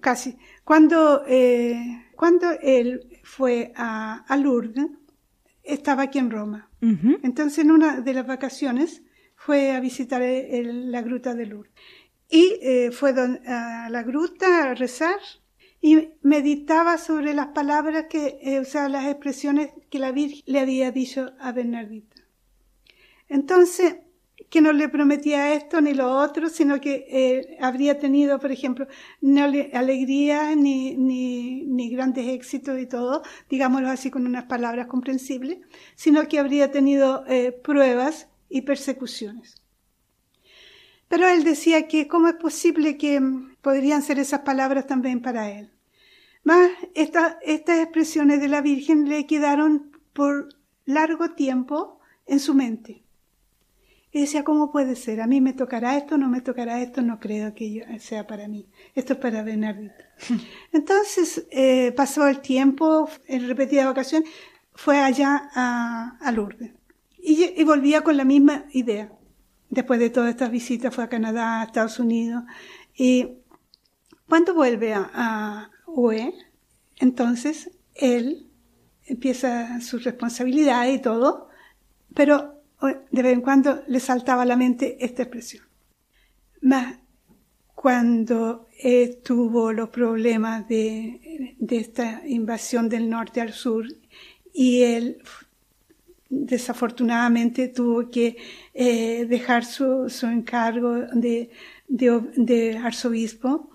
Casi. 0.00 0.36
Cuando, 0.64 1.22
eh, 1.26 1.76
cuando 2.16 2.46
él 2.62 3.20
fue 3.22 3.72
a, 3.76 4.24
a 4.26 4.36
Lourdes, 4.36 4.86
estaba 5.62 6.04
aquí 6.04 6.18
en 6.18 6.30
Roma. 6.30 6.70
Entonces, 7.22 7.58
en 7.64 7.70
una 7.70 8.00
de 8.00 8.12
las 8.12 8.26
vacaciones, 8.26 9.02
fue 9.36 9.70
a 9.72 9.80
visitar 9.80 10.20
el- 10.22 10.46
el- 10.54 10.92
la 10.92 11.00
gruta 11.02 11.34
de 11.34 11.46
Lourdes. 11.46 11.72
Y 12.28 12.58
eh, 12.62 12.90
fue 12.92 13.12
don- 13.12 13.40
a 13.46 13.88
la 13.90 14.02
gruta 14.02 14.70
a 14.70 14.74
rezar 14.74 15.16
y 15.88 15.92
meditaba 16.22 16.98
sobre 16.98 17.34
las 17.34 17.48
palabras 17.58 18.06
que, 18.10 18.38
eh, 18.42 18.58
o 18.58 18.64
sea, 18.64 18.88
las 18.88 19.06
expresiones 19.06 19.70
que 19.90 19.98
la 20.00 20.12
Virgen 20.12 20.42
le 20.46 20.60
había 20.60 20.90
dicho 20.90 21.32
a 21.38 21.52
Bernardita. 21.52 22.16
Entonces, 23.28 23.96
que 24.50 24.60
no 24.60 24.72
le 24.72 24.88
prometía 24.88 25.54
esto 25.54 25.80
ni 25.80 25.94
lo 25.94 26.10
otro, 26.18 26.48
sino 26.48 26.80
que 26.80 27.06
eh, 27.08 27.56
habría 27.60 27.98
tenido, 27.98 28.38
por 28.38 28.52
ejemplo, 28.52 28.86
no 29.20 29.46
le- 29.48 29.70
alegría 29.74 30.54
ni, 30.54 30.94
ni, 30.96 31.62
ni 31.66 31.90
grandes 31.90 32.28
éxitos 32.28 32.78
y 32.80 32.86
todo, 32.86 33.22
digámoslo 33.50 33.88
así 33.88 34.10
con 34.10 34.26
unas 34.26 34.44
palabras 34.44 34.86
comprensibles, 34.86 35.58
sino 35.96 36.28
que 36.28 36.38
habría 36.38 36.70
tenido 36.70 37.24
eh, 37.28 37.52
pruebas 37.52 38.28
y 38.48 38.62
persecuciones. 38.62 39.56
Pero 41.08 41.26
él 41.28 41.44
decía 41.44 41.88
que 41.88 42.08
cómo 42.08 42.28
es 42.28 42.34
posible 42.34 42.98
que 42.98 43.18
mm, 43.20 43.56
podrían 43.62 44.02
ser 44.02 44.18
esas 44.18 44.40
palabras 44.40 44.86
también 44.86 45.22
para 45.22 45.50
él. 45.50 45.70
Más 46.44 46.70
esta- 46.94 47.38
estas 47.42 47.80
expresiones 47.80 48.40
de 48.40 48.48
la 48.48 48.60
Virgen 48.60 49.08
le 49.08 49.26
quedaron 49.26 49.90
por 50.12 50.48
largo 50.84 51.30
tiempo 51.30 51.98
en 52.26 52.38
su 52.40 52.54
mente. 52.54 53.02
Y 54.12 54.20
decía, 54.20 54.44
¿cómo 54.44 54.70
puede 54.70 54.94
ser? 54.94 55.20
¿A 55.20 55.26
mí 55.26 55.40
me 55.40 55.54
tocará 55.54 55.96
esto? 55.96 56.16
¿No 56.18 56.28
me 56.28 56.40
tocará 56.40 56.80
esto? 56.80 57.02
No 57.02 57.18
creo 57.18 57.52
que 57.54 57.72
yo- 57.72 57.84
sea 57.98 58.26
para 58.28 58.46
mí. 58.46 58.68
Esto 58.94 59.14
es 59.14 59.18
para 59.18 59.42
Bernardita. 59.42 60.04
Entonces 60.72 61.46
eh, 61.50 61.92
pasó 61.96 62.28
el 62.28 62.40
tiempo, 62.40 63.08
en 63.26 63.48
repetidas 63.48 63.86
ocasiones, 63.88 64.28
fue 64.74 64.98
allá 65.00 65.50
a, 65.54 66.16
a 66.20 66.32
Lourdes. 66.32 66.72
Y, 67.18 67.60
y 67.60 67.64
volvía 67.64 68.02
con 68.02 68.16
la 68.16 68.24
misma 68.24 68.66
idea. 68.72 69.10
Después 69.70 69.98
de 69.98 70.10
todas 70.10 70.30
estas 70.30 70.50
visitas 70.50 70.94
fue 70.94 71.02
a 71.04 71.08
Canadá, 71.08 71.60
a 71.60 71.64
Estados 71.64 71.98
Unidos. 71.98 72.44
Y 72.94 73.38
cuando 74.28 74.54
vuelve 74.54 74.94
a, 74.94 75.10
a 75.12 75.70
UE, 75.94 76.34
entonces 76.98 77.70
él 77.94 78.46
empieza 79.06 79.80
su 79.80 79.98
responsabilidad 79.98 80.88
y 80.88 80.98
todo, 80.98 81.48
pero 82.14 82.62
de 83.10 83.22
vez 83.22 83.32
en 83.32 83.40
cuando 83.40 83.82
le 83.86 84.00
saltaba 84.00 84.42
a 84.42 84.46
la 84.46 84.56
mente 84.56 85.04
esta 85.04 85.22
expresión. 85.22 85.64
Más 86.60 86.98
cuando 87.74 88.68
eh, 88.82 89.20
tuvo 89.22 89.72
los 89.72 89.90
problemas 89.90 90.66
de, 90.68 91.56
esta 91.68 92.22
invasión 92.26 92.88
del 92.88 93.10
norte 93.10 93.40
al 93.40 93.52
sur 93.52 93.86
y 94.52 94.82
él 94.82 95.18
desafortunadamente 96.30 97.68
tuvo 97.68 98.10
que 98.10 98.36
eh, 98.72 99.26
dejar 99.26 99.64
su, 99.64 100.08
su 100.08 100.26
encargo 100.26 100.94
de, 101.12 101.50
de 101.88 102.20
de 102.36 102.78
arzobispo 102.78 103.70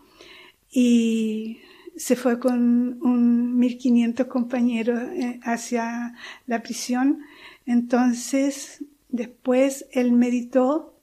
y 0.71 1.59
se 1.99 2.15
fue 2.15 2.39
con 2.39 2.97
un 3.03 3.59
1500 3.59 4.27
compañeros 4.27 5.01
eh, 5.11 5.41
hacia 5.43 6.15
la 6.47 6.63
prisión. 6.63 7.19
Entonces, 7.65 8.85
después 9.09 9.85
él 9.91 10.13
meditó 10.13 10.97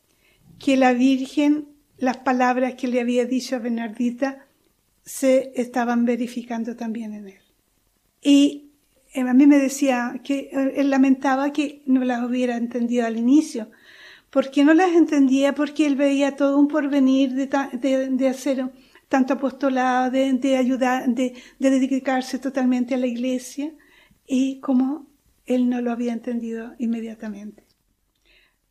que 0.59 0.79
la 0.79 0.95
Virgen, 0.95 1.69
las 1.99 2.17
palabras 2.17 2.77
que 2.77 2.89
le 2.89 3.03
había 3.03 3.27
dicho 3.27 3.57
a 3.57 3.59
Bernardita, 3.59 4.47
se 5.05 5.53
estaban 5.55 6.07
verificando 6.07 6.77
también 6.77 7.13
en 7.13 7.29
él. 7.29 7.41
Y 8.23 8.71
eh, 9.13 9.21
a 9.21 9.35
mí 9.35 9.47
me 9.47 9.59
decía 9.59 10.19
que 10.25 10.49
eh, 10.51 10.73
él 10.77 10.89
lamentaba 10.89 11.53
que 11.53 11.83
no 11.85 12.05
las 12.05 12.25
hubiera 12.25 12.57
entendido 12.57 13.05
al 13.05 13.19
inicio. 13.19 13.71
¿Por 14.31 14.51
qué 14.51 14.65
no 14.65 14.73
las 14.73 14.93
entendía? 14.93 15.55
Porque 15.55 15.87
él 15.87 15.97
veía 15.97 16.37
todo 16.37 16.59
un 16.59 16.69
porvenir 16.69 17.35
de, 17.35 17.51
de, 17.75 18.09
de 18.09 18.29
tanto 19.09 19.35
apostolado, 19.35 20.11
de, 20.11 20.57
ayudar, 20.57 21.09
de, 21.09 21.35
de 21.59 21.71
dedicarse 21.71 22.39
totalmente 22.39 22.95
a 22.95 22.99
la 22.99 23.07
iglesia, 23.07 23.73
y 24.27 24.61
como 24.61 25.07
él 25.47 25.69
no 25.69 25.81
lo 25.81 25.93
había 25.93 26.13
entendido 26.13 26.75
inmediatamente. 26.79 27.65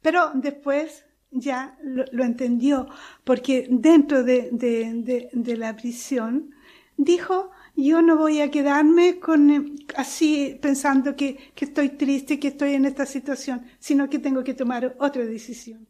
Pero 0.02 0.32
después 0.36 1.06
ya 1.32 1.78
lo, 1.82 2.24
entendió, 2.24 2.88
porque 3.24 3.68
dentro 3.70 4.24
de, 4.24 5.56
la 5.58 5.76
prisión 5.76 6.52
dijo, 6.98 7.52
yo 7.76 8.02
no 8.02 8.18
voy 8.18 8.40
a 8.40 8.52
quedarme 8.52 9.10
eh, 9.10 9.76
así 9.98 10.58
pensando 10.62 11.16
que, 11.16 11.52
que 11.54 11.66
estoy 11.66 11.90
triste, 11.90 12.40
que 12.40 12.50
estoy 12.50 12.74
en 12.74 12.86
esta 12.86 13.06
situación, 13.06 13.66
sino 13.80 14.10
que 14.10 14.20
tengo 14.20 14.44
que 14.44 14.54
tomar 14.54 14.96
otra 15.00 15.26
decisión. 15.26 15.88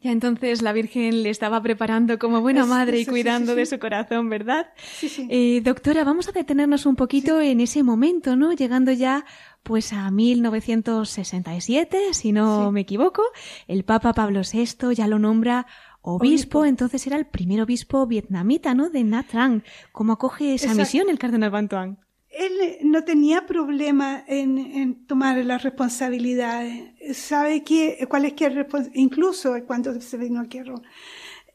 Ya 0.00 0.12
entonces 0.12 0.62
la 0.62 0.72
Virgen 0.72 1.22
le 1.22 1.30
estaba 1.30 1.60
preparando 1.62 2.18
como 2.18 2.40
buena 2.40 2.64
madre 2.64 2.98
y 2.98 3.00
sí, 3.00 3.04
sí, 3.06 3.10
cuidando 3.10 3.52
sí, 3.52 3.58
de 3.58 3.66
su 3.66 3.78
corazón, 3.78 4.28
¿verdad? 4.28 4.68
Sí, 4.98 5.08
sí. 5.08 5.26
Eh, 5.30 5.60
doctora, 5.64 6.04
vamos 6.04 6.28
a 6.28 6.32
detenernos 6.32 6.86
un 6.86 6.96
poquito 6.96 7.40
en 7.40 7.60
ese 7.60 7.82
momento, 7.82 8.36
¿no? 8.36 8.52
Llegando 8.52 8.92
ya 8.92 9.24
pues 9.62 9.92
a 9.92 10.10
1967, 10.10 12.12
si 12.12 12.32
no 12.32 12.70
me 12.70 12.82
equivoco, 12.82 13.22
el 13.66 13.84
Papa 13.84 14.12
Pablo 14.12 14.42
VI 14.42 14.94
ya 14.94 15.08
lo 15.08 15.18
nombra 15.18 15.66
obispo, 16.02 16.58
Obispo. 16.58 16.64
entonces 16.66 17.06
era 17.06 17.16
el 17.16 17.26
primer 17.26 17.62
obispo 17.62 18.06
vietnamita, 18.06 18.74
¿no? 18.74 18.90
De 18.90 19.02
Nha 19.02 19.22
Trang. 19.22 19.62
¿Cómo 19.90 20.12
acoge 20.12 20.54
esa 20.54 20.66
Exacto. 20.66 20.80
misión 20.82 21.08
el 21.08 21.18
cardenal 21.18 21.50
Bantuan? 21.50 21.98
Él 22.36 22.52
eh, 22.60 22.78
no 22.82 23.04
tenía 23.04 23.46
problema 23.46 24.24
en, 24.26 25.06
tomar 25.06 25.36
las 25.44 25.62
responsabilidades. 25.62 27.16
Sabe 27.16 27.62
que, 27.62 28.06
cuál 28.08 28.24
es 28.24 28.34
que 28.34 28.66
incluso 28.94 29.54
cuando 29.66 30.00
se 30.00 30.16
vino 30.16 30.40
a 30.40 30.64
Roma. 30.64 30.82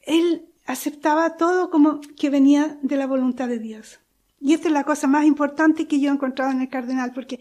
Él 0.03 0.45
aceptaba 0.65 1.35
todo 1.35 1.69
como 1.69 1.99
que 2.01 2.29
venía 2.29 2.77
de 2.81 2.95
la 2.95 3.07
voluntad 3.07 3.47
de 3.47 3.59
Dios. 3.59 3.99
Y 4.39 4.53
esta 4.53 4.67
es 4.67 4.73
la 4.73 4.83
cosa 4.83 5.07
más 5.07 5.25
importante 5.25 5.87
que 5.87 5.99
yo 5.99 6.09
he 6.09 6.13
encontrado 6.13 6.51
en 6.51 6.61
el 6.61 6.69
cardenal, 6.69 7.11
porque 7.13 7.39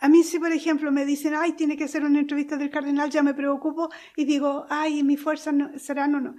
a 0.00 0.08
mí 0.08 0.22
si, 0.22 0.38
por 0.38 0.52
ejemplo, 0.52 0.92
me 0.92 1.04
dicen, 1.04 1.34
ay, 1.34 1.52
tiene 1.52 1.76
que 1.76 1.84
hacer 1.84 2.04
una 2.04 2.20
entrevista 2.20 2.56
del 2.56 2.70
cardenal, 2.70 3.10
ya 3.10 3.22
me 3.22 3.34
preocupo 3.34 3.88
y 4.16 4.24
digo, 4.24 4.66
ay, 4.68 5.02
mi 5.02 5.16
fuerza 5.16 5.50
no, 5.50 5.76
será 5.78 6.06
no, 6.06 6.20
no. 6.20 6.36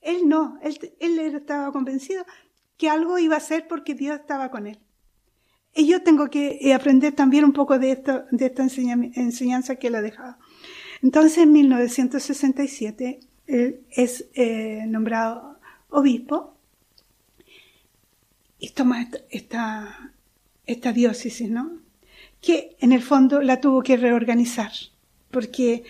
Él 0.00 0.28
no, 0.28 0.58
él, 0.62 1.18
estaba 1.18 1.70
convencido 1.72 2.24
que 2.76 2.88
algo 2.88 3.18
iba 3.18 3.34
a 3.34 3.38
hacer 3.38 3.68
porque 3.68 3.94
Dios 3.94 4.18
estaba 4.18 4.50
con 4.50 4.66
él. 4.66 4.78
Y 5.74 5.86
yo 5.86 6.02
tengo 6.02 6.28
que 6.28 6.58
eh, 6.60 6.74
aprender 6.74 7.14
también 7.14 7.44
un 7.44 7.52
poco 7.52 7.78
de, 7.78 7.92
esto, 7.92 8.24
de 8.30 8.46
esta 8.46 8.62
enseña- 8.62 9.10
enseñanza 9.14 9.76
que 9.76 9.86
él 9.88 9.94
ha 9.94 10.02
dejado. 10.02 10.36
Entonces, 11.02 11.38
en 11.38 11.52
1967, 11.52 13.20
él 13.46 13.80
es 13.90 14.26
eh, 14.34 14.84
nombrado 14.86 15.58
obispo 15.88 16.54
y 18.58 18.70
toma 18.70 19.02
esta, 19.02 19.18
esta, 19.30 20.12
esta 20.66 20.92
diócesis, 20.92 21.50
¿no? 21.50 21.78
Que 22.40 22.76
en 22.80 22.92
el 22.92 23.02
fondo 23.02 23.40
la 23.40 23.60
tuvo 23.60 23.82
que 23.82 23.96
reorganizar, 23.96 24.72
porque 25.30 25.84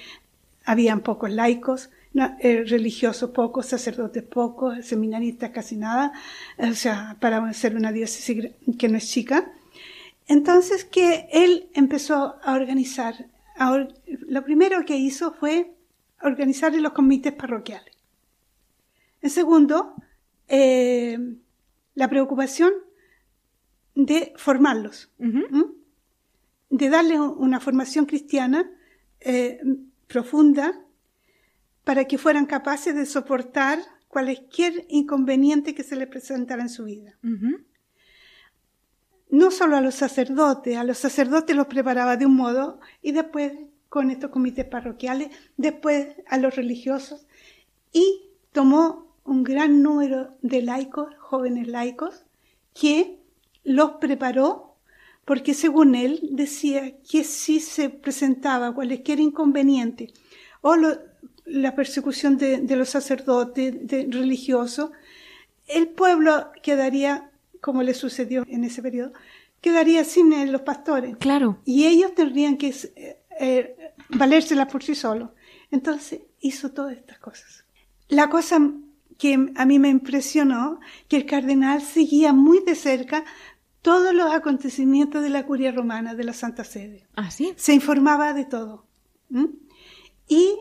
habían 0.65 1.01
pocos 1.01 1.31
laicos, 1.31 1.91
no, 2.15 2.37
eh, 2.41 2.65
religiosos 2.67 3.31
pocos, 3.31 3.67
sacerdotes 3.67 4.23
pocos, 4.23 4.85
seminaristas 4.85 5.51
casi 5.51 5.77
nada, 5.77 6.13
o 6.59 6.73
sea, 6.75 7.17
para 7.21 7.53
ser 7.53 7.75
una 7.75 7.91
diócesis 7.93 8.51
que 8.79 8.89
no 8.89 8.97
es 8.99 9.09
chica. 9.11 9.53
Entonces 10.27 10.85
que 10.85 11.29
él 11.33 11.69
empezó 11.75 12.37
a 12.43 12.55
organizar, 12.55 13.29
a 13.57 13.73
or- 13.73 13.95
lo 14.07 14.43
primero 14.45 14.85
que 14.85 14.97
hizo 14.97 15.33
fue 15.33 15.75
organizar 16.23 16.73
los 16.75 16.93
comités 16.93 17.33
parroquiales. 17.33 17.95
En 19.21 19.31
segundo, 19.31 19.95
eh, 20.49 21.19
la 21.95 22.09
preocupación 22.09 22.73
de 23.95 24.33
formarlos, 24.37 25.11
de 26.71 26.89
darle 26.89 27.21
u- 27.21 27.33
una 27.33 27.61
formación 27.61 28.07
cristiana 28.07 28.71
eh, 29.21 29.61
profunda 30.07 30.81
para 31.85 32.07
que 32.07 32.19
fueran 32.19 32.47
capaces 32.47 32.95
de 32.95 33.07
soportar 33.07 33.79
cualquier 34.09 34.87
inconveniente 34.89 35.75
que 35.75 35.83
se 35.85 35.97
les 35.97 36.09
presentara 36.09 36.63
en 36.63 36.69
su 36.69 36.85
vida. 36.85 37.19
No 39.33 39.51
solo 39.51 39.77
a 39.77 39.81
los 39.81 39.95
sacerdotes, 39.97 40.77
a 40.77 40.85
los 40.85 40.99
sacerdotes 40.99 41.57
los 41.57 41.67
preparaba 41.67 42.17
de 42.17 42.27
un 42.27 42.37
modo 42.37 42.79
y 43.03 43.13
después 43.13 43.53
con 43.89 44.11
estos 44.11 44.31
comités 44.31 44.67
parroquiales, 44.67 45.31
después 45.57 46.09
a 46.29 46.37
los 46.39 46.55
religiosos. 46.55 47.27
Y 47.93 48.31
tomó 48.53 49.17
un 49.25 49.43
gran 49.43 49.83
número 49.83 50.37
de 50.43 50.63
laicos, 50.63 51.15
jóvenes 51.19 51.67
laicos, 51.67 52.25
que 52.75 53.19
los 53.65 53.93
preparó 53.93 54.77
porque 55.25 55.55
según 55.55 55.95
él 55.95 56.21
decía 56.33 56.99
que 56.99 57.25
si 57.25 57.61
se 57.61 57.89
presentaba 57.89 58.75
cualquier 58.75 59.21
inconveniente 59.21 60.13
o 60.61 60.77
la 61.47 61.75
persecución 61.75 62.37
de, 62.37 62.77
los 62.77 62.91
sacerdotes 62.91 63.75
religiosos, 64.13 64.91
el 65.69 65.89
pueblo 65.89 66.51
quedaría, 66.63 67.32
como 67.63 67.83
le 67.83 67.95
sucedió 67.95 68.45
en 68.49 68.65
ese 68.65 68.83
periodo, 68.83 69.13
quedaría 69.61 70.05
sin 70.05 70.53
los 70.53 70.63
pastores. 70.63 71.17
Claro. 71.17 71.61
Y 71.65 71.87
ellos 71.87 72.15
tendrían 72.15 72.59
que 72.59 72.75
eh, 72.97 73.23
eh, 73.39 73.95
valérselas 74.11 74.71
por 74.71 74.83
sí 74.83 74.95
solos. 74.95 75.31
Entonces 75.71 76.23
hizo 76.41 76.73
todas 76.73 76.97
estas 76.97 77.19
cosas. 77.19 77.65
La 78.09 78.29
cosa 78.29 78.59
que 79.17 79.53
a 79.55 79.65
mí 79.65 79.79
me 79.79 79.89
impresionó, 79.89 80.81
que 81.09 81.17
el 81.17 81.25
cardenal 81.25 81.81
seguía 81.81 82.33
muy 82.33 82.61
de 82.65 82.75
cerca 82.75 83.25
todos 83.81 84.13
los 84.13 84.33
acontecimientos 84.33 85.23
de 85.23 85.31
la 85.31 85.47
curia 85.47 85.71
romana, 85.71 86.15
de 86.17 86.25
la 86.25 86.33
Santa 86.33 86.65
Sede. 86.65 87.07
¿Ah, 87.15 87.31
sí? 87.31 87.55
Se 87.57 87.73
informaba 87.73 88.33
de 88.33 88.45
todo. 88.45 88.87
Y 90.29 90.59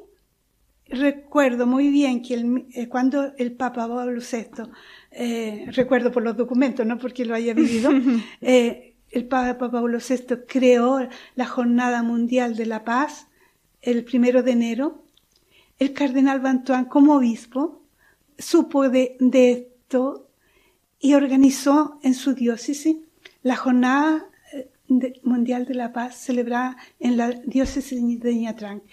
recuerdo 0.92 1.66
muy 1.66 1.90
bien 1.90 2.22
que 2.22 2.66
eh, 2.74 2.88
cuando 2.88 3.34
el 3.38 3.54
Papa 3.54 3.88
Pablo 3.88 4.22
VI, 4.22 4.64
eh, 5.12 5.66
recuerdo 5.72 6.12
por 6.12 6.24
los 6.24 6.38
documentos, 6.38 6.86
no 6.86 6.98
porque 6.98 7.26
lo 7.26 7.34
haya 7.34 7.54
vivido, 7.54 7.92
eh, 8.42 8.96
el 9.10 9.26
Papa 9.26 9.72
Pablo 9.72 9.98
VI 9.98 10.46
creó 10.48 11.08
la 11.36 11.46
Jornada 11.46 12.04
Mundial 12.04 12.56
de 12.56 12.66
la 12.66 12.84
Paz 12.84 13.28
el 13.82 14.04
primero 14.04 14.44
de 14.44 14.52
enero. 14.52 15.04
El 15.80 15.94
cardenal 15.94 16.40
Bantuán, 16.40 16.86
como 16.86 17.16
obispo, 17.16 17.82
supo 18.38 18.90
de, 18.90 19.18
de 19.20 19.52
esto 19.52 20.30
y 21.00 21.16
organizó 21.16 22.00
en 22.04 22.14
su 22.14 22.34
diócesis 22.34 22.98
la 23.42 23.56
Jornada 23.56 24.28
eh, 24.54 25.20
Mundial 25.24 25.66
de 25.66 25.74
la 25.74 25.92
Paz 25.92 26.16
celebrada 26.16 26.78
en 27.00 27.18
la 27.18 27.32
diócesis 27.32 28.20
de 28.20 28.36
Ñatrán. 28.36 28.84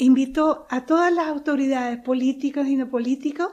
Invitó 0.00 0.66
a 0.70 0.86
todas 0.86 1.12
las 1.12 1.26
autoridades 1.26 1.98
políticas 1.98 2.66
y 2.66 2.74
no 2.74 2.88
políticas, 2.88 3.48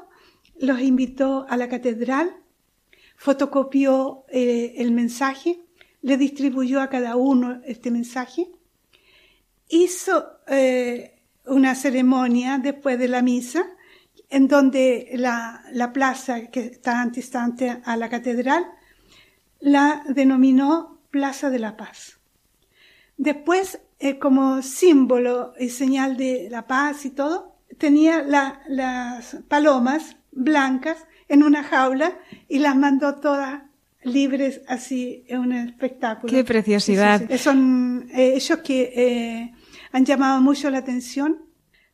los 0.58 0.80
invitó 0.80 1.46
a 1.50 1.58
la 1.58 1.68
catedral, 1.68 2.38
fotocopió 3.18 4.24
eh, 4.30 4.76
el 4.78 4.92
mensaje, 4.92 5.60
le 6.02 6.16
distribuyó 6.16 6.80
a 6.80 6.88
cada 6.88 7.18
uno 7.18 7.62
este 7.66 7.92
mensaje, 7.92 8.48
hizo 9.68 10.40
eh, 10.48 11.20
una 11.46 11.76
ceremonia 11.76 12.60
después 12.60 12.98
de 12.98 13.10
la 13.10 13.22
misa, 13.22 13.66
en 14.30 14.48
donde 14.48 15.12
la, 15.16 15.66
la 15.74 15.92
plaza 15.92 16.48
que 16.48 16.62
está 16.62 17.02
antistante 17.02 17.82
a 17.84 17.98
la 17.98 18.08
catedral 18.08 18.66
la 19.60 20.02
denominó 20.08 21.02
Plaza 21.12 21.50
de 21.50 21.60
la 21.60 21.76
Paz. 21.76 22.20
Después, 23.18 23.80
eh, 24.00 24.20
como 24.20 24.62
símbolo 24.62 25.54
y 25.60 25.70
señal 25.70 26.18
de 26.18 26.50
la 26.52 26.68
paz 26.68 27.06
y 27.06 27.10
todo, 27.10 27.56
tenía 27.78 28.22
las 28.22 29.38
palomas 29.48 30.18
blancas 30.32 31.06
en 31.28 31.44
una 31.44 31.64
jaula 31.64 32.20
y 32.48 32.60
las 32.60 32.76
mandó 32.76 33.16
todas 33.16 33.64
libres 34.04 34.62
así 34.68 35.26
en 35.28 35.40
un 35.40 35.54
espectáculo. 35.54 36.32
Qué 36.32 36.44
preciosidad. 36.44 37.30
Son 37.38 38.08
eh, 38.14 38.34
hechos 38.36 38.60
que 38.60 38.94
eh, 38.96 39.54
han 39.92 40.06
llamado 40.06 40.42
mucho 40.42 40.70
la 40.70 40.78
atención. 40.78 41.46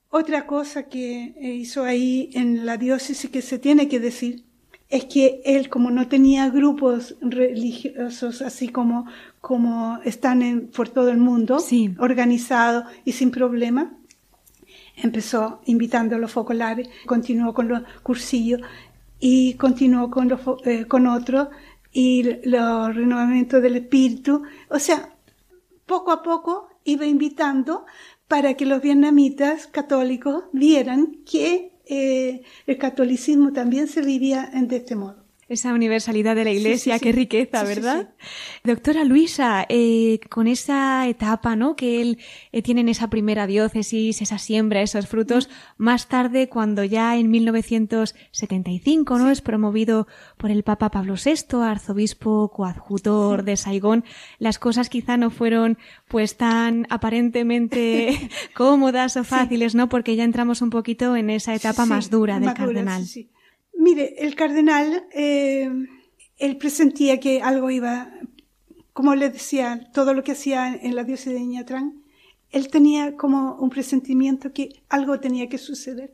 Otra 0.10 0.46
cosa 0.46 0.84
que 0.84 1.34
hizo 1.42 1.84
ahí 1.84 2.30
en 2.34 2.66
la 2.66 2.78
diócesis 2.78 3.30
que 3.32 3.42
se 3.42 3.58
tiene 3.58 3.88
que 3.88 4.00
decir 4.00 4.46
es 4.90 5.06
que 5.06 5.42
él, 5.46 5.70
como 5.70 5.90
no 5.90 6.08
tenía 6.08 6.50
grupos 6.50 7.16
religiosos 7.22 8.42
así 8.42 8.70
como, 8.70 9.08
como 9.42 10.00
están 10.04 10.70
por 10.76 10.90
todo 10.90 11.10
el 11.10 11.18
mundo, 11.18 11.58
organizados 11.98 12.86
y 13.04 13.14
sin 13.14 13.32
problema, 13.32 13.98
empezó 14.96 15.62
invitando 15.66 16.16
a 16.16 16.20
los 16.20 16.32
focolares, 16.32 16.90
continuó 17.06 17.54
con 17.54 17.68
los 17.68 17.82
cursillos 18.04 18.62
y 19.20 19.56
continuó 19.56 20.12
con, 20.12 20.30
los, 20.30 20.42
eh, 20.66 20.86
con 20.86 21.08
otros 21.08 21.48
y 21.92 22.24
los 22.48 22.96
renovamientos 22.96 23.62
del 23.62 23.78
espíritu. 23.78 24.44
O 24.70 24.80
sea, 24.80 25.16
poco 25.86 26.12
a 26.12 26.22
poco 26.22 26.70
iba 26.84 27.06
invitando 27.06 27.86
para 28.28 28.56
que 28.56 28.66
los 28.66 28.82
vietnamitas 28.82 29.68
católicos 29.68 30.46
vieran 30.52 31.18
que 31.26 31.73
eh, 31.86 32.44
el 32.68 32.78
catolicismo 32.78 33.54
también 33.54 33.88
se 33.88 34.02
vivía 34.02 34.50
de 34.54 34.78
este 34.78 34.96
modo. 34.96 35.23
Esa 35.50 35.74
universalidad 35.74 36.36
de 36.36 36.46
la 36.46 36.52
Iglesia, 36.52 37.00
qué 37.00 37.12
riqueza, 37.12 37.64
¿verdad? 37.64 38.10
Doctora 38.64 39.04
Luisa, 39.04 39.66
eh, 39.68 40.20
con 40.30 40.48
esa 40.48 41.08
etapa, 41.08 41.56
¿no? 41.56 41.76
Que 41.76 42.02
él 42.02 42.20
eh, 42.52 42.62
tiene 42.62 42.82
en 42.82 42.90
esa 42.90 43.10
primera 43.10 43.46
diócesis, 43.46 44.22
esa 44.22 44.38
siembra, 44.38 44.82
esos 44.82 45.08
frutos, 45.08 45.50
más 45.78 46.08
tarde, 46.08 46.48
cuando 46.48 46.84
ya 46.84 47.18
en 47.18 47.30
1975, 47.30 49.18
¿no? 49.18 49.30
Es 49.30 49.42
promovido 49.42 50.08
por 50.38 50.50
el 50.50 50.64
Papa 50.64 50.90
Pablo 50.92 51.16
VI, 51.16 51.62
arzobispo 51.64 52.50
coadjutor 52.50 53.44
de 53.44 53.58
Saigón, 53.58 54.06
las 54.40 54.60
cosas 54.60 54.90
quizá 54.90 55.18
no 55.18 55.30
fueron, 55.30 55.78
pues, 56.08 56.38
tan 56.38 56.88
aparentemente 56.90 58.30
cómodas 58.56 59.18
o 59.18 59.24
fáciles, 59.24 59.76
¿no? 59.76 59.90
Porque 59.90 60.16
ya 60.16 60.24
entramos 60.24 60.62
un 60.62 60.70
poquito 60.70 61.16
en 61.16 61.30
esa 61.30 61.54
etapa 61.54 61.86
más 61.86 62.10
dura 62.10 62.40
del 62.40 62.54
cardenal. 62.54 63.04
Mire, 63.84 64.16
el 64.20 64.34
cardenal, 64.36 65.08
eh, 65.12 65.70
él 66.38 66.58
presentía 66.58 67.20
que 67.20 67.42
algo 67.42 67.70
iba, 67.70 68.14
como 68.94 69.14
le 69.14 69.30
decía, 69.30 69.90
todo 69.92 70.14
lo 70.14 70.24
que 70.24 70.32
hacía 70.32 70.74
en 70.74 70.96
la 70.96 71.04
diócesis 71.04 71.34
de 71.34 71.42
Ñatrán, 71.42 72.02
él 72.52 72.70
tenía 72.70 73.18
como 73.18 73.56
un 73.56 73.70
presentimiento 73.70 74.54
que 74.54 74.70
algo 74.88 75.20
tenía 75.20 75.50
que 75.50 75.58
suceder, 75.58 76.14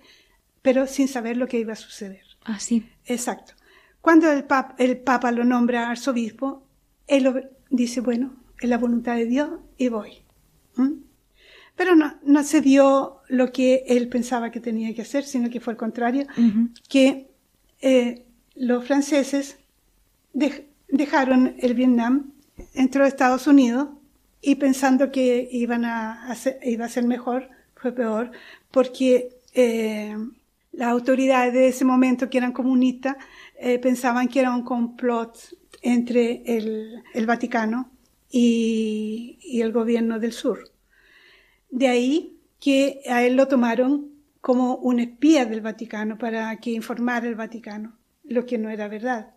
pero 0.64 0.88
sin 0.88 1.08
saber 1.08 1.38
lo 1.38 1.48
que 1.48 1.60
iba 1.60 1.74
a 1.74 1.76
suceder. 1.76 2.24
Ah, 2.44 2.60
sí. 2.60 2.90
Exacto. 3.06 3.54
Cuando 4.02 4.32
el, 4.32 4.46
el 4.80 4.98
Papa 4.98 5.32
lo 5.32 5.44
nombra 5.44 5.92
arzobispo, 5.92 6.64
él 7.06 7.52
dice, 7.70 8.02
bueno, 8.02 8.36
es 8.60 8.68
la 8.68 8.80
voluntad 8.80 9.16
de 9.16 9.28
Dios 9.28 9.50
y 9.78 9.90
voy. 9.90 10.24
Pero 11.76 11.96
no, 11.96 12.18
no 12.24 12.44
se 12.44 12.62
dio 12.62 13.20
lo 13.28 13.52
que 13.52 13.84
él 13.88 14.10
pensaba 14.10 14.50
que 14.50 14.60
tenía 14.60 14.92
que 14.96 15.04
hacer, 15.04 15.24
sino 15.24 15.52
que 15.52 15.60
fue 15.60 15.74
al 15.74 15.78
contrario, 15.78 16.26
que 16.88 17.29
eh, 17.82 18.26
los 18.56 18.86
franceses 18.86 19.58
dejaron 20.34 21.56
el 21.60 21.74
Vietnam, 21.74 22.34
entró 22.74 23.04
a 23.04 23.08
Estados 23.08 23.48
Unidos 23.48 23.90
y 24.42 24.56
pensando 24.56 25.12
que 25.12 25.48
iba 25.52 25.76
a 26.26 26.36
ser 26.36 27.04
mejor, 27.06 27.50
fue 27.76 27.92
peor, 27.92 28.32
porque 28.72 29.30
eh, 29.54 30.16
las 30.72 30.90
autoridades 30.90 31.54
de 31.54 31.68
ese 31.68 31.86
momento, 31.86 32.30
que 32.30 32.38
eran 32.38 32.52
comunistas, 32.52 33.18
eh, 33.58 33.80
pensaban 33.80 34.28
que 34.28 34.40
era 34.40 34.54
un 34.54 34.64
complot 34.64 35.38
entre 35.82 36.44
el, 36.46 37.04
el 37.14 37.26
Vaticano 37.26 37.90
y, 38.30 39.40
y, 39.42 39.62
el 39.62 39.72
gobierno 39.72 40.20
del 40.20 40.34
sur. 40.34 40.70
De 41.72 41.88
ahí 41.88 42.38
que 42.60 43.02
a 43.10 43.24
él 43.24 43.36
lo 43.36 43.48
tomaron 43.48 44.10
como 44.42 44.76
un 44.76 45.00
espía 45.00 45.46
del 45.46 45.62
Vaticano 45.62 46.18
para 46.18 46.56
que 46.58 46.72
informara 46.72 47.28
el 47.28 47.36
Vaticano, 47.36 47.98
lo 48.24 48.46
que 48.46 48.58
no 48.58 48.70
era 48.70 48.88
verdad. 48.88 49.34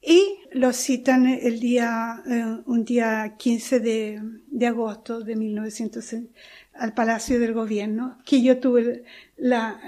Y 0.00 0.38
lo 0.52 0.72
citan 0.72 1.26
el 1.26 1.60
día, 1.60 2.22
eh, 2.26 2.62
un 2.66 2.84
día 2.84 3.34
15 3.38 3.80
de, 3.80 4.22
de, 4.48 4.66
agosto 4.66 5.20
de 5.20 5.34
1900 5.34 6.14
al 6.74 6.92
Palacio 6.92 7.40
del 7.40 7.54
Gobierno, 7.54 8.18
que 8.24 8.42
yo 8.42 8.58
tuve 8.58 9.04
la, 9.36 9.80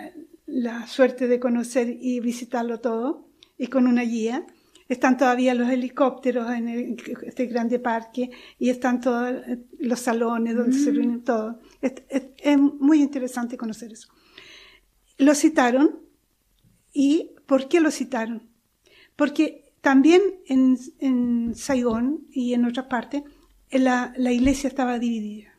la 0.47 0.87
suerte 0.87 1.27
de 1.29 1.39
conocer 1.39 1.89
y 2.01 2.21
visitarlo 2.21 2.81
todo, 2.81 3.27
y 3.59 3.67
con 3.67 3.87
una 3.87 4.03
guía. 4.03 4.47
Están 4.89 5.17
todavía 5.17 5.55
los 5.55 5.69
helicópteros 5.69 6.49
en 6.53 6.97
este 7.27 7.47
grande 7.47 7.81
parque 7.81 8.31
y 8.59 8.71
están 8.71 9.01
todos 9.01 9.35
los 9.81 9.99
salones 9.99 10.55
donde 10.55 10.79
se 10.79 10.93
mm. 10.93 10.95
reúnen 10.95 11.25
todo. 11.25 11.59
es, 11.83 12.59
muy 12.59 13.03
interesante 13.03 13.57
conocer 13.57 13.93
eso. 13.93 14.09
Lo 15.19 15.35
citaron. 15.35 16.01
¿Y 16.93 17.33
por 17.47 17.69
qué 17.69 17.81
lo 17.81 17.91
citaron? 17.91 18.49
Porque 19.17 19.73
también 19.81 20.23
en, 20.47 20.79
en 20.99 21.55
Saigón 21.55 22.27
y 22.31 22.55
en 22.55 22.65
otras 22.65 22.87
partes 22.87 23.23
la, 23.71 24.13
la 24.17 24.33
iglesia 24.33 24.69
estaba 24.69 24.99
dividida. 24.99 25.51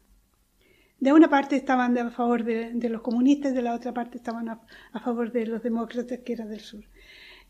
de 0.99 1.13
una 1.13 1.29
parte 1.29 1.55
estaban 1.55 1.97
a 1.97 2.09
favor 2.11 2.43
de, 2.43 2.89
los 2.89 3.01
comunistas, 3.01 3.53
de 3.53 3.61
la 3.61 3.73
otra 3.75 3.93
parte 3.93 4.17
estaban 4.17 4.49
a, 4.49 4.61
favor 4.99 5.31
de 5.31 5.45
los 5.45 5.61
demócratas, 5.61 6.19
que 6.25 6.33
era 6.33 6.45
del 6.45 6.61
sur. 6.61 6.83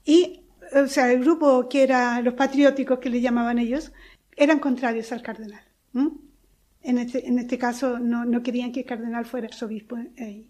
Y, 0.04 0.42
o 0.74 0.88
sea, 0.88 1.12
el 1.12 1.22
grupo 1.22 1.70
que 1.70 1.84
era 1.84 2.22
los 2.22 2.34
patrióticos, 2.34 3.00
que 3.00 3.10
le 3.10 3.22
llamaban 3.22 3.60
ellos, 3.60 3.92
eran 4.36 4.60
contrarios 4.60 5.12
al 5.12 5.22
cardenal. 5.22 5.64
En 6.84 6.98
este, 7.00 7.28
en 7.28 7.40
este 7.40 7.58
caso 7.58 8.00
no, 8.00 8.26
no, 8.26 8.44
querían 8.44 8.72
que 8.72 8.82
el 8.82 8.86
cardenal 8.86 9.26
fuera 9.26 9.48
arzobispo 9.48 9.98
ahí. 10.18 10.48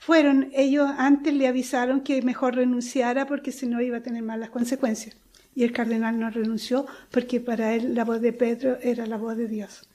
Fueron, 0.00 0.50
ellos 0.54 0.90
antes 0.96 1.34
le 1.34 1.46
avisaron 1.46 2.00
que 2.00 2.22
mejor 2.22 2.56
renunciara 2.56 3.26
porque 3.26 3.52
si 3.52 3.66
no 3.66 3.82
iba 3.82 3.98
a 3.98 4.02
tener 4.02 4.22
malas 4.22 4.48
consecuencias. 4.48 5.14
Y 5.54 5.62
el 5.62 5.72
cardenal 5.72 6.18
no 6.18 6.30
renunció 6.30 6.86
porque 7.10 7.38
para 7.38 7.74
él 7.74 7.94
la 7.94 8.04
voz 8.04 8.22
de 8.22 8.32
Pedro 8.32 8.78
era 8.80 9.04
la 9.04 9.18
voz 9.18 9.36
de 9.36 9.46
Dios. 9.46 9.86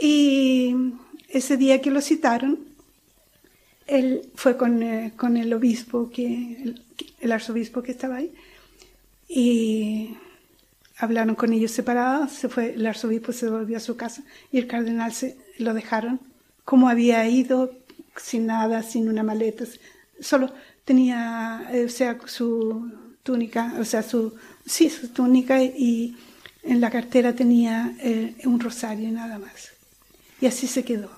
Y 0.00 0.76
ese 1.28 1.56
día 1.56 1.82
que 1.82 1.90
lo 1.90 2.00
citaron, 2.00 2.60
él 3.88 4.30
fue 4.36 4.56
con, 4.56 4.84
eh, 4.84 5.12
con 5.16 5.36
el 5.36 5.52
obispo, 5.52 6.10
que, 6.10 6.76
el, 7.20 7.32
arzobispo 7.32 7.82
que 7.82 7.90
estaba 7.90 8.18
ahí, 8.18 8.32
y 9.28 10.16
hablaron 10.96 11.34
con 11.34 11.52
ellos 11.52 11.72
separados, 11.72 12.30
se 12.30 12.48
fue, 12.48 12.74
el 12.74 12.86
arzobispo 12.86 13.32
se 13.32 13.50
volvió 13.50 13.78
a 13.78 13.80
su 13.80 13.96
casa 13.96 14.22
y 14.52 14.58
el 14.58 14.68
cardenal 14.68 15.12
se 15.12 15.36
lo 15.58 15.74
dejaron 15.74 16.20
como 16.64 16.88
había 16.88 17.26
ido, 17.28 17.72
sin 18.16 18.46
nada, 18.46 18.82
sin 18.82 19.08
una 19.08 19.22
maleta, 19.22 19.64
solo 20.20 20.52
tenía, 20.84 21.68
eh, 21.72 21.84
o 21.84 21.88
sea, 21.88 22.18
su 22.26 22.90
túnica, 23.22 23.74
o 23.78 23.84
sea, 23.84 24.02
su, 24.02 24.34
sí, 24.66 24.90
su 24.90 25.08
túnica 25.08 25.62
y 25.62 26.16
en 26.62 26.80
la 26.80 26.90
cartera 26.90 27.34
tenía 27.34 27.94
eh, 28.00 28.34
un 28.44 28.60
rosario 28.60 29.08
y 29.08 29.12
nada 29.12 29.38
más. 29.38 29.72
Y 30.40 30.46
así 30.46 30.66
se 30.66 30.84
quedó. 30.84 31.10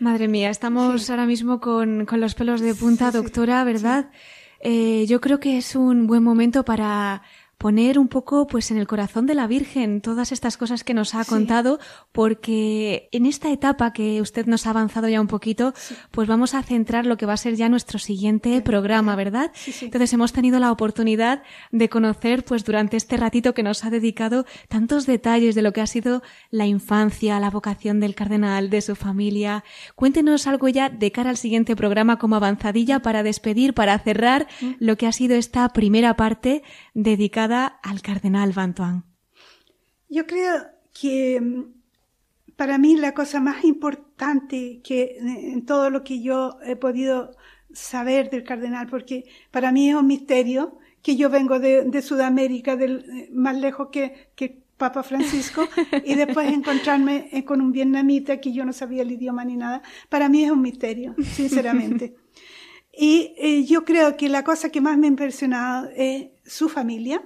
Madre 0.00 0.28
mía, 0.28 0.50
estamos 0.50 1.10
ahora 1.10 1.26
mismo 1.26 1.60
con, 1.60 2.06
con, 2.06 2.20
los 2.20 2.34
pelos 2.34 2.60
de 2.60 2.74
punta, 2.74 3.10
doctora, 3.10 3.64
¿verdad? 3.64 4.10
Eh, 4.60 5.06
yo 5.08 5.20
creo 5.20 5.40
que 5.40 5.58
es 5.58 5.74
un 5.74 6.06
buen 6.06 6.22
momento 6.22 6.64
para 6.64 7.22
poner 7.58 7.98
un 7.98 8.06
poco 8.06 8.46
pues 8.46 8.70
en 8.70 8.78
el 8.78 8.86
corazón 8.86 9.26
de 9.26 9.34
la 9.34 9.48
Virgen 9.48 10.00
todas 10.00 10.30
estas 10.30 10.56
cosas 10.56 10.84
que 10.84 10.94
nos 10.94 11.16
ha 11.16 11.24
contado 11.24 11.80
porque 12.12 13.08
en 13.10 13.26
esta 13.26 13.50
etapa 13.50 13.92
que 13.92 14.20
usted 14.20 14.46
nos 14.46 14.66
ha 14.66 14.70
avanzado 14.70 15.08
ya 15.08 15.20
un 15.20 15.26
poquito 15.26 15.74
pues 16.12 16.28
vamos 16.28 16.54
a 16.54 16.62
centrar 16.62 17.04
lo 17.04 17.16
que 17.16 17.26
va 17.26 17.32
a 17.32 17.36
ser 17.36 17.56
ya 17.56 17.68
nuestro 17.68 17.98
siguiente 17.98 18.60
programa, 18.62 19.16
¿verdad? 19.16 19.50
Entonces 19.80 20.12
hemos 20.12 20.32
tenido 20.32 20.60
la 20.60 20.70
oportunidad 20.70 21.42
de 21.72 21.88
conocer 21.88 22.44
pues 22.44 22.64
durante 22.64 22.96
este 22.96 23.16
ratito 23.16 23.54
que 23.54 23.64
nos 23.64 23.84
ha 23.84 23.90
dedicado 23.90 24.46
tantos 24.68 25.06
detalles 25.06 25.56
de 25.56 25.62
lo 25.62 25.72
que 25.72 25.80
ha 25.80 25.86
sido 25.88 26.22
la 26.50 26.66
infancia, 26.66 27.40
la 27.40 27.50
vocación 27.50 27.98
del 27.98 28.14
cardenal, 28.14 28.70
de 28.70 28.82
su 28.82 28.94
familia. 28.94 29.64
Cuéntenos 29.96 30.46
algo 30.46 30.68
ya 30.68 30.90
de 30.90 31.10
cara 31.10 31.30
al 31.30 31.36
siguiente 31.36 31.74
programa 31.74 32.18
como 32.18 32.36
avanzadilla 32.36 33.00
para 33.00 33.24
despedir, 33.24 33.74
para 33.74 33.98
cerrar 33.98 34.46
mm. 34.60 34.70
lo 34.78 34.96
que 34.96 35.08
ha 35.08 35.12
sido 35.12 35.34
esta 35.34 35.68
primera 35.70 36.14
parte 36.14 36.62
dedicada 36.94 37.47
al 37.56 38.02
cardenal 38.02 38.52
Bantuan? 38.52 39.04
Yo 40.08 40.26
creo 40.26 40.66
que 40.92 41.40
mm, 41.40 41.78
para 42.58 42.76
mí 42.76 42.96
la 42.96 43.14
cosa 43.14 43.40
más 43.40 43.64
importante 43.64 44.80
que 44.82 45.02
eh, 45.02 45.52
en 45.52 45.64
todo 45.64 45.90
lo 45.90 46.02
que 46.02 46.20
yo 46.20 46.58
he 46.64 46.74
podido 46.74 47.30
saber 47.72 48.30
del 48.30 48.42
cardenal, 48.42 48.88
porque 48.88 49.24
para 49.50 49.70
mí 49.70 49.88
es 49.88 49.94
un 49.94 50.08
misterio 50.08 50.78
que 51.02 51.16
yo 51.16 51.30
vengo 51.30 51.60
de, 51.60 52.02
Sudamérica, 52.02 52.74
del, 52.74 53.04
eh, 53.10 53.28
más 53.32 53.56
lejos 53.56 53.90
que, 53.92 54.30
que 54.34 54.64
Papa 54.76 55.02
Francisco, 55.02 55.68
y 56.04 56.14
después 56.16 56.52
encontrarme 56.52 57.28
eh, 57.30 57.44
con 57.44 57.60
un 57.60 57.70
vietnamita 57.70 58.40
que 58.40 58.52
yo 58.52 58.64
no 58.64 58.72
sabía 58.72 59.02
el 59.02 59.12
idioma 59.12 59.44
ni 59.44 59.56
nada, 59.56 59.82
para 60.08 60.28
mí 60.28 60.44
es 60.44 60.50
un 60.50 60.62
misterio, 60.62 61.14
sinceramente. 61.22 62.16
y 62.92 63.64
yo 63.66 63.84
creo 63.84 64.16
que 64.16 64.28
la 64.28 64.42
cosa 64.42 64.70
que 64.70 64.80
más 64.80 64.98
me 64.98 65.06
ha 65.06 65.10
impresionado 65.10 65.88
es 65.94 66.30
su 66.44 66.68
familia, 66.68 67.22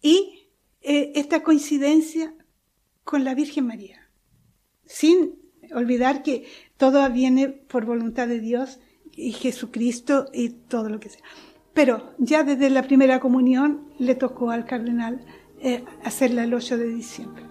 y 0.00 0.48
eh, 0.80 1.12
esta 1.16 1.42
coincidencia 1.42 2.34
con 3.04 3.24
la 3.24 3.34
Virgen 3.34 3.66
María, 3.66 4.10
sin 4.84 5.34
olvidar 5.74 6.22
que 6.22 6.46
todo 6.76 7.08
viene 7.10 7.48
por 7.48 7.84
voluntad 7.84 8.28
de 8.28 8.40
Dios 8.40 8.78
y 9.12 9.32
Jesucristo 9.32 10.26
y 10.32 10.50
todo 10.50 10.88
lo 10.88 11.00
que 11.00 11.10
sea. 11.10 11.22
Pero 11.74 12.14
ya 12.18 12.44
desde 12.44 12.70
la 12.70 12.82
primera 12.82 13.20
comunión 13.20 13.92
le 13.98 14.14
tocó 14.14 14.50
al 14.50 14.64
cardenal 14.64 15.24
eh, 15.60 15.84
hacerla 16.04 16.44
el 16.44 16.54
8 16.54 16.78
de 16.78 16.88
diciembre. 16.88 17.44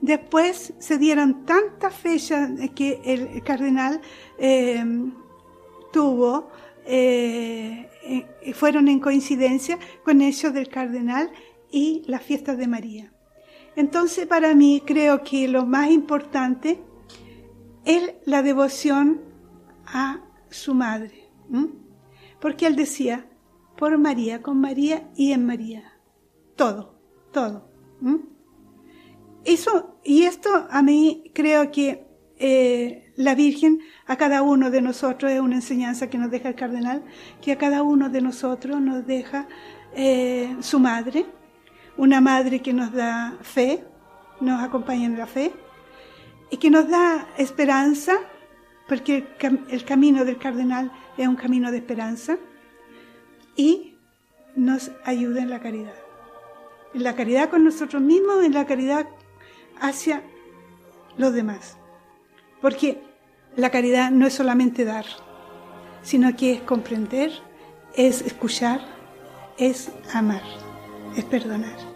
Después 0.00 0.74
se 0.78 0.98
dieron 0.98 1.44
tantas 1.46 1.94
fechas 1.94 2.50
que 2.74 3.00
el 3.04 3.42
cardenal 3.42 4.00
eh, 4.38 4.84
tuvo 5.92 6.50
eh, 6.86 7.88
fueron 8.54 8.88
en 8.88 9.00
coincidencia 9.00 9.78
con 10.04 10.22
eso 10.22 10.50
del 10.50 10.68
cardenal 10.68 11.30
y 11.70 12.02
las 12.06 12.22
fiestas 12.22 12.58
de 12.58 12.68
María. 12.68 13.12
Entonces, 13.74 14.26
para 14.26 14.54
mí, 14.54 14.82
creo 14.84 15.22
que 15.22 15.48
lo 15.48 15.66
más 15.66 15.90
importante 15.90 16.80
es 17.84 18.14
la 18.24 18.42
devoción 18.42 19.20
a 19.86 20.24
su 20.50 20.74
madre. 20.74 21.28
Porque 22.40 22.66
él 22.66 22.76
decía, 22.76 23.28
por 23.76 23.98
María, 23.98 24.42
con 24.42 24.60
María 24.60 25.10
y 25.14 25.32
en 25.32 25.44
María. 25.44 25.92
Todo, 26.56 26.98
todo. 27.32 27.70
Eso, 29.44 29.98
y 30.02 30.22
esto 30.22 30.66
a 30.70 30.82
mí 30.82 31.30
creo 31.34 31.70
que 31.70 32.05
eh, 32.38 33.12
la 33.16 33.34
Virgen 33.34 33.80
a 34.06 34.16
cada 34.16 34.42
uno 34.42 34.70
de 34.70 34.82
nosotros, 34.82 35.32
es 35.32 35.40
una 35.40 35.56
enseñanza 35.56 36.10
que 36.10 36.18
nos 36.18 36.30
deja 36.30 36.50
el 36.50 36.54
cardenal, 36.54 37.02
que 37.40 37.52
a 37.52 37.58
cada 37.58 37.82
uno 37.82 38.10
de 38.10 38.20
nosotros 38.20 38.80
nos 38.80 39.06
deja 39.06 39.48
eh, 39.94 40.54
su 40.60 40.78
madre, 40.78 41.24
una 41.96 42.20
madre 42.20 42.60
que 42.60 42.74
nos 42.74 42.92
da 42.92 43.38
fe, 43.40 43.84
nos 44.40 44.62
acompaña 44.62 45.06
en 45.06 45.16
la 45.16 45.26
fe, 45.26 45.52
y 46.50 46.58
que 46.58 46.70
nos 46.70 46.88
da 46.88 47.26
esperanza, 47.38 48.12
porque 48.86 49.26
el, 49.68 49.84
camino 49.84 50.24
del 50.24 50.38
cardenal 50.38 50.92
es 51.16 51.26
un 51.26 51.36
camino 51.36 51.70
de 51.70 51.78
esperanza, 51.78 52.36
y 53.56 53.94
nos 54.54 54.90
ayuda 55.04 55.40
en 55.40 55.48
la 55.48 55.60
caridad. 55.60 55.94
En 56.92 57.02
la 57.02 57.14
caridad 57.14 57.48
con 57.48 57.64
nosotros 57.64 58.02
mismos, 58.02 58.44
en 58.44 58.52
la 58.52 58.66
caridad 58.66 59.06
hacia 59.80 60.22
los 61.16 61.32
demás. 61.32 61.78
Porque 62.66 63.00
la 63.54 63.70
caridad 63.70 64.10
no 64.10 64.26
es 64.26 64.34
solamente 64.34 64.84
dar, 64.84 65.04
sino 66.02 66.34
que 66.34 66.54
es 66.54 66.60
comprender, 66.62 67.30
es 67.94 68.22
escuchar, 68.22 68.80
es 69.56 69.92
amar, 70.12 70.42
es 71.16 71.24
perdonar. 71.26 71.95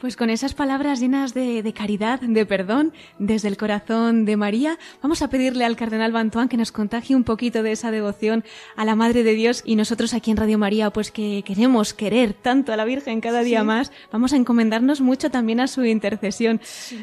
Pues 0.00 0.14
con 0.14 0.30
esas 0.30 0.54
palabras 0.54 1.00
llenas 1.00 1.34
de, 1.34 1.74
caridad, 1.76 2.20
de 2.20 2.46
perdón, 2.46 2.92
desde 3.18 3.48
el 3.48 3.56
corazón 3.56 4.26
de 4.26 4.36
María, 4.36 4.78
vamos 5.02 5.22
a 5.22 5.28
pedirle 5.28 5.64
al 5.64 5.74
Cardenal 5.74 6.12
Bantuán 6.12 6.48
que 6.48 6.56
nos 6.56 6.70
contagie 6.70 7.16
un 7.16 7.24
poquito 7.24 7.64
de 7.64 7.72
esa 7.72 7.90
devoción 7.90 8.44
a 8.76 8.84
la 8.84 8.94
Madre 8.94 9.24
de 9.24 9.34
Dios 9.34 9.60
y 9.64 9.74
nosotros 9.74 10.14
aquí 10.14 10.30
en 10.30 10.36
Radio 10.36 10.56
María, 10.56 10.90
pues 10.90 11.10
que 11.10 11.42
queremos 11.44 11.94
querer 11.94 12.32
tanto 12.32 12.72
a 12.72 12.76
la 12.76 12.84
Virgen 12.84 13.20
cada 13.20 13.40
día 13.42 13.64
más, 13.64 13.90
vamos 14.12 14.32
a 14.32 14.36
encomendarnos 14.36 15.00
mucho 15.00 15.32
también 15.32 15.58
a 15.58 15.66
su 15.66 15.84
intercesión. 15.84 16.60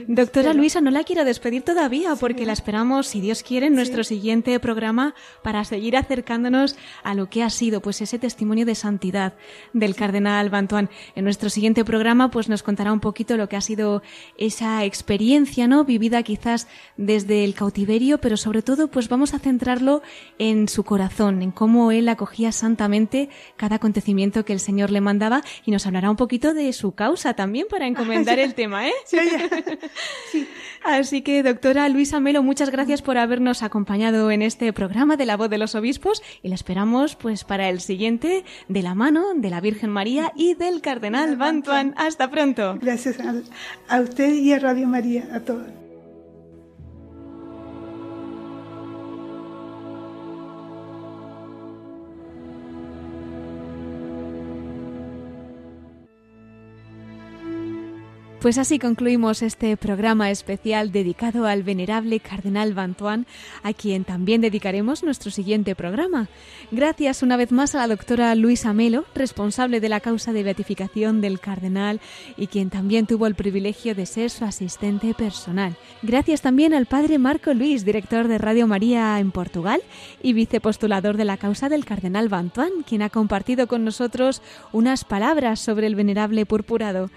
Doctora 0.08 0.54
Luisa, 0.54 0.80
no 0.80 0.90
la 0.90 1.04
quiero 1.04 1.26
despedir 1.26 1.64
todavía 1.64 2.16
porque 2.16 2.46
la 2.46 2.54
esperamos, 2.54 3.08
si 3.08 3.20
Dios 3.20 3.44
quiere, 3.44 3.68
en 3.68 3.76
nuestro 3.76 4.06
siguiente 4.06 4.58
programa 4.62 5.16
para 5.44 5.66
seguir 5.66 5.98
acercándonos 5.98 6.78
a 7.04 7.14
lo 7.14 7.30
que 7.30 7.44
ha 7.44 7.50
sido 7.50 7.82
pues 7.82 8.00
ese 8.00 8.20
testimonio 8.20 8.66
de 8.66 8.76
santidad 8.76 9.34
del 9.74 9.98
Cardenal 9.98 10.50
Bantuán. 10.50 10.90
En 11.14 11.26
nuestro 11.26 11.50
siguiente 11.50 11.84
programa 11.84 12.32
pues 12.32 12.48
nos 12.48 12.64
contará 12.64 12.85
un 12.92 13.00
poquito 13.00 13.38
lo 13.38 13.50
que 13.50 13.56
ha 13.56 13.62
sido 13.62 14.02
esa 14.38 14.84
experiencia, 14.84 15.68
¿no? 15.68 15.86
Vivida 15.86 16.24
quizás 16.24 16.68
desde 16.98 17.44
el 17.44 17.54
cautiverio, 17.54 18.20
pero 18.20 18.38
sobre 18.38 18.62
todo, 18.62 18.88
pues 18.88 19.10
vamos 19.10 19.34
a 19.34 19.40
centrarlo 19.40 20.02
en 20.40 20.68
su 20.68 20.84
corazón, 20.84 21.42
en 21.42 21.52
cómo 21.52 21.92
él 21.92 22.10
acogía 22.10 22.52
santamente 22.52 23.30
cada 23.58 23.78
acontecimiento 23.78 24.46
que 24.46 24.54
el 24.54 24.60
Señor 24.60 24.92
le 24.92 25.02
mandaba 25.02 25.44
y 25.66 25.72
nos 25.72 25.86
hablará 25.86 26.10
un 26.10 26.18
poquito 26.18 26.54
de 26.54 26.72
su 26.74 26.94
causa 26.94 27.34
también 27.34 27.68
para 27.70 27.88
encomendar 27.88 28.40
el 28.40 28.54
tema, 28.54 28.88
¿eh? 28.88 28.94
Sí, 29.06 30.48
Así 30.84 31.24
que, 31.24 31.42
doctora 31.42 31.90
Luisa 31.90 32.20
Melo, 32.20 32.44
muchas 32.44 32.70
gracias 32.70 33.02
por 33.02 33.18
habernos 33.18 33.64
acompañado 33.64 34.30
en 34.30 34.44
este 34.44 34.72
programa 34.72 35.18
de 35.18 35.26
la 35.26 35.36
voz 35.36 35.50
de 35.50 35.58
los 35.58 35.74
obispos 35.74 36.22
y 36.44 36.50
la 36.50 36.56
esperamos 36.56 37.16
pues 37.16 37.44
para 37.44 37.70
el 37.70 37.82
siguiente 37.82 38.44
de 38.68 38.82
la 38.84 38.94
mano 38.94 39.34
de 39.36 39.50
la 39.50 39.62
Virgen 39.62 39.90
María 39.90 40.32
y 40.36 40.54
del 40.54 40.82
Cardenal 40.82 41.38
Bantuan. 41.38 41.96
Hasta 41.98 42.30
pronto. 42.30 42.75
Gracias 42.82 43.18
a, 43.90 44.02
usted 44.02 44.34
y 44.34 44.54
a 44.54 44.60
Radio 44.60 44.88
María, 44.88 45.30
a 45.34 45.40
todos. 45.40 45.85
Pues 58.46 58.60
así 58.60 58.78
concluimos 58.78 59.42
este 59.42 59.76
programa 59.76 60.30
especial 60.30 60.92
dedicado 60.92 61.48
al 61.48 61.64
venerable 61.64 62.20
cardenal 62.20 62.76
Bantuan, 62.76 63.26
a 63.64 63.74
quien 63.74 64.04
también 64.04 64.40
dedicaremos 64.40 65.02
nuestro 65.02 65.32
siguiente 65.32 65.74
programa. 65.74 66.30
Gracias 66.70 67.24
una 67.24 67.38
vez 67.38 67.52
más 67.52 67.74
a 67.74 67.80
la 67.80 67.88
doctora 67.88 68.36
Luisa 68.36 68.72
Melo, 68.72 69.06
responsable 69.16 69.80
de 69.80 69.90
la 69.90 70.00
causa 70.00 70.32
de 70.32 70.44
beatificación 70.44 71.22
del 71.22 71.40
cardenal 71.40 72.00
y 72.38 72.46
quien 72.46 72.70
también 72.70 73.08
tuvo 73.08 73.26
el 73.26 73.34
privilegio 73.34 73.96
de 73.96 74.06
ser 74.06 74.30
su 74.30 74.46
asistente 74.46 75.16
personal. 75.16 75.76
Gracias 76.04 76.44
también 76.44 76.76
al 76.76 76.86
padre 76.86 77.18
Marco 77.18 77.52
Luis, 77.52 77.84
director 77.84 78.28
de 78.28 78.38
Radio 78.38 78.68
María 78.68 79.20
en 79.20 79.32
Portugal 79.32 79.82
y 80.22 80.34
vicepostulador 80.34 81.18
de 81.18 81.26
la 81.26 81.38
causa 81.38 81.68
del 81.68 81.84
cardenal 81.84 82.30
Bantuan, 82.30 82.70
quien 82.88 83.02
ha 83.02 83.10
compartido 83.10 83.66
con 83.66 83.84
nosotros 83.84 84.44
unas 84.72 85.04
palabras 85.04 85.60
sobre 85.60 85.88
el 85.88 85.96
venerable 85.96 86.46
purpurado. 86.46 87.10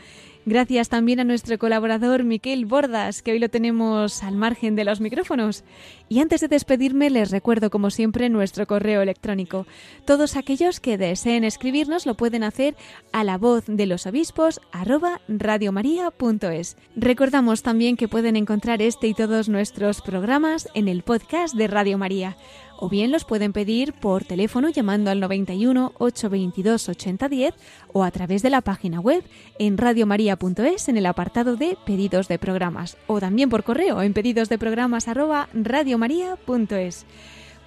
Gracias 0.47 0.89
también 0.89 1.21
a 1.21 1.25
nuestro 1.25 1.59
colaborador 1.59 2.25
Miquel 2.25 2.65
Bordas, 2.65 3.23
que 3.23 3.33
hoy 3.33 3.39
lo 3.39 3.51
tenemos 3.51 4.23
al 4.23 4.35
margen 4.35 4.77
de 4.77 4.85
los 4.85 5.01
micrófonos. 5.01 5.65
Y 6.09 6.21
antes 6.21 6.41
de 6.41 6.49
despedirme, 6.49 7.11
les 7.11 7.31
recuerdo, 7.31 7.71
como 7.71 7.91
siempre, 7.91 8.29
nuestro 8.31 8.67
correo 8.67 9.03
electrónico. 9.03 9.67
Todos 10.07 10.37
aquellos 10.37 10.81
que 10.81 10.97
deseen 10.97 11.45
escribirnos 11.45 12.07
lo 12.07 12.15
pueden 12.15 12.45
hacer 12.45 12.77
a 13.13 13.25
la 13.25 13.37
voz 13.37 13.65
de 13.67 13.87
los 13.87 14.07
obispos 14.07 14.61
arroba 14.73 15.21
radiomaria.es. 15.29 16.77
Recordamos 16.97 17.63
también 17.63 17.97
que 17.97 18.09
pueden 18.09 18.37
encontrar 18.37 18.81
este 18.81 19.09
y 19.09 19.15
todos 19.15 19.49
nuestros 19.49 20.01
programas 20.01 20.69
en 20.75 20.89
el 20.89 21.03
podcast 21.03 21.55
de 21.55 21.67
Radio 21.67 21.99
María 21.99 22.37
o 22.79 22.89
bien 22.89 23.11
los 23.11 23.25
pueden 23.25 23.53
pedir 23.53 23.93
por 23.93 24.25
teléfono 24.25 24.69
llamando 24.69 25.11
al 25.11 25.21
91 25.21 25.93
822 25.99 26.89
8010 26.89 27.55
o 27.93 28.05
a 28.05 28.11
través 28.11 28.43
de 28.43 28.51
la 28.51 28.61
página 28.61 29.01
web 29.01 29.23
en 29.59 29.77
radiomaria.es 29.77 30.89
en 30.89 30.97
el 30.97 31.07
apartado 31.07 31.57
de 31.57 31.77
pedidos 31.85 32.29
de 32.29 32.39
programas 32.39 32.97
o 33.07 33.21
también 33.21 33.51
por 33.51 33.65
correo 33.65 34.03
en 34.03 34.15
pedidos 34.15 34.49
de 34.49 34.59
programas 34.59 35.09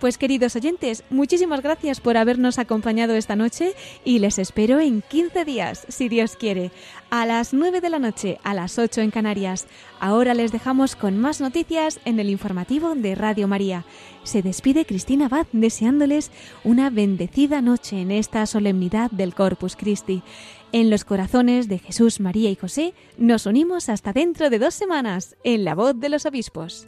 pues 0.01 0.17
queridos 0.17 0.55
oyentes, 0.55 1.03
muchísimas 1.11 1.61
gracias 1.61 2.01
por 2.01 2.17
habernos 2.17 2.57
acompañado 2.57 3.13
esta 3.13 3.35
noche 3.35 3.75
y 4.03 4.17
les 4.17 4.39
espero 4.39 4.79
en 4.79 5.03
15 5.03 5.45
días, 5.45 5.85
si 5.89 6.09
Dios 6.09 6.35
quiere, 6.35 6.71
a 7.11 7.27
las 7.27 7.53
9 7.53 7.81
de 7.81 7.89
la 7.91 7.99
noche, 7.99 8.39
a 8.43 8.55
las 8.55 8.79
8 8.79 9.01
en 9.01 9.11
Canarias. 9.11 9.67
Ahora 9.99 10.33
les 10.33 10.51
dejamos 10.51 10.95
con 10.95 11.19
más 11.19 11.39
noticias 11.39 11.99
en 12.03 12.19
el 12.19 12.31
informativo 12.31 12.95
de 12.95 13.13
Radio 13.13 13.47
María. 13.47 13.85
Se 14.23 14.41
despide 14.41 14.85
Cristina 14.85 15.27
Abad 15.27 15.45
deseándoles 15.51 16.31
una 16.63 16.89
bendecida 16.89 17.61
noche 17.61 18.01
en 18.01 18.09
esta 18.09 18.47
solemnidad 18.47 19.11
del 19.11 19.35
Corpus 19.35 19.75
Christi. 19.75 20.23
En 20.71 20.89
los 20.89 21.05
corazones 21.05 21.67
de 21.67 21.77
Jesús, 21.77 22.19
María 22.19 22.49
y 22.49 22.55
José 22.55 22.95
nos 23.19 23.45
unimos 23.45 23.87
hasta 23.87 24.13
dentro 24.13 24.49
de 24.49 24.57
dos 24.57 24.73
semanas 24.73 25.35
en 25.43 25.63
la 25.63 25.75
voz 25.75 25.99
de 25.99 26.09
los 26.09 26.25
obispos. 26.25 26.87